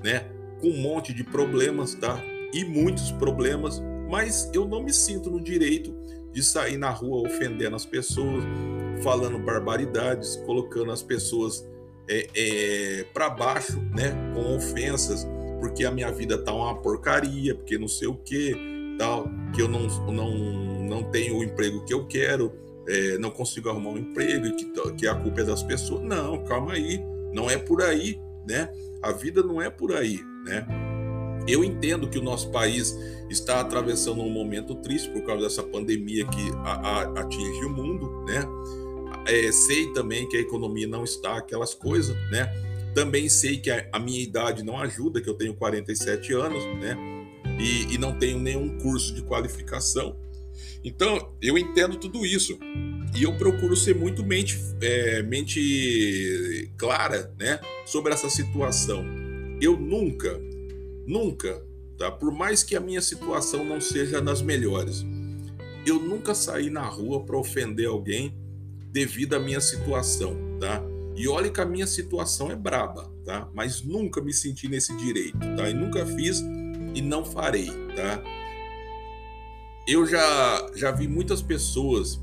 né? 0.03 0.27
Com 0.61 0.71
um 0.71 0.83
monte 0.83 1.15
de 1.15 1.23
problemas, 1.23 1.95
tá? 1.95 2.21
E 2.53 2.65
muitos 2.65 3.13
problemas, 3.13 3.81
mas 4.11 4.51
eu 4.53 4.67
não 4.67 4.83
me 4.83 4.93
sinto 4.93 5.31
no 5.31 5.41
direito 5.41 5.95
de 6.33 6.43
sair 6.43 6.77
na 6.77 6.91
rua 6.91 7.29
ofendendo 7.29 7.77
as 7.77 7.87
pessoas, 7.87 8.43
falando 9.05 9.39
barbaridades, 9.39 10.35
colocando 10.45 10.91
as 10.91 11.03
pessoas 11.03 11.65
é, 12.09 12.29
é, 12.35 13.05
para 13.15 13.31
baixo, 13.31 13.81
né? 13.95 14.11
Com 14.35 14.57
ofensas, 14.57 15.25
porque 15.61 15.85
a 15.85 15.93
minha 15.93 16.11
vida 16.11 16.37
tá 16.39 16.53
uma 16.53 16.75
porcaria, 16.83 17.55
porque 17.55 17.79
não 17.79 17.89
sei 17.89 18.09
o 18.09 18.17
quê 18.17 18.73
tal, 19.03 19.29
que 19.53 19.61
eu 19.61 19.67
não, 19.67 19.89
não, 20.13 20.31
não 20.85 21.03
tenho 21.11 21.37
o 21.37 21.43
emprego 21.43 21.85
que 21.85 21.93
eu 21.93 22.07
quero, 22.07 22.53
é, 22.87 23.19
não 23.19 23.31
consigo 23.31 23.69
arrumar 23.69 23.91
um 23.91 23.99
emprego 23.99 24.55
que, 24.55 24.65
que 24.97 25.09
a 25.09 25.15
culpa 25.17 25.41
é 25.41 25.45
das 25.45 25.61
pessoas. 25.61 26.03
Não, 26.03 26.45
calma 26.45 26.75
aí, 26.75 27.01
não 27.33 27.51
é 27.51 27.59
por 27.59 27.83
aí, 27.83 28.21
né? 28.49 28.69
A 29.03 29.11
vida 29.11 29.43
não 29.43 29.61
é 29.61 29.69
por 29.69 29.93
aí, 29.93 30.21
né? 30.45 30.65
Eu 31.49 31.65
entendo 31.65 32.09
que 32.09 32.17
o 32.17 32.23
nosso 32.23 32.53
país 32.53 32.97
está 33.29 33.61
atravessando 33.61 34.21
um 34.21 34.31
momento 34.31 34.77
triste 34.77 35.11
por 35.11 35.23
causa 35.23 35.43
dessa 35.43 35.65
pandemia 35.65 36.25
que 36.27 36.51
a, 36.59 36.73
a, 36.73 37.03
atinge 37.23 37.65
o 37.65 37.71
mundo, 37.71 38.25
né? 38.25 38.47
É, 39.27 39.51
sei 39.51 39.93
também 39.93 40.29
que 40.29 40.37
a 40.37 40.41
economia 40.41 40.87
não 40.87 41.03
está 41.03 41.39
aquelas 41.39 41.75
coisas, 41.75 42.15
né? 42.31 42.49
Também 42.95 43.29
sei 43.29 43.57
que 43.57 43.69
a, 43.69 43.85
a 43.91 43.99
minha 43.99 44.23
idade 44.23 44.63
não 44.63 44.79
ajuda, 44.79 45.21
que 45.21 45.29
eu 45.29 45.35
tenho 45.35 45.55
47 45.55 46.33
anos, 46.35 46.65
né? 46.81 47.12
E, 47.59 47.95
e 47.95 47.99
não 47.99 48.19
tenho 48.19 48.39
nenhum 48.39 48.79
curso 48.79 49.15
de 49.15 49.23
qualificação. 49.23 50.17
Então, 50.85 51.33
eu 51.41 51.57
entendo 51.57 51.97
tudo 51.97 52.25
isso 52.27 52.59
e 53.15 53.23
eu 53.23 53.37
procuro 53.37 53.77
ser 53.77 53.95
muito 53.95 54.25
mente, 54.25 54.59
é, 54.81 55.23
mente 55.23 56.71
clara 56.77 57.33
né, 57.39 57.61
sobre 57.87 58.13
essa 58.13 58.29
situação. 58.29 59.05
Eu 59.61 59.77
nunca, 59.77 60.41
nunca, 61.07 61.65
tá? 61.99 62.11
por 62.11 62.33
mais 62.33 62.63
que 62.63 62.75
a 62.75 62.81
minha 62.81 63.01
situação 63.01 63.65
não 63.65 63.81
seja 63.81 64.21
das 64.21 64.43
melhores, 64.43 65.05
eu 65.87 66.01
nunca 66.01 66.35
saí 66.35 66.71
na 66.71 66.87
rua 66.87 67.25
para 67.25 67.37
ofender 67.37 67.87
alguém 67.87 68.37
devido 68.91 69.35
à 69.35 69.41
minha 69.41 69.61
situação, 69.61 70.37
tá? 70.61 70.83
E 71.17 71.29
olha 71.29 71.51
que 71.51 71.61
a 71.61 71.67
minha 71.67 71.87
situação 71.87 72.51
é 72.51 72.57
braba, 72.57 73.11
tá? 73.25 73.49
Mas 73.55 73.83
nunca 73.83 74.21
me 74.21 74.33
senti 74.33 74.69
nesse 74.69 74.97
direito, 74.97 75.39
tá? 75.57 75.69
E 75.69 75.75
nunca 75.75 76.07
fiz 76.07 76.43
e 76.95 77.03
não 77.03 77.25
farei, 77.25 77.71
tá? 77.95 78.23
Eu 79.87 80.07
já 80.07 80.71
já 80.75 80.91
vi 80.91 81.09
muitas 81.09 81.43
pessoas, 81.43 82.21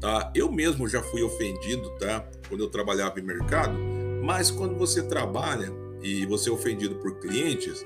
tá? 0.00 0.32
Eu 0.34 0.50
mesmo 0.50 0.88
já 0.88 1.02
fui 1.02 1.22
ofendido, 1.22 1.90
tá? 1.98 2.26
Quando 2.48 2.62
eu 2.62 2.70
trabalhava 2.70 3.18
em 3.20 3.22
mercado, 3.22 3.78
mas 4.22 4.50
quando 4.50 4.76
você 4.76 5.02
trabalha 5.02 5.72
e 6.02 6.24
você 6.26 6.48
é 6.48 6.52
ofendido 6.52 6.96
por 6.96 7.20
clientes, 7.20 7.84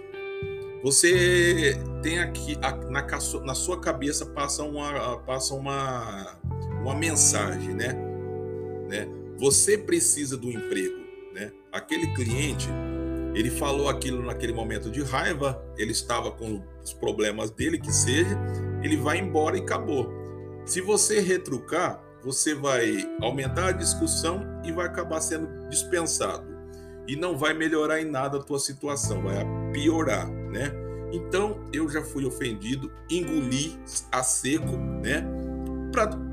você 0.82 1.76
tem 2.02 2.20
aqui 2.20 2.56
na, 2.56 3.02
na 3.44 3.54
sua 3.54 3.80
cabeça 3.80 4.24
passa 4.26 4.62
uma 4.62 5.18
passa 5.18 5.54
uma 5.54 6.38
uma 6.80 6.94
mensagem, 6.94 7.74
né? 7.74 7.92
né? 8.88 9.08
Você 9.38 9.76
precisa 9.76 10.36
do 10.36 10.50
emprego, 10.50 10.96
né? 11.34 11.50
Aquele 11.72 12.14
cliente 12.14 12.68
ele 13.36 13.50
falou 13.50 13.90
aquilo 13.90 14.24
naquele 14.24 14.54
momento 14.54 14.90
de 14.90 15.02
raiva, 15.02 15.62
ele 15.76 15.92
estava 15.92 16.30
com 16.30 16.64
os 16.82 16.94
problemas 16.94 17.50
dele, 17.50 17.78
que 17.78 17.92
seja, 17.92 18.34
ele 18.82 18.96
vai 18.96 19.18
embora 19.18 19.58
e 19.58 19.60
acabou. 19.60 20.10
Se 20.64 20.80
você 20.80 21.20
retrucar, 21.20 22.02
você 22.24 22.54
vai 22.54 23.06
aumentar 23.20 23.68
a 23.68 23.72
discussão 23.72 24.40
e 24.64 24.72
vai 24.72 24.86
acabar 24.86 25.20
sendo 25.20 25.68
dispensado. 25.68 26.46
E 27.06 27.14
não 27.14 27.36
vai 27.36 27.52
melhorar 27.52 28.00
em 28.00 28.10
nada 28.10 28.38
a 28.38 28.42
tua 28.42 28.58
situação, 28.58 29.22
vai 29.22 29.44
piorar, 29.70 30.26
né? 30.26 30.72
Então, 31.12 31.60
eu 31.74 31.90
já 31.90 32.02
fui 32.02 32.24
ofendido, 32.24 32.90
engoli 33.10 33.78
a 34.10 34.22
seco, 34.22 34.78
né? 34.78 35.22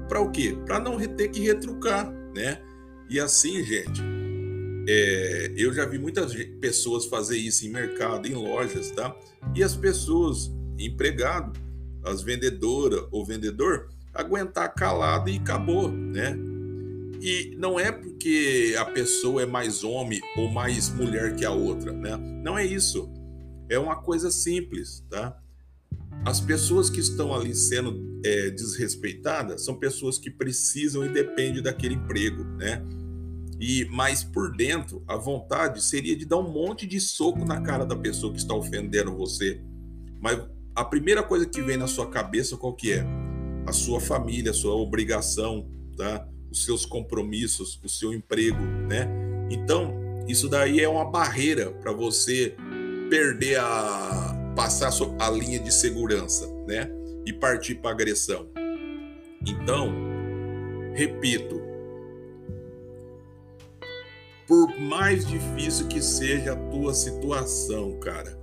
Para 0.08 0.22
o 0.22 0.32
quê? 0.32 0.58
Para 0.66 0.80
não 0.80 0.98
ter 0.98 1.28
que 1.28 1.42
retrucar, 1.42 2.10
né? 2.34 2.62
E 3.10 3.20
assim, 3.20 3.62
gente, 3.62 4.02
é, 4.88 5.54
eu 5.56 5.74
já 5.74 5.86
vi 5.86 5.98
muitas 5.98 6.34
pessoas 6.60 7.06
fazer 7.06 7.38
isso 7.38 7.66
em 7.66 7.70
mercado, 7.70 8.28
em 8.28 8.34
lojas, 8.34 8.92
tá? 8.92 9.16
E 9.56 9.64
as 9.64 9.76
pessoas, 9.76 10.52
empregado, 10.78 11.60
as 12.04 12.22
vendedoras 12.22 13.06
ou 13.12 13.26
vendedor, 13.26 13.90
aguentar 14.14 14.74
calado 14.74 15.30
e 15.30 15.38
acabou, 15.38 15.90
né? 15.90 16.38
E 17.22 17.56
não 17.58 17.80
é 17.80 17.92
porque 17.92 18.76
a 18.78 18.84
pessoa 18.84 19.44
é 19.44 19.46
mais 19.46 19.84
homem 19.84 20.20
ou 20.36 20.52
mais 20.52 20.90
mulher 20.90 21.36
que 21.36 21.46
a 21.46 21.52
outra, 21.52 21.94
né? 21.94 22.18
Não 22.18 22.58
é 22.58 22.66
isso. 22.66 23.10
É 23.70 23.80
uma 23.80 23.96
coisa 23.96 24.30
simples, 24.30 25.06
tá? 25.10 25.40
As 26.26 26.42
pessoas 26.42 26.90
que 26.90 27.00
estão 27.00 27.34
ali 27.34 27.56
sendo 27.56 28.20
é, 28.26 28.50
desrespeitadas 28.50 29.64
são 29.64 29.76
pessoas 29.76 30.18
que 30.18 30.30
precisam 30.30 31.06
e 31.06 31.10
dependem 31.10 31.62
daquele 31.62 31.96
emprego, 31.96 32.44
né? 32.44 32.84
E 33.66 33.86
mas 33.86 34.26
por 34.26 34.52
dentro, 34.52 35.02
a 35.08 35.16
vontade 35.16 35.82
seria 35.82 36.18
de 36.18 36.26
dar 36.26 36.36
um 36.36 36.52
monte 36.52 36.86
de 36.86 37.00
soco 37.00 37.46
na 37.46 37.62
cara 37.62 37.86
da 37.86 37.96
pessoa 37.96 38.34
que 38.34 38.38
está 38.38 38.54
ofendendo 38.54 39.16
você. 39.16 39.62
Mas 40.20 40.38
a 40.76 40.84
primeira 40.84 41.24
coisa 41.24 41.46
que 41.46 41.62
vem 41.62 41.78
na 41.78 41.88
sua 41.88 42.10
cabeça 42.10 42.58
qual 42.58 42.74
que 42.74 42.92
é? 42.92 43.06
A 43.66 43.72
sua 43.72 44.02
família, 44.02 44.52
a 44.52 44.54
sua 44.54 44.76
obrigação, 44.76 45.66
tá? 45.96 46.28
Os 46.52 46.66
seus 46.66 46.86
compromissos, 46.86 47.80
o 47.82 47.88
seu 47.88 48.14
emprego, 48.14 48.60
né? 48.90 49.08
Então, 49.50 49.94
isso 50.28 50.50
daí 50.50 50.82
é 50.82 50.90
uma 50.90 51.10
barreira 51.10 51.72
para 51.72 51.94
você 51.94 52.58
perder 53.10 53.62
a 53.62 54.54
passar 54.58 54.92
a 55.20 55.30
linha 55.30 55.60
de 55.62 55.74
segurança, 55.74 56.54
né? 56.68 56.90
E 57.26 57.32
partir 57.32 57.76
para 57.76 57.92
agressão. 57.92 58.46
Então, 59.48 59.90
repito, 60.94 61.73
por 64.54 64.80
mais 64.80 65.26
difícil 65.26 65.88
que 65.88 66.00
seja 66.00 66.54
a 66.54 66.56
tua 66.70 66.94
situação, 66.94 68.00
cara, 68.00 68.38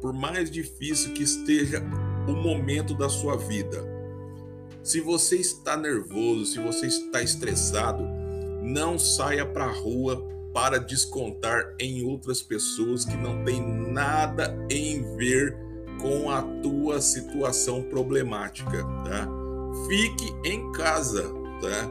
por 0.00 0.10
mais 0.10 0.50
difícil 0.50 1.12
que 1.12 1.22
esteja 1.22 1.82
o 2.26 2.32
momento 2.32 2.94
da 2.94 3.10
sua 3.10 3.36
vida, 3.36 3.84
se 4.82 5.02
você 5.02 5.36
está 5.36 5.76
nervoso, 5.76 6.46
se 6.46 6.58
você 6.58 6.86
está 6.86 7.20
estressado, 7.20 8.02
não 8.62 8.98
saia 8.98 9.44
para 9.44 9.66
a 9.66 9.70
rua 9.70 10.26
para 10.54 10.78
descontar 10.78 11.74
em 11.78 12.06
outras 12.06 12.40
pessoas 12.40 13.04
que 13.04 13.16
não 13.18 13.44
tem 13.44 13.60
nada 13.60 14.56
em 14.70 15.02
ver 15.16 15.54
com 16.00 16.30
a 16.30 16.40
tua 16.62 17.02
situação 17.02 17.82
problemática, 17.82 18.82
tá? 19.04 19.28
Fique 19.86 20.32
em 20.42 20.72
casa, 20.72 21.24
tá? 21.60 21.90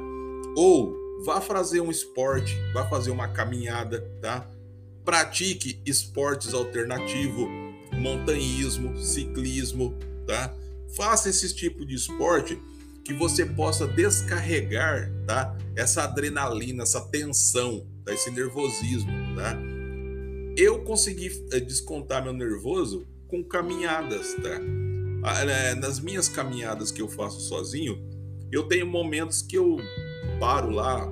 Ou 0.58 0.99
vá 1.26 1.42
fazer 1.42 1.82
um 1.82 1.92
esporte, 1.92 2.58
vá 2.74 2.88
fazer 2.88 3.12
uma 3.12 3.28
caminhada, 3.28 4.02
tá? 4.22 4.50
Pratique 5.04 5.82
esportes 5.86 6.54
alternativos, 6.54 7.48
montanhismo, 7.94 8.98
ciclismo, 8.98 9.98
tá? 10.26 10.54
Faça 10.96 11.30
esse 11.30 11.54
tipo 11.54 11.86
de 11.86 11.96
esporte 11.96 12.60
que 13.04 13.14
você 13.14 13.46
possa 13.46 13.88
descarregar, 13.88 15.12
tá? 15.26 15.58
Essa 15.76 16.04
adrenalina, 16.04 16.84
essa 16.84 17.02
tensão, 17.02 17.86
tá? 18.06 18.14
esse 18.14 18.30
nervosismo, 18.32 19.12
tá? 19.36 19.58
Eu 20.56 20.84
consegui 20.84 21.32
eh, 21.52 21.60
descontar 21.60 22.24
meu 22.24 22.34
nervoso 22.34 23.08
com 23.28 23.44
caminhadas, 23.44 24.34
tá? 24.36 24.60
Ah, 25.24 25.44
é, 25.44 25.76
nas 25.76 26.00
minhas 26.00 26.30
caminhadas 26.30 26.92
que 26.92 27.02
eu 27.02 27.08
faço 27.08 27.42
sozinho, 27.42 28.00
eu 28.52 28.64
tenho 28.64 28.88
momentos 28.88 29.42
que 29.42 29.58
eu 29.58 29.78
paro 30.40 30.72
lá, 30.72 31.08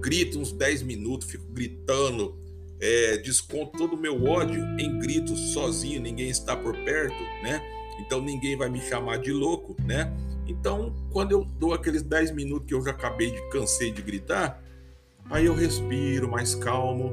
grito 0.00 0.38
uns 0.38 0.52
10 0.52 0.82
minutos, 0.82 1.28
fico 1.28 1.46
gritando, 1.50 2.36
é, 2.78 3.16
desconto 3.16 3.76
todo 3.78 3.94
o 3.94 3.96
meu 3.96 4.24
ódio 4.24 4.62
em 4.78 4.98
gritos 4.98 5.52
sozinho, 5.52 6.00
ninguém 6.00 6.28
está 6.28 6.54
por 6.54 6.76
perto, 6.84 7.16
né? 7.42 7.62
Então 7.98 8.20
ninguém 8.20 8.56
vai 8.56 8.68
me 8.68 8.80
chamar 8.80 9.18
de 9.18 9.32
louco, 9.32 9.74
né? 9.82 10.12
Então, 10.46 10.94
quando 11.10 11.32
eu 11.32 11.44
dou 11.58 11.72
aqueles 11.72 12.02
10 12.02 12.30
minutos 12.32 12.68
que 12.68 12.74
eu 12.74 12.84
já 12.84 12.90
acabei 12.90 13.30
de 13.30 13.50
cansei 13.50 13.90
de 13.90 14.02
gritar, 14.02 14.62
aí 15.30 15.46
eu 15.46 15.54
respiro 15.54 16.30
mais 16.30 16.54
calmo 16.54 17.12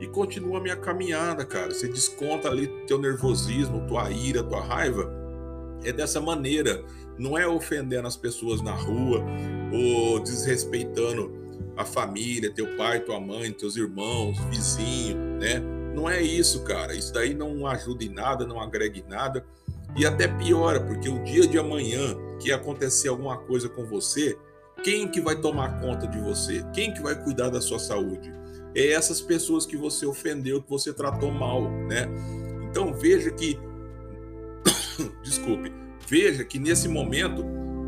e 0.00 0.06
continua 0.08 0.58
a 0.58 0.60
minha 0.60 0.76
caminhada, 0.76 1.44
cara. 1.44 1.72
Você 1.72 1.86
desconta 1.86 2.48
ali 2.48 2.66
teu 2.86 2.98
nervosismo, 2.98 3.86
tua 3.86 4.10
ira, 4.10 4.42
tua 4.42 4.60
raiva. 4.60 5.12
É 5.84 5.92
dessa 5.92 6.20
maneira, 6.20 6.82
não 7.16 7.38
é 7.38 7.46
ofendendo 7.46 8.08
as 8.08 8.16
pessoas 8.16 8.60
na 8.60 8.72
rua 8.72 9.22
ou 9.74 10.20
desrespeitando 10.20 11.44
a 11.76 11.84
família, 11.84 12.52
teu 12.52 12.76
pai, 12.76 13.00
tua 13.00 13.20
mãe, 13.20 13.50
teus 13.50 13.76
irmãos, 13.76 14.38
vizinho, 14.50 15.16
né? 15.40 15.60
Não 15.94 16.08
é 16.08 16.22
isso, 16.22 16.62
cara. 16.62 16.94
Isso 16.94 17.12
daí 17.12 17.34
não 17.34 17.66
ajuda 17.66 18.04
em 18.04 18.08
nada, 18.08 18.46
não 18.46 18.60
agrega 18.60 18.98
em 18.98 19.08
nada. 19.08 19.44
E 19.96 20.06
até 20.06 20.28
piora, 20.28 20.80
porque 20.80 21.08
o 21.08 21.22
dia 21.22 21.46
de 21.46 21.58
amanhã 21.58 22.16
que 22.40 22.52
acontecer 22.52 23.08
alguma 23.08 23.36
coisa 23.36 23.68
com 23.68 23.84
você, 23.84 24.36
quem 24.82 25.08
que 25.08 25.20
vai 25.20 25.40
tomar 25.40 25.80
conta 25.80 26.06
de 26.06 26.20
você? 26.20 26.64
Quem 26.72 26.92
que 26.92 27.02
vai 27.02 27.20
cuidar 27.20 27.48
da 27.48 27.60
sua 27.60 27.78
saúde? 27.78 28.32
É 28.74 28.92
essas 28.92 29.20
pessoas 29.20 29.64
que 29.64 29.76
você 29.76 30.04
ofendeu, 30.04 30.60
que 30.60 30.68
você 30.68 30.92
tratou 30.92 31.30
mal, 31.30 31.70
né? 31.70 32.08
Então 32.68 32.92
veja 32.92 33.30
que 33.30 33.58
desculpe, 35.22 35.72
veja 36.08 36.44
que 36.44 36.58
nesse 36.58 36.88
momento 36.88 37.44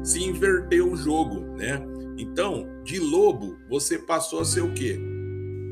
se 0.06 0.22
inverteu 0.22 0.92
o 0.92 0.96
jogo, 0.96 1.40
né? 1.56 1.82
Então, 2.16 2.64
de 2.84 3.00
lobo, 3.00 3.58
você 3.68 3.98
passou 3.98 4.40
a 4.40 4.44
ser 4.44 4.60
o 4.60 4.72
quê? 4.72 5.00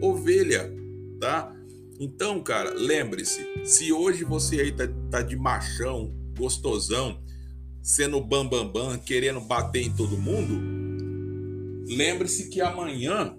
Ovelha, 0.02 0.74
tá? 1.20 1.54
Então, 2.00 2.42
cara, 2.42 2.74
lembre-se, 2.74 3.46
se 3.64 3.92
hoje 3.92 4.24
você 4.24 4.60
aí 4.60 4.72
tá, 4.72 4.88
tá 5.08 5.22
de 5.22 5.36
machão, 5.36 6.12
gostosão, 6.36 7.22
sendo 7.80 8.20
bambambam, 8.20 8.72
bam, 8.72 8.88
bam, 8.88 8.98
querendo 8.98 9.40
bater 9.40 9.84
em 9.84 9.94
todo 9.94 10.18
mundo, 10.18 10.60
lembre-se 11.86 12.50
que 12.50 12.60
amanhã, 12.60 13.36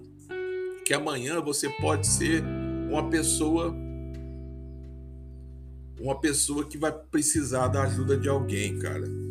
que 0.82 0.94
amanhã 0.94 1.42
você 1.42 1.68
pode 1.68 2.06
ser 2.06 2.42
uma 2.90 3.10
pessoa 3.10 3.76
uma 6.00 6.18
pessoa 6.20 6.64
que 6.66 6.76
vai 6.76 6.92
precisar 6.92 7.68
da 7.68 7.82
ajuda 7.82 8.18
de 8.18 8.28
alguém, 8.28 8.78
cara. 8.78 9.25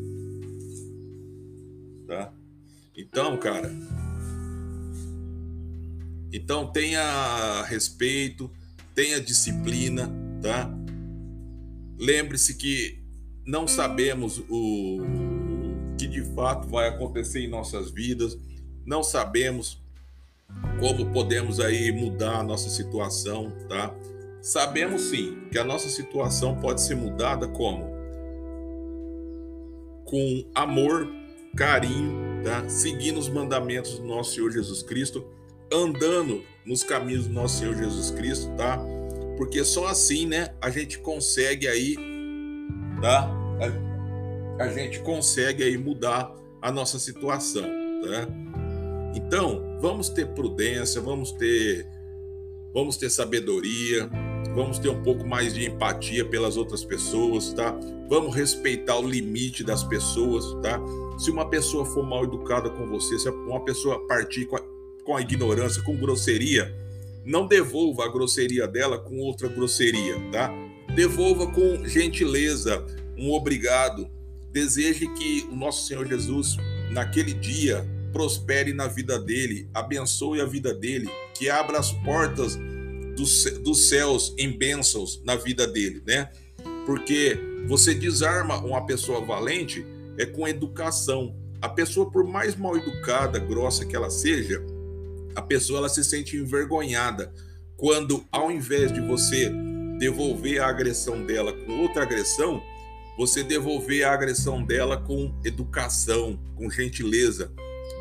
Tá? 2.08 2.32
Então, 2.96 3.38
cara, 3.38 3.72
então 6.32 6.72
tenha 6.72 7.64
respeito, 7.64 8.50
tenha 8.94 9.20
disciplina, 9.20 10.12
tá? 10.42 10.70
Lembre-se 11.98 12.56
que 12.56 13.00
não 13.46 13.68
sabemos 13.68 14.44
o 14.50 15.00
que 15.98 16.08
de 16.08 16.24
fato 16.34 16.68
vai 16.68 16.90
acontecer 16.90 17.42
em 17.42 17.50
nossas 17.50 17.90
vidas, 17.92 18.38
não 18.86 19.02
sabemos 19.02 19.82
como 20.80 21.12
podemos 21.12 21.60
aí 21.60 21.92
mudar 21.92 22.40
a 22.40 22.44
nossa 22.44 22.70
situação, 22.70 23.52
tá? 23.68 23.94
Sabemos 24.42 25.04
sim 25.04 25.48
que 25.52 25.58
a 25.58 25.64
nossa 25.64 25.90
situação 25.90 26.60
pode 26.60 26.82
ser 26.82 26.96
mudada 26.96 27.48
como 27.48 27.96
com 30.06 30.46
amor, 30.54 31.08
carinho, 31.56 32.44
tá? 32.44 32.68
Seguindo 32.68 33.18
os 33.18 33.30
mandamentos 33.30 33.98
do 33.98 34.06
nosso 34.06 34.36
Senhor 34.36 34.52
Jesus 34.52 34.84
Cristo, 34.84 35.26
andando 35.72 36.44
nos 36.66 36.84
caminhos 36.84 37.28
do 37.28 37.34
nosso 37.34 37.60
Senhor 37.60 37.76
Jesus 37.76 38.12
Cristo, 38.12 38.52
tá? 38.56 38.80
Porque 39.38 39.64
só 39.64 39.88
assim, 39.88 40.26
né, 40.26 40.54
a 40.62 40.70
gente 40.70 41.00
consegue 41.00 41.68
aí, 41.68 41.96
tá? 43.02 43.30
A, 44.60 44.68
gente 44.70 45.00
consegue 45.00 45.64
aí 45.64 45.78
mudar 45.78 46.34
a 46.62 46.72
nossa 46.72 47.00
situação, 47.00 47.64
tá? 47.64 48.28
Então, 49.16 49.78
vamos 49.80 50.10
ter 50.10 50.28
prudência, 50.28 51.02
vamos 51.02 51.32
ter 51.32 51.88
vamos 52.74 52.98
ter 52.98 53.10
sabedoria, 53.10 54.10
vamos 54.54 54.78
ter 54.80 54.90
um 54.90 55.02
pouco 55.02 55.26
mais 55.26 55.54
de 55.54 55.66
empatia 55.66 56.26
pelas 56.26 56.58
outras 56.58 56.84
pessoas, 56.84 57.54
tá? 57.54 57.74
Vamos 58.10 58.36
respeitar 58.36 58.98
o 58.98 59.08
limite 59.08 59.64
das 59.64 59.84
pessoas, 59.84 60.44
tá? 60.62 60.80
Se 61.18 61.32
uma 61.32 61.50
pessoa 61.50 61.86
for 61.86 62.06
mal 62.06 62.24
educada 62.24 62.70
com 62.70 62.88
você, 62.88 63.18
se 63.18 63.30
uma 63.30 63.64
pessoa 63.64 64.06
partir 64.08 64.46
com 64.46 64.58
a, 64.58 64.62
com 65.04 65.16
a 65.16 65.22
ignorância, 65.22 65.82
com 65.82 65.96
grosseria, 65.96 66.76
não 67.24 67.48
devolva 67.48 68.06
a 68.06 68.12
grosseria 68.12 68.68
dela 68.68 69.00
com 69.00 69.18
outra 69.20 69.48
grosseria, 69.48 70.16
tá? 70.32 70.52
Devolva 70.94 71.48
com 71.48 71.86
gentileza, 71.88 72.86
um 73.18 73.32
obrigado. 73.32 74.08
Deseje 74.52 75.08
que 75.14 75.48
o 75.52 75.56
nosso 75.56 75.88
Senhor 75.88 76.08
Jesus, 76.08 76.56
naquele 76.92 77.34
dia, 77.34 77.86
prospere 78.14 78.74
na 78.74 78.88
vida 78.88 79.20
dele, 79.20 79.68
abençoe 79.74 80.40
a 80.40 80.46
vida 80.46 80.74
dele, 80.74 81.10
que 81.34 81.50
abra 81.50 81.80
as 81.80 81.92
portas 81.92 82.58
dos, 83.16 83.44
dos 83.62 83.90
céus 83.90 84.34
em 84.38 84.50
bênçãos 84.58 85.22
na 85.26 85.36
vida 85.36 85.66
dele, 85.66 86.02
né? 86.06 86.30
Porque 86.86 87.38
você 87.68 87.94
desarma 87.94 88.58
uma 88.58 88.86
pessoa 88.86 89.26
valente 89.26 89.86
é 90.18 90.26
com 90.26 90.48
educação. 90.48 91.36
A 91.62 91.70
pessoa, 91.70 92.10
por 92.10 92.24
mais 92.24 92.56
mal 92.56 92.76
educada, 92.78 93.40
grossa 93.40 93.86
que 93.86 93.96
ela 93.96 94.10
seja, 94.10 94.64
a 95.36 95.42
pessoa 95.42 95.80
ela 95.80 95.90
se 95.90 96.04
sente 96.04 96.38
envergonhada 96.38 97.34
quando, 97.76 98.24
ao 98.32 98.52
invés 98.52 98.92
de 98.92 99.02
você 99.02 99.52
devolver 99.98 100.62
a 100.62 100.68
agressão 100.68 101.26
dela 101.26 101.52
com 101.52 101.82
outra 101.82 102.04
agressão, 102.04 102.62
você 103.18 103.44
devolver 103.44 104.04
a 104.04 104.14
agressão 104.14 104.64
dela 104.64 104.98
com 104.98 105.34
educação, 105.44 106.40
com 106.56 106.70
gentileza, 106.70 107.52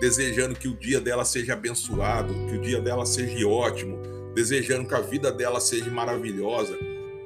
desejando 0.00 0.54
que 0.54 0.68
o 0.68 0.76
dia 0.76 1.00
dela 1.00 1.24
seja 1.24 1.52
abençoado, 1.52 2.34
que 2.48 2.56
o 2.56 2.60
dia 2.60 2.80
dela 2.80 3.06
seja 3.06 3.46
ótimo, 3.46 3.98
desejando 4.34 4.88
que 4.88 4.94
a 4.94 5.00
vida 5.00 5.30
dela 5.30 5.60
seja 5.60 5.90
maravilhosa, 5.90 6.76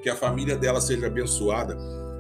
que 0.03 0.11
a 0.11 0.17
família 0.17 0.57
dela 0.57 0.81
seja 0.81 1.07
abençoada 1.07 1.77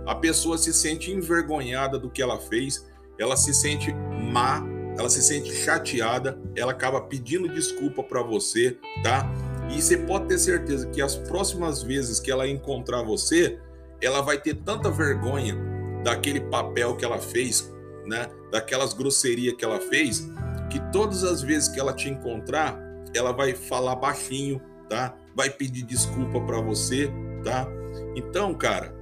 a 0.08 0.14
pessoa 0.14 0.56
se 0.56 0.72
sente 0.72 1.12
envergonhada 1.12 1.98
do 1.98 2.08
que 2.08 2.22
ela 2.22 2.38
fez, 2.38 2.88
ela 3.18 3.36
se 3.36 3.52
sente 3.52 3.92
má, 4.32 4.64
ela 4.98 5.10
se 5.10 5.22
sente 5.22 5.54
chateada, 5.54 6.40
ela 6.56 6.72
acaba 6.72 7.02
pedindo 7.02 7.46
desculpa 7.46 8.02
para 8.02 8.22
você, 8.22 8.78
tá? 9.02 9.30
E 9.68 9.82
você 9.82 9.98
pode 9.98 10.28
ter 10.28 10.38
certeza 10.38 10.88
que 10.88 11.02
as 11.02 11.14
próximas 11.14 11.82
vezes 11.82 12.18
que 12.18 12.30
ela 12.30 12.48
encontrar 12.48 13.02
você, 13.02 13.58
ela 14.00 14.22
vai 14.22 14.40
ter 14.40 14.54
tanta 14.54 14.90
vergonha 14.90 15.54
daquele 16.02 16.40
papel 16.40 16.96
que 16.96 17.04
ela 17.04 17.18
fez, 17.18 17.70
né? 18.06 18.28
Daquelas 18.50 18.94
grosserias 18.94 19.56
que 19.58 19.64
ela 19.64 19.78
fez, 19.78 20.26
que 20.70 20.80
todas 20.90 21.22
as 21.22 21.42
vezes 21.42 21.68
que 21.68 21.78
ela 21.78 21.92
te 21.92 22.08
encontrar, 22.08 22.80
ela 23.14 23.32
vai 23.32 23.54
falar 23.54 23.94
baixinho, 23.96 24.58
tá? 24.88 25.14
Vai 25.36 25.50
pedir 25.50 25.82
desculpa 25.82 26.40
para 26.40 26.62
você, 26.62 27.12
tá? 27.44 27.68
Então, 28.16 28.54
cara, 28.54 28.97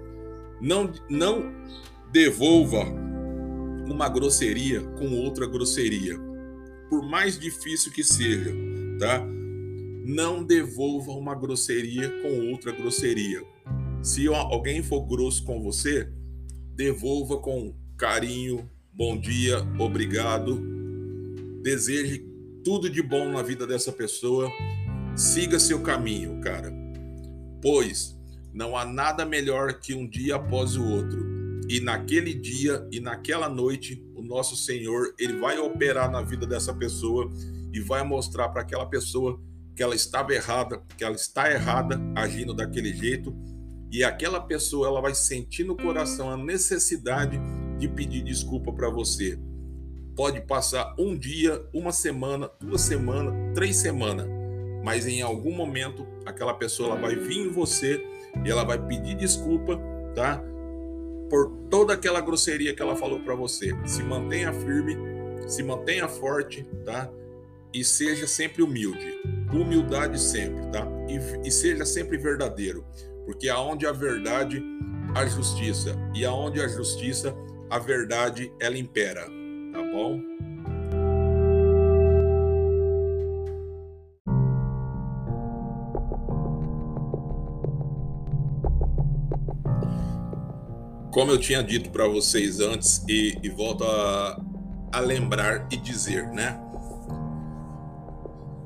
não, 0.61 0.91
não 1.09 1.53
devolva 2.13 2.85
uma 3.87 4.09
grosseria 4.09 4.81
com 4.81 5.09
outra 5.23 5.47
grosseria, 5.47 6.19
por 6.89 7.03
mais 7.09 7.39
difícil 7.39 7.93
que 7.93 8.03
seja, 8.03 8.53
tá? 8.99 9.25
Não 10.05 10.45
devolva 10.45 11.13
uma 11.13 11.35
grosseria 11.35 12.11
com 12.23 12.51
outra 12.51 12.73
grosseria. 12.73 13.43
Se 14.03 14.29
alguém 14.29 14.83
for 14.83 15.05
grosso 15.07 15.45
com 15.45 15.61
você, 15.63 16.09
devolva 16.75 17.39
com 17.39 17.75
carinho, 17.97 18.71
bom 18.93 19.19
dia, 19.19 19.59
obrigado. 19.79 20.61
Deseje 21.63 22.25
tudo 22.65 22.89
de 22.89 23.03
bom 23.03 23.31
na 23.31 23.43
vida 23.43 23.67
dessa 23.67 23.91
pessoa. 23.91 24.51
Siga 25.17 25.59
seu 25.59 25.81
caminho, 25.81 26.41
cara. 26.41 26.73
Pois 27.61 28.16
não 28.57 28.75
há 28.75 28.87
nada 28.87 29.27
melhor 29.27 29.75
que 29.75 29.95
um 29.95 30.09
dia 30.09 30.37
após 30.37 30.77
o 30.77 30.85
outro. 30.85 31.37
e 31.69 31.81
naquele 31.81 32.33
dia 32.33 32.87
e 32.93 33.01
naquela 33.01 33.49
noite 33.49 34.01
o 34.15 34.23
nosso 34.23 34.57
Senhor 34.57 35.13
ele 35.19 35.37
vai 35.39 35.59
operar 35.59 36.09
na 36.11 36.23
vida 36.23 36.47
dessa 36.47 36.73
pessoa 36.73 37.31
e 37.73 37.81
vai 37.81 38.05
mostrar 38.05 38.49
para 38.51 38.63
aquela 38.63 38.87
pessoa 38.87 39.41
que 39.75 39.83
ela 39.83 39.95
estava 39.95 40.33
errada, 40.33 40.81
que 40.97 41.03
ela 41.03 41.17
está 41.17 41.51
errada 41.51 42.01
agindo 42.15 42.55
daquele 42.55 42.95
jeito 42.95 43.37
e 43.91 44.05
aquela 44.05 44.41
pessoa 44.41 44.87
ela 44.87 45.01
vai 45.01 45.15
sentir 45.15 45.65
no 45.65 45.77
coração 45.77 46.31
a 46.31 46.37
necessidade 46.37 47.39
de 47.79 47.89
pedir 47.89 48.23
desculpa 48.23 48.73
para 48.73 48.89
você. 48.89 49.39
Pode 50.15 50.41
passar 50.43 50.95
um 50.99 51.19
dia, 51.19 51.63
uma 51.75 51.93
semana, 51.93 52.49
duas 52.61 52.83
semanas, 52.83 53.35
três 53.55 53.77
semanas, 53.77 54.27
mas 54.87 55.05
em 55.05 55.21
algum 55.21 55.51
momento 55.51 56.07
aquela 56.25 56.55
pessoa 56.55 56.91
ela 56.91 57.01
vai 57.01 57.17
vir 57.17 57.39
em 57.39 57.51
você 57.51 58.07
e 58.45 58.49
ela 58.49 58.63
vai 58.63 58.79
pedir 58.79 59.17
desculpa, 59.17 59.81
tá? 60.15 60.41
Por 61.29 61.51
toda 61.69 61.93
aquela 61.93 62.21
grosseria 62.21 62.73
que 62.73 62.81
ela 62.81 62.95
falou 62.95 63.19
para 63.19 63.35
você. 63.35 63.75
Se 63.85 64.01
mantenha 64.05 64.53
firme, 64.53 64.97
se 65.49 65.61
mantenha 65.65 66.07
forte, 66.07 66.65
tá? 66.85 67.11
E 67.75 67.83
seja 67.83 68.29
sempre 68.29 68.63
humilde. 68.63 69.13
Humildade 69.53 70.21
sempre, 70.21 70.65
tá? 70.71 70.87
E, 71.09 71.49
e 71.49 71.51
seja 71.51 71.85
sempre 71.85 72.17
verdadeiro, 72.17 72.85
porque 73.25 73.49
aonde 73.49 73.89
a 73.89 73.93
verdade, 73.93 74.63
a 75.17 75.27
justiça, 75.27 75.97
e 76.15 76.25
aonde 76.25 76.61
a 76.61 76.69
justiça, 76.69 77.35
a 77.69 77.81
verdade 77.81 78.53
ela 78.61 78.79
impera, 78.79 79.23
tá 79.73 79.83
bom? 79.93 80.36
Como 91.17 91.31
eu 91.31 91.39
tinha 91.39 91.63
dito 91.63 91.89
para 91.89 92.07
vocês 92.07 92.61
antes 92.61 93.03
e, 93.09 93.39
e 93.43 93.49
volto 93.49 93.85
a, 93.85 94.39
a 94.93 95.01
lembrar 95.01 95.67
e 95.71 95.77
dizer, 95.79 96.27
né? 96.27 96.61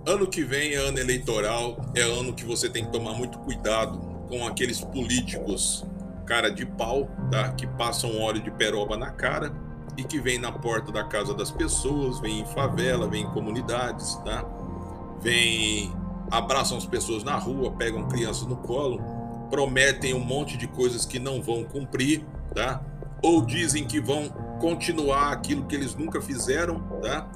Ano 0.05 0.26
que 0.26 0.42
vem 0.42 0.72
é 0.72 0.78
ano 0.78 0.98
eleitoral, 0.98 1.76
é 1.94 2.01
ano 2.01 2.32
que 2.32 2.44
você 2.44 2.68
tem 2.68 2.84
que 2.84 2.90
tomar 2.90 3.12
muito 3.12 3.38
cuidado 3.38 4.01
com 4.28 4.44
aqueles 4.44 4.80
políticos 4.80 5.86
cara 6.26 6.51
de 6.51 6.66
pau, 6.66 7.09
tá? 7.30 7.53
Que 7.53 7.68
passam 7.68 8.18
óleo 8.20 8.42
de 8.42 8.51
peroba 8.51 8.96
na 8.96 9.12
cara 9.12 9.55
e 9.96 10.03
que 10.03 10.20
vem 10.20 10.36
na 10.36 10.51
porta 10.51 10.90
da 10.90 11.05
casa 11.05 11.32
das 11.32 11.53
pessoas, 11.53 12.18
vem 12.18 12.40
em 12.40 12.46
favela, 12.46 13.09
vem 13.09 13.22
em 13.22 13.30
comunidades, 13.30 14.16
tá? 14.24 14.44
Vem 15.20 15.92
abraçam 16.28 16.76
as 16.76 16.84
pessoas 16.84 17.22
na 17.22 17.36
rua, 17.36 17.70
pegam 17.70 18.09
crianças 18.09 18.44
no 18.44 18.57
colo, 18.57 19.20
prometem 19.51 20.14
um 20.14 20.20
monte 20.20 20.57
de 20.57 20.66
coisas 20.66 21.05
que 21.05 21.18
não 21.18 21.42
vão 21.42 21.64
cumprir, 21.64 22.24
tá? 22.55 22.82
Ou 23.22 23.44
dizem 23.44 23.84
que 23.84 24.01
vão 24.01 24.28
continuar 24.61 25.32
aquilo 25.32 25.66
que 25.66 25.74
eles 25.74 25.94
nunca 25.94 26.20
fizeram, 26.20 26.80
tá? 27.03 27.30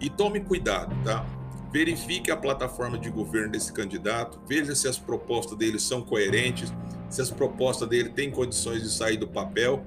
E 0.00 0.10
tome 0.10 0.40
cuidado, 0.40 0.94
tá? 1.04 1.24
verifique 1.72 2.30
a 2.30 2.36
plataforma 2.36 2.98
de 2.98 3.08
governo 3.08 3.52
desse 3.52 3.72
candidato, 3.72 4.38
veja 4.46 4.74
se 4.74 4.86
as 4.86 4.98
propostas 4.98 5.56
dele 5.56 5.80
são 5.80 6.02
coerentes, 6.02 6.72
se 7.08 7.22
as 7.22 7.30
propostas 7.30 7.88
dele 7.88 8.10
têm 8.10 8.30
condições 8.30 8.82
de 8.82 8.90
sair 8.90 9.16
do 9.16 9.26
papel 9.26 9.82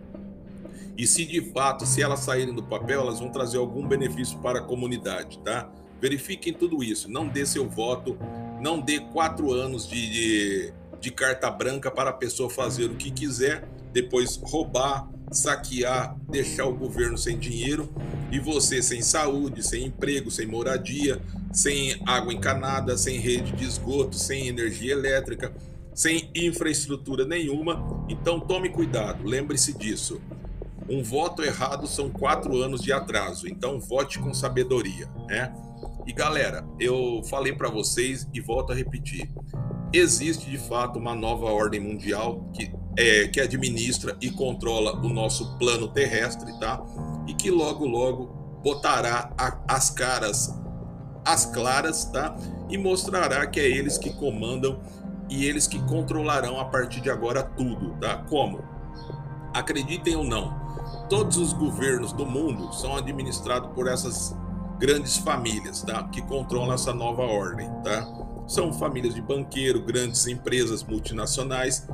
e 0.97 1.05
se 1.05 1.25
de 1.25 1.41
fato, 1.51 1.85
se 1.85 2.01
elas 2.01 2.21
saírem 2.21 2.55
do 2.55 2.63
papel, 2.63 3.01
elas 3.01 3.19
vão 3.19 3.29
trazer 3.29 3.57
algum 3.57 3.87
benefício 3.87 4.39
para 4.39 4.59
a 4.59 4.61
comunidade, 4.63 5.37
tá? 5.39 5.69
Verifiquem 6.01 6.53
tudo 6.53 6.83
isso, 6.83 7.09
não 7.09 7.27
dê 7.27 7.45
seu 7.45 7.69
voto, 7.69 8.17
não 8.59 8.79
dê 8.79 8.99
quatro 8.99 9.51
anos 9.51 9.87
de, 9.87 10.09
de, 10.09 10.73
de 11.05 11.11
carta 11.11 11.51
branca 11.51 11.91
para 11.91 12.09
a 12.09 12.13
pessoa 12.13 12.49
fazer 12.49 12.85
o 12.85 12.95
que 12.95 13.11
quiser, 13.11 13.69
depois 13.93 14.37
roubar, 14.37 15.07
saquear, 15.31 16.15
deixar 16.27 16.65
o 16.65 16.73
governo 16.73 17.15
sem 17.15 17.37
dinheiro 17.37 17.93
e 18.31 18.39
você 18.39 18.81
sem 18.81 19.03
saúde, 19.03 19.61
sem 19.61 19.85
emprego, 19.85 20.31
sem 20.31 20.47
moradia, 20.47 21.21
sem 21.53 22.01
água 22.07 22.33
encanada, 22.33 22.97
sem 22.97 23.19
rede 23.19 23.51
de 23.51 23.65
esgoto, 23.65 24.15
sem 24.15 24.47
energia 24.47 24.93
elétrica, 24.93 25.53
sem 25.93 26.27
infraestrutura 26.33 27.23
nenhuma. 27.23 28.03
Então 28.09 28.39
tome 28.39 28.69
cuidado, 28.69 29.27
lembre-se 29.27 29.77
disso. 29.77 30.19
Um 30.89 31.03
voto 31.03 31.43
errado 31.43 31.85
são 31.85 32.09
quatro 32.09 32.57
anos 32.57 32.81
de 32.81 32.91
atraso, 32.91 33.47
então 33.47 33.79
vote 33.79 34.17
com 34.17 34.33
sabedoria, 34.33 35.07
né? 35.27 35.53
E 36.05 36.13
galera, 36.13 36.67
eu 36.79 37.21
falei 37.29 37.53
para 37.53 37.69
vocês 37.69 38.27
e 38.33 38.39
volto 38.39 38.71
a 38.71 38.75
repetir: 38.75 39.31
existe 39.91 40.49
de 40.49 40.57
fato 40.57 40.99
uma 40.99 41.15
nova 41.15 41.45
ordem 41.45 41.79
mundial 41.79 42.49
que 42.53 42.71
é, 42.97 43.27
que 43.27 43.41
administra 43.41 44.15
e 44.21 44.29
controla 44.31 44.95
o 45.05 45.09
nosso 45.09 45.57
plano 45.57 45.87
terrestre, 45.87 46.57
tá? 46.59 46.81
E 47.27 47.33
que 47.33 47.51
logo, 47.51 47.85
logo 47.85 48.27
botará 48.63 49.33
a, 49.37 49.59
as 49.67 49.89
caras 49.89 50.49
as 51.25 51.45
claras, 51.45 52.05
tá? 52.05 52.35
E 52.69 52.77
mostrará 52.77 53.45
que 53.47 53.59
é 53.59 53.67
eles 53.67 53.97
que 53.97 54.13
comandam 54.13 54.79
e 55.27 55.45
eles 55.45 55.67
que 55.67 55.79
controlarão 55.87 56.59
a 56.59 56.65
partir 56.65 57.01
de 57.01 57.09
agora 57.09 57.41
tudo, 57.41 57.97
tá? 57.99 58.17
Como? 58.29 58.63
Acreditem 59.53 60.15
ou 60.15 60.23
não, 60.23 60.53
todos 61.09 61.37
os 61.37 61.51
governos 61.51 62.13
do 62.13 62.25
mundo 62.25 62.71
são 62.73 62.95
administrados 62.95 63.71
por 63.73 63.87
essas 63.87 64.35
grandes 64.79 65.17
famílias, 65.17 65.81
tá? 65.81 66.03
Que 66.09 66.21
controlam 66.21 66.73
essa 66.73 66.93
nova 66.93 67.23
ordem, 67.23 67.69
tá? 67.83 68.07
São 68.47 68.71
famílias 68.71 69.15
de 69.15 69.21
banqueiro, 69.21 69.81
grandes 69.81 70.27
empresas 70.27 70.83
multinacionais 70.83 71.87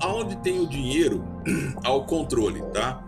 aonde 0.00 0.36
tem 0.36 0.58
o 0.58 0.66
dinheiro 0.66 1.24
ao 1.84 2.04
controle, 2.04 2.60
tá? 2.72 3.06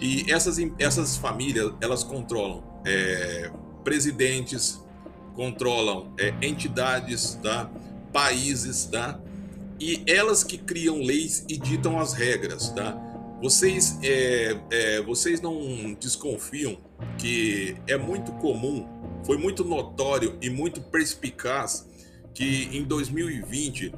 E 0.00 0.30
essas, 0.30 0.58
essas 0.78 1.16
famílias, 1.16 1.72
elas 1.80 2.04
controlam 2.04 2.62
é, 2.84 3.50
presidentes, 3.82 4.80
controlam 5.34 6.12
é, 6.18 6.32
entidades, 6.42 7.38
tá? 7.42 7.70
Países, 8.12 8.86
tá? 8.86 9.18
E 9.80 10.02
elas 10.06 10.44
que 10.44 10.56
criam 10.56 10.98
leis 10.98 11.44
e 11.48 11.56
ditam 11.56 11.98
as 11.98 12.12
regras, 12.12 12.70
tá? 12.70 12.96
Vocês, 13.42 13.98
é, 14.02 14.56
é, 14.70 15.02
vocês 15.02 15.40
não 15.40 15.94
desconfiam 15.98 16.78
que 17.18 17.76
é 17.86 17.96
muito 17.96 18.32
comum, 18.32 18.86
foi 19.24 19.36
muito 19.36 19.64
notório 19.64 20.36
e 20.40 20.48
muito 20.48 20.80
perspicaz 20.80 21.86
que 22.32 22.68
em 22.72 22.84
2020 22.84 23.92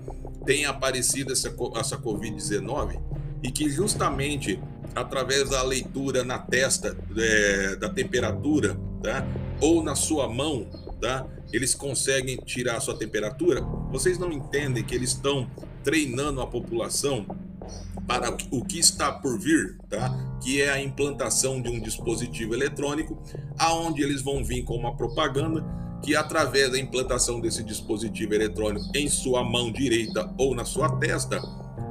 tenha 0.47 0.71
aparecido 0.71 1.33
essa, 1.33 1.55
essa 1.77 1.99
Covid-19 1.99 3.01
e 3.43 3.51
que 3.51 3.69
justamente 3.69 4.61
através 4.95 5.51
da 5.51 5.63
leitura 5.63 6.25
na 6.25 6.39
testa 6.39 6.97
é, 7.17 7.77
da 7.77 7.89
temperatura, 7.89 8.79
tá? 9.03 9.27
Ou 9.61 9.83
na 9.83 9.95
sua 9.95 10.29
mão, 10.29 10.67
tá? 11.01 11.27
Eles 11.53 11.75
conseguem 11.75 12.37
tirar 12.37 12.77
a 12.77 12.81
sua 12.81 12.97
temperatura. 12.97 13.61
Vocês 13.91 14.19
não 14.19 14.31
entendem 14.31 14.85
que 14.85 14.95
eles 14.95 15.11
estão 15.11 15.51
treinando 15.83 16.41
a 16.41 16.47
população 16.47 17.27
para 18.07 18.31
o 18.51 18.65
que 18.65 18.79
está 18.79 19.13
por 19.13 19.39
vir, 19.39 19.77
tá? 19.89 20.15
Que 20.43 20.63
é 20.63 20.71
a 20.71 20.83
implantação 20.83 21.61
de 21.61 21.69
um 21.69 21.81
dispositivo 21.81 22.55
eletrônico, 22.55 23.23
aonde 23.59 24.03
eles 24.03 24.23
vão 24.23 24.43
vir 24.45 24.65
com 24.65 24.75
uma 24.75 24.97
propaganda 24.97 25.65
que 26.03 26.15
através 26.15 26.71
da 26.71 26.79
implantação 26.79 27.41
desse 27.41 27.63
dispositivo 27.63 28.35
eletrônico 28.35 28.87
em 28.95 29.09
sua 29.09 29.43
mão 29.43 29.71
direita 29.71 30.33
ou 30.39 30.55
na 30.55 30.65
sua 30.65 30.97
testa, 30.97 31.41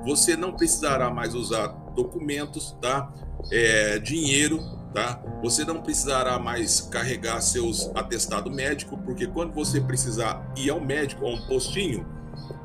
você 0.04 0.36
não 0.36 0.54
precisará 0.54 1.10
mais 1.10 1.36
usar 1.36 1.68
documentos, 1.96 2.76
tá? 2.82 3.14
É, 3.52 4.00
dinheiro, 4.00 4.60
tá? 4.94 5.22
Você 5.44 5.66
não 5.66 5.82
precisará 5.82 6.40
mais 6.40 6.82
carregar 6.82 7.42
seus 7.42 7.92
atestado 7.94 8.50
médico, 8.50 8.98
porque 9.00 9.28
quando 9.28 9.54
você 9.54 9.82
precisar 9.82 10.52
ir 10.56 10.70
ao 10.70 10.80
médico 10.80 11.26
ou 11.26 11.36
um 11.36 11.48
postinho, 11.48 12.06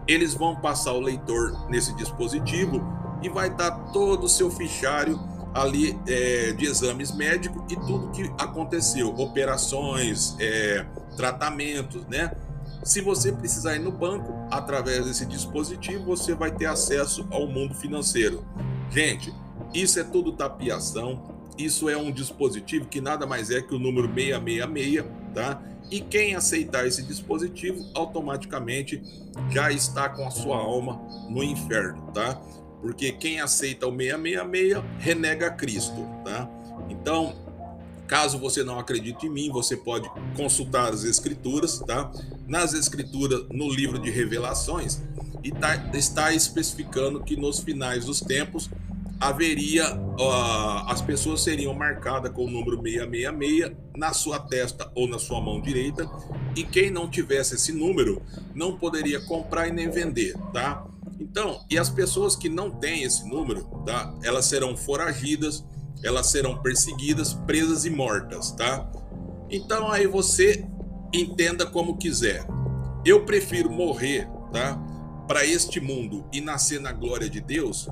eles 0.06 0.34
vão 0.34 0.56
passar 0.56 0.92
o 0.92 1.00
leitor 1.00 1.68
nesse 1.68 1.94
dispositivo 1.96 3.01
e 3.22 3.28
vai 3.28 3.48
estar 3.48 3.70
todo 3.92 4.24
o 4.24 4.28
seu 4.28 4.50
fichário 4.50 5.18
ali 5.54 5.98
é, 6.06 6.52
de 6.52 6.66
exames 6.66 7.14
médicos 7.14 7.62
e 7.70 7.76
tudo 7.76 8.10
que 8.10 8.30
aconteceu, 8.38 9.08
operações, 9.08 10.34
é, 10.40 10.86
tratamentos, 11.16 12.06
né? 12.06 12.32
Se 12.82 13.00
você 13.00 13.30
precisar 13.30 13.76
ir 13.76 13.78
no 13.78 13.92
banco, 13.92 14.32
através 14.50 15.04
desse 15.06 15.24
dispositivo, 15.24 16.04
você 16.04 16.34
vai 16.34 16.50
ter 16.50 16.66
acesso 16.66 17.26
ao 17.30 17.46
mundo 17.46 17.74
financeiro. 17.74 18.44
Gente, 18.90 19.32
isso 19.72 20.00
é 20.00 20.04
tudo 20.04 20.32
tapiação. 20.32 21.30
Isso 21.56 21.88
é 21.88 21.96
um 21.96 22.10
dispositivo 22.10 22.86
que 22.86 23.00
nada 23.00 23.26
mais 23.26 23.50
é 23.50 23.60
que 23.60 23.74
o 23.74 23.78
número 23.78 24.08
666, 24.12 25.04
tá? 25.34 25.62
E 25.90 26.00
quem 26.00 26.34
aceitar 26.34 26.86
esse 26.86 27.02
dispositivo 27.02 27.84
automaticamente 27.94 29.02
já 29.50 29.70
está 29.70 30.08
com 30.08 30.26
a 30.26 30.30
sua 30.30 30.56
alma 30.56 31.00
no 31.28 31.42
inferno, 31.44 32.10
tá? 32.12 32.40
Porque 32.82 33.12
quem 33.12 33.40
aceita 33.40 33.86
o 33.86 33.96
666 33.96 34.84
renega 34.98 35.50
Cristo, 35.50 36.06
tá? 36.22 36.46
Então, 36.90 37.34
Caso 38.12 38.38
você 38.38 38.62
não 38.62 38.78
acredite 38.78 39.24
em 39.24 39.30
mim, 39.30 39.50
você 39.50 39.74
pode 39.74 40.06
consultar 40.36 40.92
as 40.92 41.02
escrituras, 41.02 41.78
tá? 41.78 42.12
Nas 42.46 42.74
escrituras, 42.74 43.46
no 43.50 43.70
livro 43.70 43.98
de 43.98 44.10
Revelações, 44.10 45.00
e 45.42 45.50
tá, 45.50 45.90
está 45.94 46.30
especificando 46.30 47.22
que 47.22 47.36
nos 47.36 47.60
finais 47.60 48.04
dos 48.04 48.20
tempos 48.20 48.68
haveria, 49.18 49.96
uh, 49.96 50.88
as 50.88 51.00
pessoas 51.00 51.42
seriam 51.42 51.72
marcadas 51.72 52.30
com 52.32 52.44
o 52.44 52.50
número 52.50 52.82
666 52.82 53.72
na 53.96 54.12
sua 54.12 54.38
testa 54.38 54.92
ou 54.94 55.08
na 55.08 55.18
sua 55.18 55.40
mão 55.40 55.58
direita, 55.58 56.06
e 56.54 56.64
quem 56.64 56.90
não 56.90 57.08
tivesse 57.08 57.54
esse 57.54 57.72
número 57.72 58.20
não 58.54 58.76
poderia 58.76 59.20
comprar 59.20 59.68
e 59.68 59.72
nem 59.72 59.88
vender, 59.88 60.36
tá? 60.52 60.84
Então, 61.22 61.64
e 61.70 61.78
as 61.78 61.88
pessoas 61.88 62.34
que 62.34 62.48
não 62.48 62.68
têm 62.68 63.04
esse 63.04 63.24
número, 63.28 63.62
tá? 63.86 64.12
Elas 64.24 64.46
serão 64.46 64.76
foragidas, 64.76 65.64
elas 66.02 66.26
serão 66.26 66.60
perseguidas, 66.60 67.32
presas 67.32 67.84
e 67.84 67.90
mortas, 67.90 68.50
tá? 68.50 68.90
Então 69.48 69.88
aí 69.88 70.04
você 70.06 70.66
entenda 71.14 71.64
como 71.64 71.96
quiser. 71.96 72.44
Eu 73.04 73.24
prefiro 73.24 73.70
morrer, 73.70 74.28
tá? 74.52 74.76
Para 75.28 75.46
este 75.46 75.80
mundo 75.80 76.26
e 76.32 76.40
nascer 76.40 76.80
na 76.80 76.90
glória 76.90 77.30
de 77.30 77.40
Deus 77.40 77.88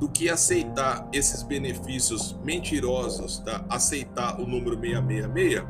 do 0.00 0.08
que 0.08 0.28
aceitar 0.28 1.08
esses 1.12 1.44
benefícios 1.44 2.36
mentirosos, 2.42 3.38
tá? 3.38 3.64
Aceitar 3.68 4.40
o 4.40 4.46
número 4.46 4.76
666 4.80 5.64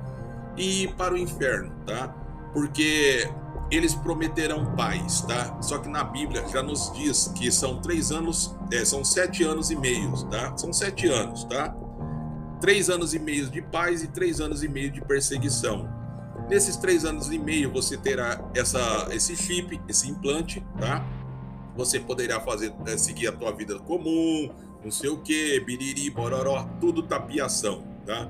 e 0.57 0.85
ir 0.85 0.95
para 0.95 1.13
o 1.13 1.19
inferno, 1.19 1.75
tá? 1.85 2.09
Porque 2.55 3.29
eles 3.75 3.95
prometerão 3.95 4.77
paz, 4.77 5.23
tá? 5.23 5.61
Só 5.63 5.79
que 5.79 5.89
na 5.89 6.05
Bíblia 6.05 6.47
já 6.49 6.63
nos 6.63 6.93
diz 6.93 7.29
que 7.35 7.51
são 7.51 7.81
três 7.81 8.13
anos, 8.13 8.55
é, 8.71 8.85
são 8.85 9.05
sete 9.05 9.43
anos 9.43 9.71
e 9.71 9.77
meio, 9.77 10.13
tá? 10.27 10.57
São 10.57 10.73
sete 10.73 11.07
anos, 11.09 11.45
tá? 11.45 11.75
Três 12.61 12.91
anos 12.91 13.15
e 13.15 13.19
meio 13.19 13.49
de 13.49 13.63
paz 13.63 14.03
e 14.03 14.09
três 14.09 14.41
anos 14.41 14.63
e 14.63 14.69
meio 14.69 14.91
de 14.91 15.01
perseguição. 15.01 15.89
Nesses 16.49 16.77
três 16.77 17.05
anos 17.05 17.31
e 17.31 17.39
meio 17.39 17.73
você 17.73 17.97
terá 17.97 18.41
essa, 18.55 19.09
esse 19.11 19.35
chip, 19.37 19.81
esse 19.89 20.09
implante, 20.09 20.65
tá? 20.79 21.05
você 21.77 21.99
poderá 21.99 22.41
fazer 22.41 22.73
é, 22.87 22.97
seguir 22.97 23.29
a 23.29 23.33
tua 23.33 23.53
vida 23.53 23.79
comum, 23.81 24.51
não 24.85 24.91
sei 24.91 25.11
o 25.11 25.19
que, 25.19 25.61
biriri, 25.61 26.11
bororó, 26.11 26.69
tudo 26.81 27.03
tapiação, 27.03 27.83
tá? 28.05 28.29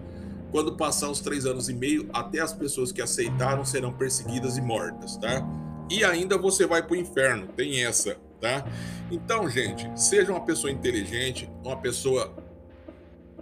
Quando 0.53 0.77
passar 0.77 1.11
os 1.11 1.19
três 1.19 1.45
anos 1.45 1.69
e 1.69 1.75
meio, 1.75 2.09
até 2.13 2.39
as 2.39 2.53
pessoas 2.53 2.93
que 2.93 3.03
aceitaram 3.03 3.65
serão 3.65 3.93
perseguidas 3.93 4.57
e 4.57 4.61
mortas, 4.61 5.17
tá? 5.17 5.45
E 5.91 6.05
ainda 6.05 6.39
você 6.39 6.67
vai 6.67 6.83
para 6.83 6.93
o 6.93 6.97
inferno, 6.97 7.49
tem 7.57 7.85
essa, 7.85 8.17
tá? 8.41 8.65
Então, 9.11 9.49
gente, 9.49 9.91
seja 9.97 10.31
uma 10.31 10.45
pessoa 10.45 10.71
inteligente, 10.71 11.51
uma 11.65 11.77
pessoa, 11.77 12.33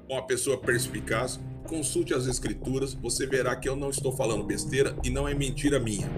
uma 0.09 0.23
pessoa 0.23 0.57
perspicaz, 0.57 1.39
consulte 1.69 2.15
as 2.15 2.27
escrituras, 2.27 2.95
você 2.95 3.27
verá 3.27 3.55
que 3.55 3.69
eu 3.69 3.77
não 3.77 3.91
estou 3.91 4.13
falando 4.13 4.43
besteira 4.43 4.97
e 5.05 5.11
não 5.11 5.29
é 5.29 5.35
mentira 5.35 5.79
minha. 5.79 6.09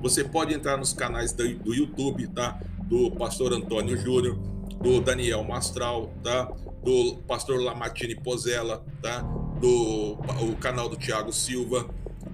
Você 0.00 0.22
pode 0.22 0.54
entrar 0.54 0.76
nos 0.76 0.92
canais 0.92 1.32
do, 1.32 1.48
do 1.56 1.74
YouTube, 1.74 2.28
tá? 2.28 2.60
do 2.92 3.10
pastor 3.10 3.54
Antônio 3.54 3.96
Júnior, 3.96 4.38
do 4.80 5.00
Daniel 5.00 5.42
Mastral, 5.44 6.12
tá? 6.22 6.50
do 6.82 7.16
pastor 7.28 7.60
Lamartine 7.60 8.16
Pozella, 8.16 8.84
tá? 9.00 9.20
do 9.60 10.18
o 10.42 10.56
canal 10.56 10.88
do 10.88 10.96
Tiago 10.96 11.32
Silva, 11.32 11.88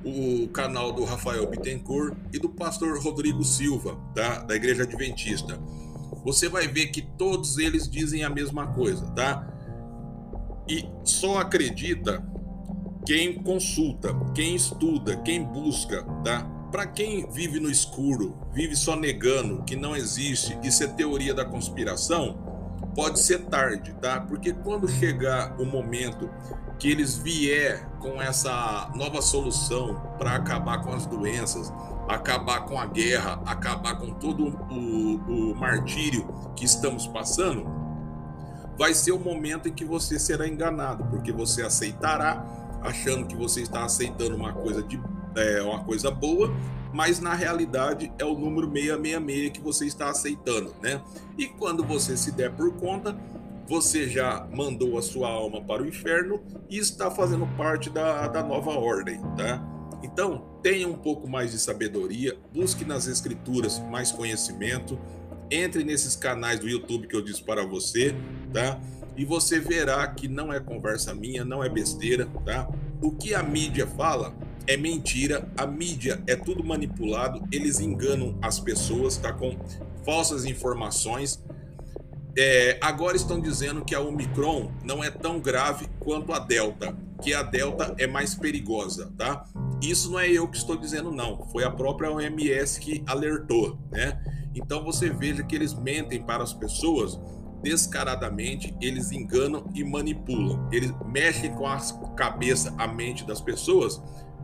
o 0.04 0.48
canal 0.48 0.92
do 0.92 1.04
Rafael 1.04 1.46
Bittencourt 1.46 2.16
e 2.32 2.38
do 2.38 2.48
pastor 2.48 2.98
Rodrigo 3.02 3.44
Silva, 3.44 3.98
tá? 4.14 4.38
da 4.38 4.56
Igreja 4.56 4.84
Adventista. 4.84 5.58
Você 6.24 6.48
vai 6.48 6.66
ver 6.66 6.86
que 6.86 7.02
todos 7.02 7.58
eles 7.58 7.88
dizem 7.88 8.24
a 8.24 8.30
mesma 8.30 8.66
coisa, 8.68 9.06
tá? 9.10 9.46
E 10.68 10.86
só 11.04 11.38
acredita 11.38 12.22
quem 13.06 13.34
consulta, 13.34 14.14
quem 14.34 14.54
estuda, 14.54 15.16
quem 15.18 15.42
busca, 15.42 16.02
tá? 16.24 16.57
Para 16.70 16.86
quem 16.86 17.30
vive 17.30 17.58
no 17.58 17.70
escuro, 17.70 18.36
vive 18.52 18.76
só 18.76 18.94
negando 18.94 19.62
que 19.64 19.74
não 19.74 19.96
existe, 19.96 20.58
isso 20.62 20.84
é 20.84 20.86
teoria 20.86 21.32
da 21.32 21.44
conspiração, 21.44 22.38
pode 22.94 23.20
ser 23.20 23.46
tarde, 23.46 23.94
tá? 23.94 24.20
Porque 24.20 24.52
quando 24.52 24.86
chegar 24.88 25.58
o 25.58 25.64
momento 25.64 26.28
que 26.78 26.90
eles 26.90 27.16
vier 27.16 27.88
com 28.00 28.20
essa 28.20 28.90
nova 28.94 29.22
solução 29.22 29.94
para 30.18 30.34
acabar 30.34 30.82
com 30.82 30.92
as 30.92 31.06
doenças, 31.06 31.72
acabar 32.08 32.66
com 32.66 32.78
a 32.78 32.86
guerra, 32.86 33.40
acabar 33.46 33.98
com 33.98 34.12
todo 34.14 34.48
o, 34.70 35.52
o 35.52 35.54
martírio 35.56 36.28
que 36.54 36.64
estamos 36.64 37.06
passando, 37.06 37.66
vai 38.78 38.94
ser 38.94 39.12
o 39.12 39.18
momento 39.18 39.68
em 39.68 39.72
que 39.72 39.84
você 39.84 40.18
será 40.18 40.46
enganado, 40.46 41.04
porque 41.04 41.32
você 41.32 41.62
aceitará 41.62 42.44
achando 42.82 43.26
que 43.26 43.34
você 43.34 43.62
está 43.62 43.84
aceitando 43.84 44.36
uma 44.36 44.52
coisa 44.52 44.82
de 44.82 45.00
é 45.40 45.62
uma 45.62 45.84
coisa 45.84 46.10
boa, 46.10 46.54
mas 46.92 47.20
na 47.20 47.34
realidade 47.34 48.12
é 48.18 48.24
o 48.24 48.34
número 48.34 48.70
666 48.70 49.50
que 49.50 49.60
você 49.60 49.86
está 49.86 50.10
aceitando, 50.10 50.74
né? 50.82 51.02
E 51.36 51.46
quando 51.46 51.84
você 51.84 52.16
se 52.16 52.32
der 52.32 52.52
por 52.52 52.72
conta, 52.74 53.16
você 53.68 54.08
já 54.08 54.48
mandou 54.52 54.96
a 54.96 55.02
sua 55.02 55.28
alma 55.28 55.60
para 55.60 55.82
o 55.82 55.86
inferno 55.86 56.40
e 56.70 56.78
está 56.78 57.10
fazendo 57.10 57.46
parte 57.56 57.90
da, 57.90 58.26
da 58.26 58.42
nova 58.42 58.70
ordem, 58.70 59.20
tá? 59.36 59.62
Então, 60.02 60.44
tenha 60.62 60.88
um 60.88 60.94
pouco 60.94 61.28
mais 61.28 61.52
de 61.52 61.58
sabedoria, 61.58 62.38
busque 62.52 62.84
nas 62.84 63.06
escrituras 63.06 63.78
mais 63.90 64.10
conhecimento, 64.10 64.98
entre 65.50 65.84
nesses 65.84 66.14
canais 66.16 66.60
do 66.60 66.68
YouTube 66.68 67.08
que 67.08 67.16
eu 67.16 67.22
disse 67.22 67.42
para 67.42 67.66
você, 67.66 68.14
tá? 68.52 68.80
E 69.16 69.24
você 69.24 69.58
verá 69.58 70.06
que 70.06 70.28
não 70.28 70.52
é 70.52 70.60
conversa 70.60 71.14
minha, 71.14 71.44
não 71.44 71.62
é 71.62 71.68
besteira, 71.68 72.26
tá? 72.44 72.68
O 73.02 73.10
que 73.10 73.34
a 73.34 73.42
mídia 73.42 73.86
fala 73.86 74.32
é 74.68 74.76
mentira, 74.76 75.50
a 75.56 75.66
mídia 75.66 76.22
é 76.26 76.36
tudo 76.36 76.62
manipulado, 76.62 77.42
eles 77.50 77.80
enganam 77.80 78.38
as 78.42 78.60
pessoas, 78.60 79.16
tá 79.16 79.32
com 79.32 79.58
falsas 80.04 80.44
informações. 80.44 81.42
É, 82.36 82.78
agora 82.82 83.16
estão 83.16 83.40
dizendo 83.40 83.82
que 83.82 83.94
a 83.94 84.00
Omicron 84.00 84.70
não 84.84 85.02
é 85.02 85.10
tão 85.10 85.40
grave 85.40 85.88
quanto 85.98 86.34
a 86.34 86.38
Delta, 86.38 86.94
que 87.22 87.32
a 87.32 87.42
Delta 87.42 87.94
é 87.98 88.06
mais 88.06 88.34
perigosa, 88.34 89.10
tá? 89.16 89.42
Isso 89.80 90.12
não 90.12 90.20
é 90.20 90.30
eu 90.30 90.46
que 90.46 90.58
estou 90.58 90.76
dizendo, 90.76 91.10
não. 91.10 91.44
Foi 91.46 91.64
a 91.64 91.70
própria 91.70 92.12
OMS 92.12 92.78
que 92.78 93.02
alertou, 93.06 93.78
né? 93.90 94.22
Então 94.54 94.84
você 94.84 95.08
veja 95.08 95.42
que 95.42 95.56
eles 95.56 95.72
mentem 95.72 96.22
para 96.22 96.44
as 96.44 96.52
pessoas 96.52 97.18
descaradamente, 97.62 98.76
eles 98.80 99.12
enganam 99.12 99.64
e 99.74 99.82
manipulam. 99.82 100.68
Eles 100.70 100.92
mexem 101.06 101.54
com 101.54 101.66
a 101.66 101.78
cabeça, 102.14 102.74
a 102.76 102.86
mente 102.86 103.26
das 103.26 103.40
pessoas 103.40 104.00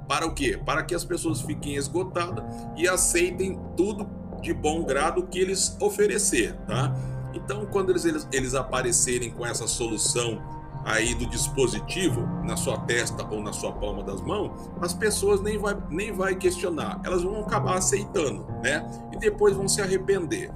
para 0.09 0.27
o 0.27 0.35
quê? 0.35 0.61
Para 0.65 0.83
que 0.83 0.95
as 0.95 1.05
pessoas 1.05 1.41
fiquem 1.41 1.77
esgotadas 1.77 2.45
e 2.77 2.87
aceitem 2.89 3.59
tudo 3.77 4.09
de 4.41 4.53
bom 4.53 4.85
grado 4.85 5.27
que 5.27 5.39
eles 5.39 5.77
oferecer, 5.81 6.55
tá? 6.67 6.95
Então, 7.33 7.67
quando 7.67 7.91
eles, 7.91 8.05
eles, 8.05 8.29
eles 8.31 8.55
aparecerem 8.55 9.31
com 9.31 9.45
essa 9.45 9.67
solução 9.67 10.41
aí 10.85 11.15
do 11.15 11.27
dispositivo 11.27 12.21
na 12.45 12.57
sua 12.57 12.79
testa 12.81 13.27
ou 13.29 13.43
na 13.43 13.53
sua 13.53 13.73
palma 13.73 14.03
das 14.03 14.21
mãos, 14.21 14.71
as 14.81 14.93
pessoas 14.93 15.41
nem 15.41 15.59
vai, 15.59 15.77
nem 15.89 16.13
vai 16.13 16.35
questionar, 16.35 17.01
elas 17.05 17.23
vão 17.23 17.41
acabar 17.41 17.79
aceitando, 17.79 18.47
né? 18.63 18.87
E 19.13 19.17
depois 19.17 19.57
vão 19.57 19.67
se 19.67 19.81
arrepender. 19.81 20.53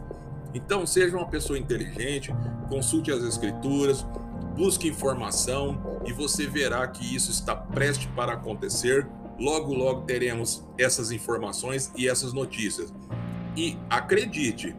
Então, 0.55 0.87
seja 0.87 1.17
uma 1.17 1.27
pessoa 1.27 1.59
inteligente, 1.59 2.35
consulte 2.69 3.11
as 3.11 3.23
escrituras, 3.23 4.07
busque 4.57 4.89
informação 4.89 6.01
e 6.05 6.13
você 6.13 6.47
verá 6.47 6.87
que 6.89 7.15
isso 7.15 7.31
está 7.31 7.55
prestes 7.55 8.09
para 8.15 8.33
acontecer 8.33 9.07
Logo, 9.39 9.73
logo 9.73 10.03
teremos 10.03 10.65
essas 10.77 11.11
informações 11.13 11.93
e 11.97 12.09
essas 12.09 12.33
notícias. 12.33 12.93
E 13.57 13.77
acredite, 13.89 14.75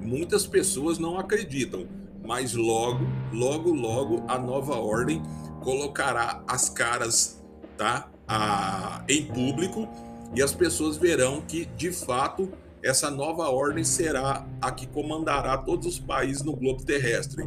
muitas 0.00 0.46
pessoas 0.46 0.98
não 0.98 1.18
acreditam, 1.18 1.86
mas 2.24 2.54
logo, 2.54 3.06
logo, 3.32 3.72
logo 3.72 4.24
a 4.28 4.38
nova 4.38 4.76
ordem 4.76 5.22
colocará 5.62 6.42
as 6.46 6.68
caras, 6.68 7.42
tá, 7.76 8.10
a, 8.26 9.04
em 9.08 9.24
público 9.24 9.88
e 10.34 10.42
as 10.42 10.52
pessoas 10.52 10.96
verão 10.96 11.40
que 11.40 11.64
de 11.64 11.90
fato 11.90 12.50
essa 12.82 13.10
nova 13.10 13.48
ordem 13.50 13.82
será 13.82 14.46
a 14.60 14.70
que 14.70 14.86
comandará 14.86 15.56
todos 15.58 15.86
os 15.86 15.98
países 15.98 16.42
no 16.42 16.54
globo 16.54 16.84
terrestre. 16.84 17.44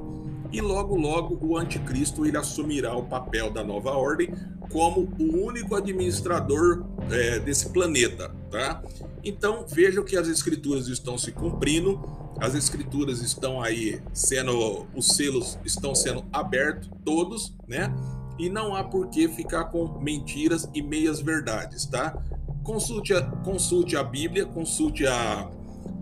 E 0.52 0.60
logo, 0.60 0.96
logo 0.96 1.38
o 1.42 1.58
anticristo 1.58 2.26
ele 2.26 2.38
assumirá 2.38 2.96
o 2.96 3.04
papel 3.04 3.50
da 3.50 3.64
nova 3.64 3.92
ordem 3.92 4.34
como 4.70 5.10
o 5.20 5.46
único 5.46 5.76
administrador 5.76 6.86
é, 7.10 7.40
desse 7.40 7.70
planeta, 7.70 8.34
tá? 8.50 8.82
Então 9.24 9.66
vejam 9.68 10.04
que 10.04 10.18
as 10.18 10.28
escrituras 10.28 10.88
estão 10.88 11.18
se 11.18 11.32
cumprindo, 11.32 12.00
as 12.40 12.56
escrituras 12.56 13.22
estão 13.22 13.62
aí 13.62 14.02
sendo, 14.14 14.88
os 14.96 15.08
selos 15.08 15.60
estão 15.64 15.94
sendo 15.94 16.26
abertos 16.32 16.90
todos, 17.06 17.54
né? 17.68 17.94
E 18.40 18.50
não 18.50 18.76
há 18.76 18.84
por 18.84 19.10
que 19.10 19.28
ficar 19.28 19.66
com 19.66 20.00
mentiras 20.00 20.68
e 20.74 20.82
meias 20.82 21.22
verdades, 21.22 21.86
tá? 21.86 22.18
Consulte 22.64 23.14
a, 23.14 23.22
consulte 23.22 23.96
a 23.96 24.04
Bíblia, 24.04 24.46
consulte 24.46 25.06
a, 25.06 25.50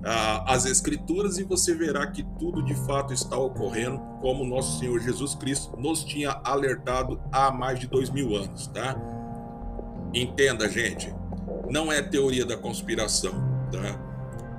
as 0.04 0.66
Escrituras 0.66 1.38
e 1.38 1.44
você 1.44 1.76
verá 1.76 2.08
que 2.08 2.24
tudo 2.40 2.64
de 2.64 2.74
fato 2.74 3.14
está 3.14 3.38
ocorrendo 3.38 4.00
como 4.22 4.46
nosso 4.46 4.80
Senhor 4.80 5.00
Jesus 5.00 5.36
Cristo 5.36 5.76
nos 5.78 6.04
tinha 6.04 6.40
alertado 6.44 7.20
há 7.32 7.52
mais 7.52 7.80
de 7.80 7.88
dois 7.88 8.10
mil 8.10 8.36
anos, 8.36 8.68
tá? 8.68 8.96
Entenda, 10.14 10.70
gente, 10.70 11.14
não 11.70 11.92
é 11.92 12.02
teoria 12.02 12.46
da 12.46 12.58
conspiração, 12.58 13.34
tá? 13.72 14.10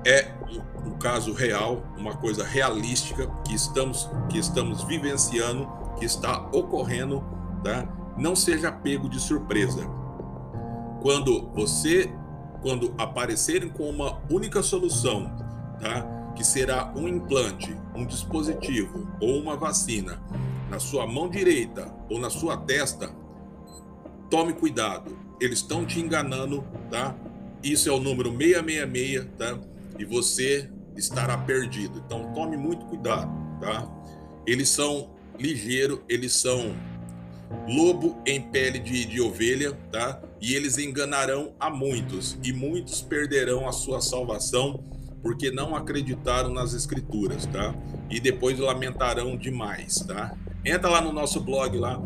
é 0.05 0.32
um, 0.51 0.91
um 0.91 0.99
caso 0.99 1.32
real, 1.32 1.82
uma 1.97 2.16
coisa 2.16 2.45
realística 2.45 3.26
que 3.47 3.55
estamos 3.55 4.09
que 4.28 4.38
estamos 4.38 4.82
vivenciando, 4.84 5.68
que 5.99 6.05
está 6.05 6.49
ocorrendo, 6.53 7.22
tá? 7.62 7.86
Não 8.16 8.34
seja 8.34 8.72
pego 8.72 9.09
de 9.09 9.20
surpresa. 9.20 9.86
Quando 11.03 11.49
você 11.55 12.12
quando 12.63 12.95
aparecerem 12.99 13.69
com 13.69 13.89
uma 13.89 14.21
única 14.31 14.63
solução, 14.63 15.31
tá? 15.81 16.33
Que 16.37 16.45
será 16.45 16.93
um 16.95 17.09
implante, 17.09 17.77
um 17.95 18.07
dispositivo 18.07 19.09
ou 19.21 19.39
uma 19.41 19.57
vacina 19.57 20.23
na 20.69 20.79
sua 20.79 21.07
mão 21.07 21.29
direita 21.29 21.93
ou 22.09 22.19
na 22.19 22.31
sua 22.31 22.57
testa, 22.57 23.11
tome 24.31 24.53
cuidado. 24.53 25.19
Eles 25.41 25.59
estão 25.59 25.85
te 25.85 26.01
enganando, 26.01 26.65
tá? 26.91 27.15
Isso 27.63 27.89
é 27.89 27.93
o 27.93 27.99
número 27.99 28.31
666, 28.31 29.27
tá? 29.37 29.59
E 29.99 30.05
você 30.05 30.71
estará 30.97 31.37
perdido. 31.37 32.03
Então 32.05 32.33
tome 32.33 32.57
muito 32.57 32.87
cuidado, 32.87 33.31
tá? 33.61 33.89
Eles 34.47 34.69
são 34.69 35.11
ligeiro, 35.39 36.03
eles 36.09 36.33
são 36.35 36.75
lobo 37.69 38.17
em 38.27 38.41
pele 38.41 38.79
de, 38.79 39.05
de 39.05 39.21
ovelha, 39.21 39.73
tá? 39.91 40.21
E 40.41 40.55
eles 40.55 40.79
enganarão 40.79 41.53
a 41.59 41.69
muitos, 41.69 42.39
e 42.43 42.53
muitos 42.53 43.03
perderão 43.03 43.69
a 43.69 43.73
sua 43.73 44.01
salvação 44.01 44.83
porque 45.23 45.51
não 45.51 45.77
acreditaram 45.77 46.51
nas 46.51 46.73
escrituras, 46.73 47.47
tá? 47.47 47.75
E 48.09 48.19
depois 48.19 48.59
lamentarão 48.59 49.37
demais, 49.37 49.97
tá? 50.07 50.35
Entra 50.65 50.89
lá 50.89 51.01
no 51.01 51.13
nosso 51.13 51.41
blog 51.41 51.77
lá, 51.77 52.01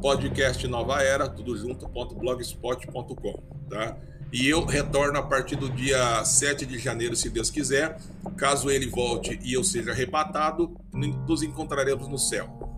podcast 0.00 0.66
Nova 0.66 1.02
Era, 1.02 1.28
tudo 1.28 1.56
junto.blogspot.com, 1.56 3.42
tá? 3.68 3.96
E 4.30 4.46
eu 4.46 4.64
retorno 4.64 5.18
a 5.18 5.22
partir 5.22 5.56
do 5.56 5.70
dia 5.70 6.22
7 6.22 6.66
de 6.66 6.78
janeiro, 6.78 7.16
se 7.16 7.30
Deus 7.30 7.50
quiser. 7.50 7.98
Caso 8.36 8.70
ele 8.70 8.86
volte 8.86 9.38
e 9.42 9.54
eu 9.54 9.64
seja 9.64 9.92
arrebatado, 9.92 10.76
nos 10.92 11.42
encontraremos 11.42 12.06
no 12.08 12.18
céu. 12.18 12.77